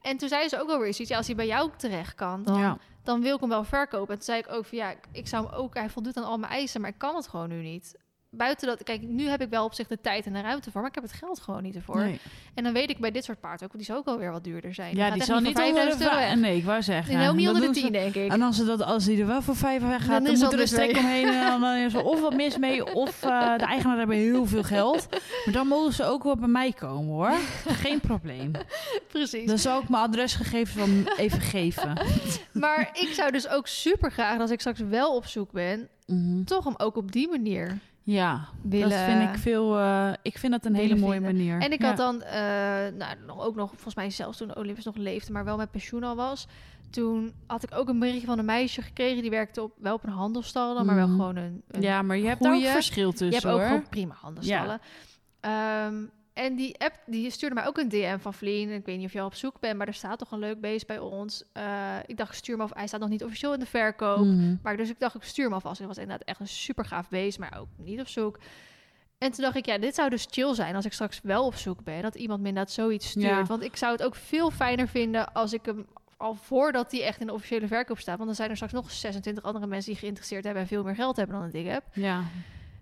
[0.00, 1.10] En toen zei ze ook alweer zoiets.
[1.10, 2.78] Ja, als hij bij jou terecht kan, dan, ja.
[3.02, 4.08] dan wil ik hem wel verkopen.
[4.08, 6.24] En toen zei ik ook van ja, ik, ik zou hem ook, hij voldoet aan
[6.24, 7.98] al mijn eisen, maar ik kan het gewoon nu niet.
[8.32, 10.80] Buiten dat, kijk, nu heb ik wel op zich de tijd en de ruimte voor,
[10.80, 11.96] maar ik heb het geld gewoon niet ervoor.
[11.96, 12.20] Nee.
[12.54, 14.74] En dan weet ik bij dit soort paarden ook, die zou ook alweer wat duurder
[14.74, 14.96] zijn.
[14.96, 16.28] Ja, die zal niet voor onder de 5000 euro vijf.
[16.32, 16.38] weg.
[16.40, 17.28] Nee, ik wou zeggen.
[17.28, 18.30] Ook niet onder de doen ze- 10, denk ik.
[18.32, 20.40] En als, ze dat, als die er wel voor vijf weg Dan gaat, dan, is
[20.42, 20.98] moet er een mee.
[20.98, 21.26] omheen.
[21.26, 24.62] En dan is er of wat mis mee, of eh, de eigenaar hebben heel veel
[24.62, 25.06] geld.
[25.44, 27.32] Maar dan mogen ze ook wel bij mij komen, hoor.
[27.66, 28.50] Geen probleem.
[29.12, 29.46] Precies.
[29.46, 30.74] Dan zal ik mijn adresgegevens
[31.04, 31.92] wel even geven.
[32.52, 36.44] Maar ik zou dus ook super graag, als ik straks wel op zoek ben, Mhm.
[36.44, 38.88] toch hem ook op die manier Ja, willen.
[38.90, 39.78] dat vind ik veel...
[39.78, 41.32] eh, ik vind dat een hele mooie vinden.
[41.36, 41.60] manier.
[41.60, 41.86] En ik Ja.
[41.88, 42.40] had dan eh,
[42.96, 46.04] nou, nog, ook nog, volgens mij zelfs toen Olympus nog leefde, maar wel met pensioen
[46.04, 46.46] al was.
[46.90, 49.22] Toen had ik ook een berichtje van een meisje gekregen.
[49.22, 51.16] Die werkte op, wel op een handelstal dan, maar wel Mhm.
[51.16, 53.68] gewoon een, een Ja, maar je hebt daar ook verschil Je tussen, hebt ook hoor.
[53.68, 54.80] gewoon prima handelstallen.
[55.40, 55.94] Ehm,
[56.32, 58.70] en die app die stuurde mij ook een DM van Vlien.
[58.70, 60.60] Ik weet niet of je al op zoek bent, maar er staat toch een leuk
[60.60, 61.44] beest bij ons.
[61.52, 62.74] Eh, ik dacht, ik stuur hem af.
[62.74, 64.24] Hij staat nog niet officieel in de verkoop.
[64.24, 64.56] Mhm.
[64.62, 65.80] Maar dus ik dacht, ik stuur hem alvast.
[65.80, 68.38] En het was inderdaad echt een super gaaf beest, maar ook niet op zoek.
[69.18, 71.54] En toen dacht ik, ja, dit zou dus chill zijn als ik straks wel op
[71.54, 72.02] zoek ben.
[72.02, 73.26] Dat iemand me inderdaad zoiets stuurt.
[73.26, 73.44] Ja.
[73.44, 77.20] Want ik zou het ook veel fijner vinden als ik hem al voordat hij echt
[77.20, 78.16] in de officiële verkoop staat.
[78.16, 80.94] Want dan zijn er straks nog 26 andere mensen die geïnteresseerd hebben en veel meer
[80.94, 81.84] geld hebben dan dat ik heb.
[81.92, 82.22] Ja.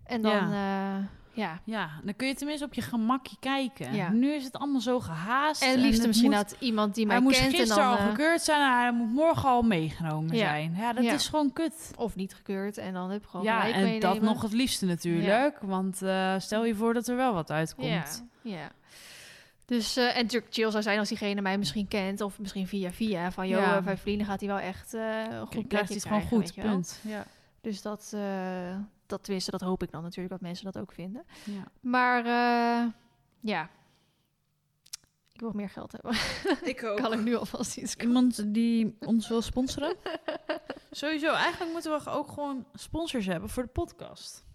[0.05, 1.09] En dan, ja.
[1.33, 1.61] Ja.
[1.65, 3.95] ja, dan kun je tenminste op je gemakje kijken.
[3.95, 4.09] Ja.
[4.11, 5.63] Nu is het allemaal zo gehaast.
[5.63, 7.99] En liefst misschien moet- dat iemand die mij Hij moest kent en gisteren dan, al
[7.99, 10.49] eh, gekeurd zijn en hij moet morgen al meegenomen Ja.
[10.49, 10.75] zijn.
[10.77, 11.13] Ja, dat Ja.
[11.13, 11.91] is gewoon kut.
[11.97, 14.01] of niet gekeurd en dan heb ik gewoon Ja, en meenemen.
[14.01, 15.59] dat nog het liefste natuurlijk.
[15.61, 17.89] Want eh, stel je voor dat er wel wat uitkomt.
[18.43, 18.71] Ja, ja.
[19.65, 22.21] Dus, eh, en natuurlijk chill zou zijn als diegene mij misschien kent.
[22.21, 23.33] Of misschien via via.
[23.33, 23.81] Van, joh, Ja.
[23.83, 25.01] bij vrienden gaat hij wel echt een
[25.41, 27.01] goed Krijgt plekje hij het gewoon goed, je punt.
[27.03, 27.25] Ja.
[27.61, 28.13] Dus dat,
[29.09, 31.25] dat tenminste, dat hoop ik dan natuurlijk dat mensen dat ook vinden.
[31.45, 31.65] Ja.
[31.81, 32.93] Maar eh,
[33.41, 33.71] ja,
[35.33, 36.13] ik wil meer geld hebben.
[36.73, 36.97] Ik ook.
[36.97, 39.97] kan ik nu alvast iets Iemand die ons wil sponsoren?
[40.91, 44.47] Sowieso, eigenlijk moeten we ook gewoon sponsors hebben voor de podcast.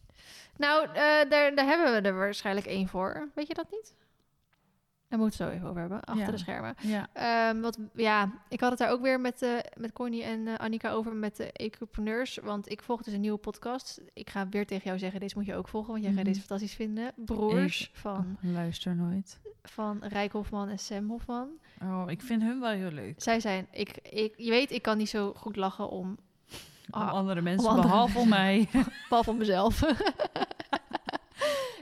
[0.58, 3.30] Nou, eh, daar, daar hebben we er waarschijnlijk één voor.
[3.36, 3.96] Weet je dat niet?
[5.14, 6.32] Daar moeten we het zo even over hebben, achter Ja.
[6.32, 6.76] de schermen.
[6.82, 7.08] Ja.
[7.14, 10.58] Ehm, wat, ja, ik had het daar ook weer met, eh met Connie en eh,
[10.58, 12.40] Annika over met de Ecopreneurs.
[12.44, 14.02] Want ik volg dus een nieuwe podcast.
[14.14, 16.30] Ik ga weer tegen jou zeggen, deze moet je ook volgen, want jij gaat Mhm.
[16.32, 17.12] deze fantastisch vinden.
[17.16, 19.40] Broers Ik- van, Luister nooit.
[19.64, 21.48] van Rijk Hofman en Sam Hofman.
[21.82, 23.22] Oh, ik vind hun wel heel leuk.
[23.22, 26.18] Zij zijn, ik, ik, je weet, ik kan niet zo goed lachen om,
[26.92, 28.70] Om Ah, andere mensen, andere behalve om mij.
[29.10, 29.82] behalve om mezelf.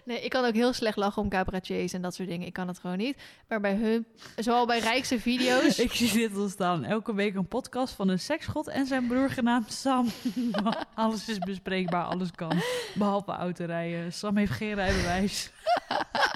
[0.04, 2.48] Nee, ik kan ook heel slecht lachen om cabaretiers en dat soort dingen.
[2.48, 3.18] Ik kan het gewoon niet.
[3.48, 5.80] Maar bij hun, zowel bij Rijkse video's...
[5.90, 6.84] Ik zie dit al staan.
[6.84, 10.08] Elke week een podcast van een seksgod en zijn broer genaamd Sam.
[10.96, 12.62] alles is bespreekbaar, alles kan.
[12.94, 14.14] Behalve autorijden.
[14.14, 15.52] Sam heeft geen rijbewijs.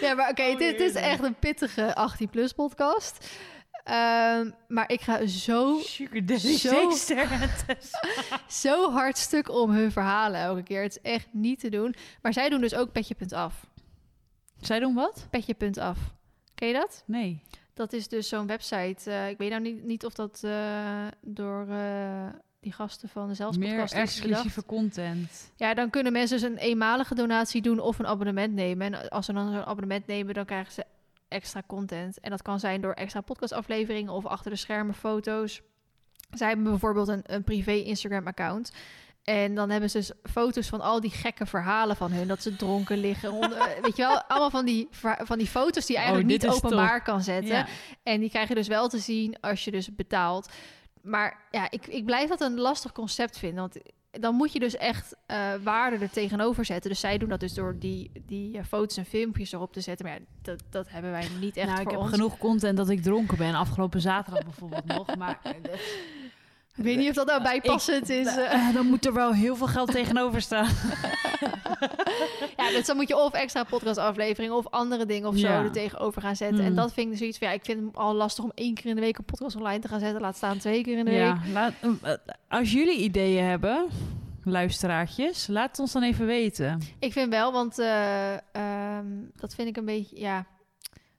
[0.00, 3.28] Ja, maar oké, Oh, dit, dit is echt een pittige 18-plus podcast.
[3.86, 5.78] Ehm, maar ik ga zo,
[6.58, 6.90] Zo-
[8.62, 10.82] zo hard stuk om hun verhalen elke keer.
[10.82, 11.94] Het is echt niet te doen.
[12.22, 13.66] Maar zij doen dus ook Petje.af.
[14.60, 15.26] Zij doen wat?
[15.30, 15.98] Petje.af.
[16.54, 17.02] Ken je dat?
[17.06, 17.42] Nee.
[17.74, 19.10] Dat is dus zo'n website.
[19.10, 22.26] eh, ik weet nou niet, niet of dat eh, door eh,
[22.60, 25.52] die gasten van de Meer Zelfspodcast is exclusieve content.
[25.56, 28.94] Ja, dan kunnen mensen dus een eenmalige donatie doen of een abonnement nemen.
[28.94, 30.84] En als ze dan zo'n abonnement nemen, dan krijgen ze
[31.28, 32.20] extra content.
[32.20, 35.60] En dat kan zijn door extra podcastafleveringen of achter de schermen foto's.
[36.30, 38.72] Zij hebben bijvoorbeeld een, een privé Instagram-account.
[39.24, 42.28] En dan hebben ze dus foto's van al die gekke verhalen van hun.
[42.28, 43.32] Dat ze dronken liggen.
[43.32, 46.50] onder- weet je wel, allemaal van die, van die foto's die je eigenlijk Oh, dit
[46.50, 47.54] niet openbaar kan zetten.
[47.56, 47.66] Ja.
[48.02, 50.52] En die krijg je dus wel te zien als je dus betaalt.
[51.02, 53.58] Maar ja, ik, ik blijf dat een lastig concept vinden.
[53.60, 53.76] Want
[54.20, 56.90] dan moet je dus echt eh waarde er tegenover zetten.
[56.90, 60.06] Dus zij doen dat dus door die, die eh, foto's en filmpjes erop te zetten.
[60.06, 62.10] Maar ja, dat, dat hebben wij niet echt nou, voor ik heb ons.
[62.10, 63.54] genoeg content dat ik dronken ben.
[63.54, 65.16] Afgelopen zaterdag bijvoorbeeld nog.
[65.16, 65.52] Maar eh,
[66.76, 68.26] Ik weet niet of dat nou bijpassend is.
[68.36, 68.52] eh.
[68.68, 70.68] eh, dan moet er wel heel veel geld tegenover staan.
[72.56, 75.62] ja, dus dan moet je of extra podcastafleveringen of andere dingen of zo Ja.
[75.62, 76.64] er tegenover gaan zetten.
[76.64, 76.76] En Mm.
[76.76, 78.86] dat vind ik dus zoiets van, ja, ik vind het al lastig om één keer
[78.86, 80.20] in de week een podcast online te gaan zetten.
[80.20, 81.52] Laat staan twee keer in de week.
[81.52, 81.72] Laat,
[82.02, 82.12] eh,
[82.48, 83.86] als jullie ideeën hebben,
[84.44, 86.80] luisteraartjes, laat het ons dan even weten.
[86.98, 89.06] Ik vind wel, want eh, ehm,
[89.36, 90.46] dat vind ik een beetje, ja,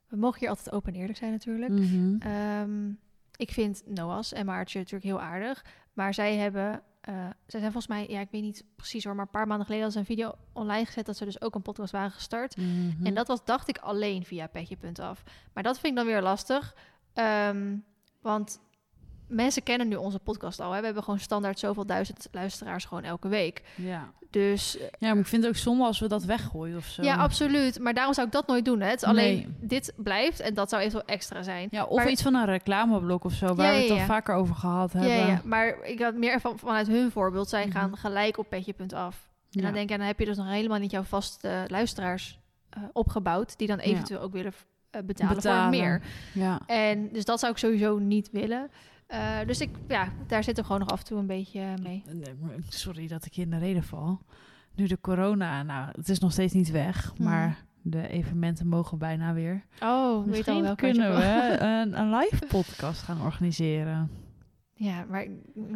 [0.08, 1.72] we mogen hier altijd open en eerlijk zijn natuurlijk.
[2.20, 2.90] Ehm,
[3.38, 5.66] ik vind Noah's en Maartje natuurlijk heel aardig.
[5.94, 6.82] Maar zij hebben...
[7.02, 7.14] eh,
[7.48, 8.06] zij zijn volgens mij...
[8.10, 9.16] Ja, ik weet niet precies hoor.
[9.16, 11.06] Maar een paar maanden geleden hadden ze een video online gezet...
[11.06, 12.58] dat ze dus ook een podcast waren gestart.
[12.58, 13.06] Mhm.
[13.06, 15.24] En dat was, dacht ik, alleen via petje.af.
[15.54, 16.76] Maar dat vind ik dan weer lastig.
[17.14, 17.78] Ehm,
[18.22, 18.60] want
[19.28, 20.72] mensen kennen nu onze podcast al.
[20.72, 20.80] Hè?
[20.80, 23.62] We hebben gewoon standaard zoveel duizend luisteraars gewoon elke week.
[23.76, 24.12] Ja.
[24.30, 27.04] Dus eh, ja, maar ik vind het ook zonde als we dat weggooien of zo.
[27.04, 27.80] ja, absoluut.
[27.80, 28.80] Maar daarom zou ik dat nooit doen.
[28.82, 28.90] Hè?
[28.90, 29.56] Het is alleen Nee.
[29.60, 31.68] dit blijft en dat zou eventueel extra zijn.
[31.72, 34.06] Ja, of Maar- iets van een reclameblok of zo, waar Ja, we het al ja.
[34.06, 35.12] vaker over gehad hebben.
[35.12, 37.50] Ja, ja, maar ik had meer van, vanuit hun voorbeeld.
[37.50, 37.78] Zij Mhm.
[37.78, 39.30] gaan gelijk op petje.af.
[39.52, 39.62] En Ja.
[39.62, 43.58] dan denk ik, dan heb je dus nog helemaal niet jouw vaste luisteraars eh, opgebouwd...
[43.58, 44.54] die dan eventueel ook willen
[44.92, 45.62] eh, betalen, Betalen.
[45.62, 46.02] voor meer.
[46.34, 46.60] Ja.
[46.66, 48.70] En dus dat zou ik sowieso niet willen.
[49.08, 52.04] Eh, dus ik, ja, daar zit er gewoon nog af en toe een beetje mee.
[52.14, 54.20] Nee, maar Sorry dat ik je in de reden val.
[54.76, 57.24] Nu de corona, nou, het is nog steeds niet weg, Mhm.
[57.24, 59.54] maar de evenementen mogen bijna weer.
[59.80, 61.20] Oh, weet al Misschien welke kunnen je wil.
[61.20, 64.12] we een, een live podcast gaan organiseren.
[64.74, 65.28] Ja, maar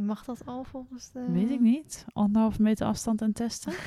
[0.02, 1.26] mag dat al volgens de...
[1.30, 2.06] Weet ik niet.
[2.14, 3.74] Anderhalve meter afstand en testen.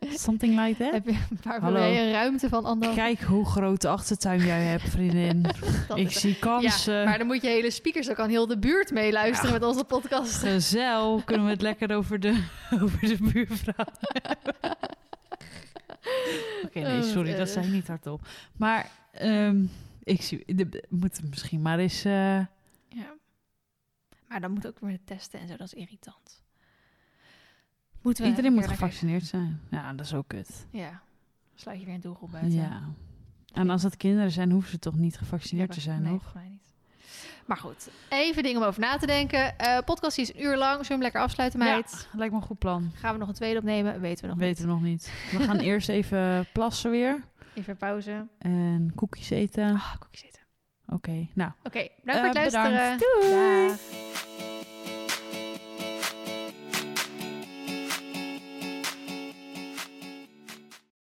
[0.00, 0.92] Something like that.
[0.92, 1.80] Heb je een paar Hallo.
[1.80, 2.98] een ruimte van anderhalf...
[2.98, 5.44] Kijk hoe groot de achtertuin jij hebt, vriendin.
[5.94, 6.94] Ik is- zie kansen.
[6.94, 9.58] Ja, maar dan moet je hele speakers, dan kan heel de buurt meeluisteren Ja.
[9.58, 10.34] met onze podcast.
[10.36, 12.44] Gezel, kunnen we het lekker over de,
[12.82, 13.84] over de buurvrouw
[16.64, 18.20] Oké, nee, Oh, sorry, wat dat zei ik niet hardop.
[18.56, 19.64] Maar ehm,
[20.04, 22.04] ik zie, de, moet misschien maar eens...
[22.04, 22.12] eh,
[22.88, 23.14] Ja.
[24.28, 26.44] Maar dan moet ook weer testen en zo, dat is irritant.
[28.06, 29.60] Moeten we iedereen een moet gevaccineerd zijn.
[29.70, 30.66] Ja, dat is ook kut.
[30.70, 31.00] Ja,
[31.54, 32.52] sluit je weer een doelgroep buiten.
[32.52, 32.82] Ja.
[33.52, 36.34] En als het kinderen zijn, hoeven ze toch niet gevaccineerd te zijn, nee, nog?
[36.34, 36.74] mij niet.
[37.46, 39.58] Maar goed, even dingen om over na te denken.
[39.58, 40.70] Eh podcast is een uur lang.
[40.72, 42.06] Zullen we hem lekker afsluiten, meid?
[42.12, 42.90] Ja, lijkt me een goed plan.
[42.94, 44.00] Gaan we nog een tweede opnemen?
[44.00, 45.12] Weten we nog Weten we nog niet.
[45.32, 47.12] We gaan eerst even plassen weer.
[47.14, 47.24] niet.
[47.54, 48.26] Even pauze.
[48.38, 49.74] En koekjes eten.
[49.74, 50.40] Ah, koekjes eten.
[50.86, 51.50] Oké, nou.
[51.62, 52.72] Oké, bedankt voor het Eh, bedankt.
[52.72, 52.98] luisteren.
[52.98, 53.68] Doei.
[53.68, 54.55] Dag.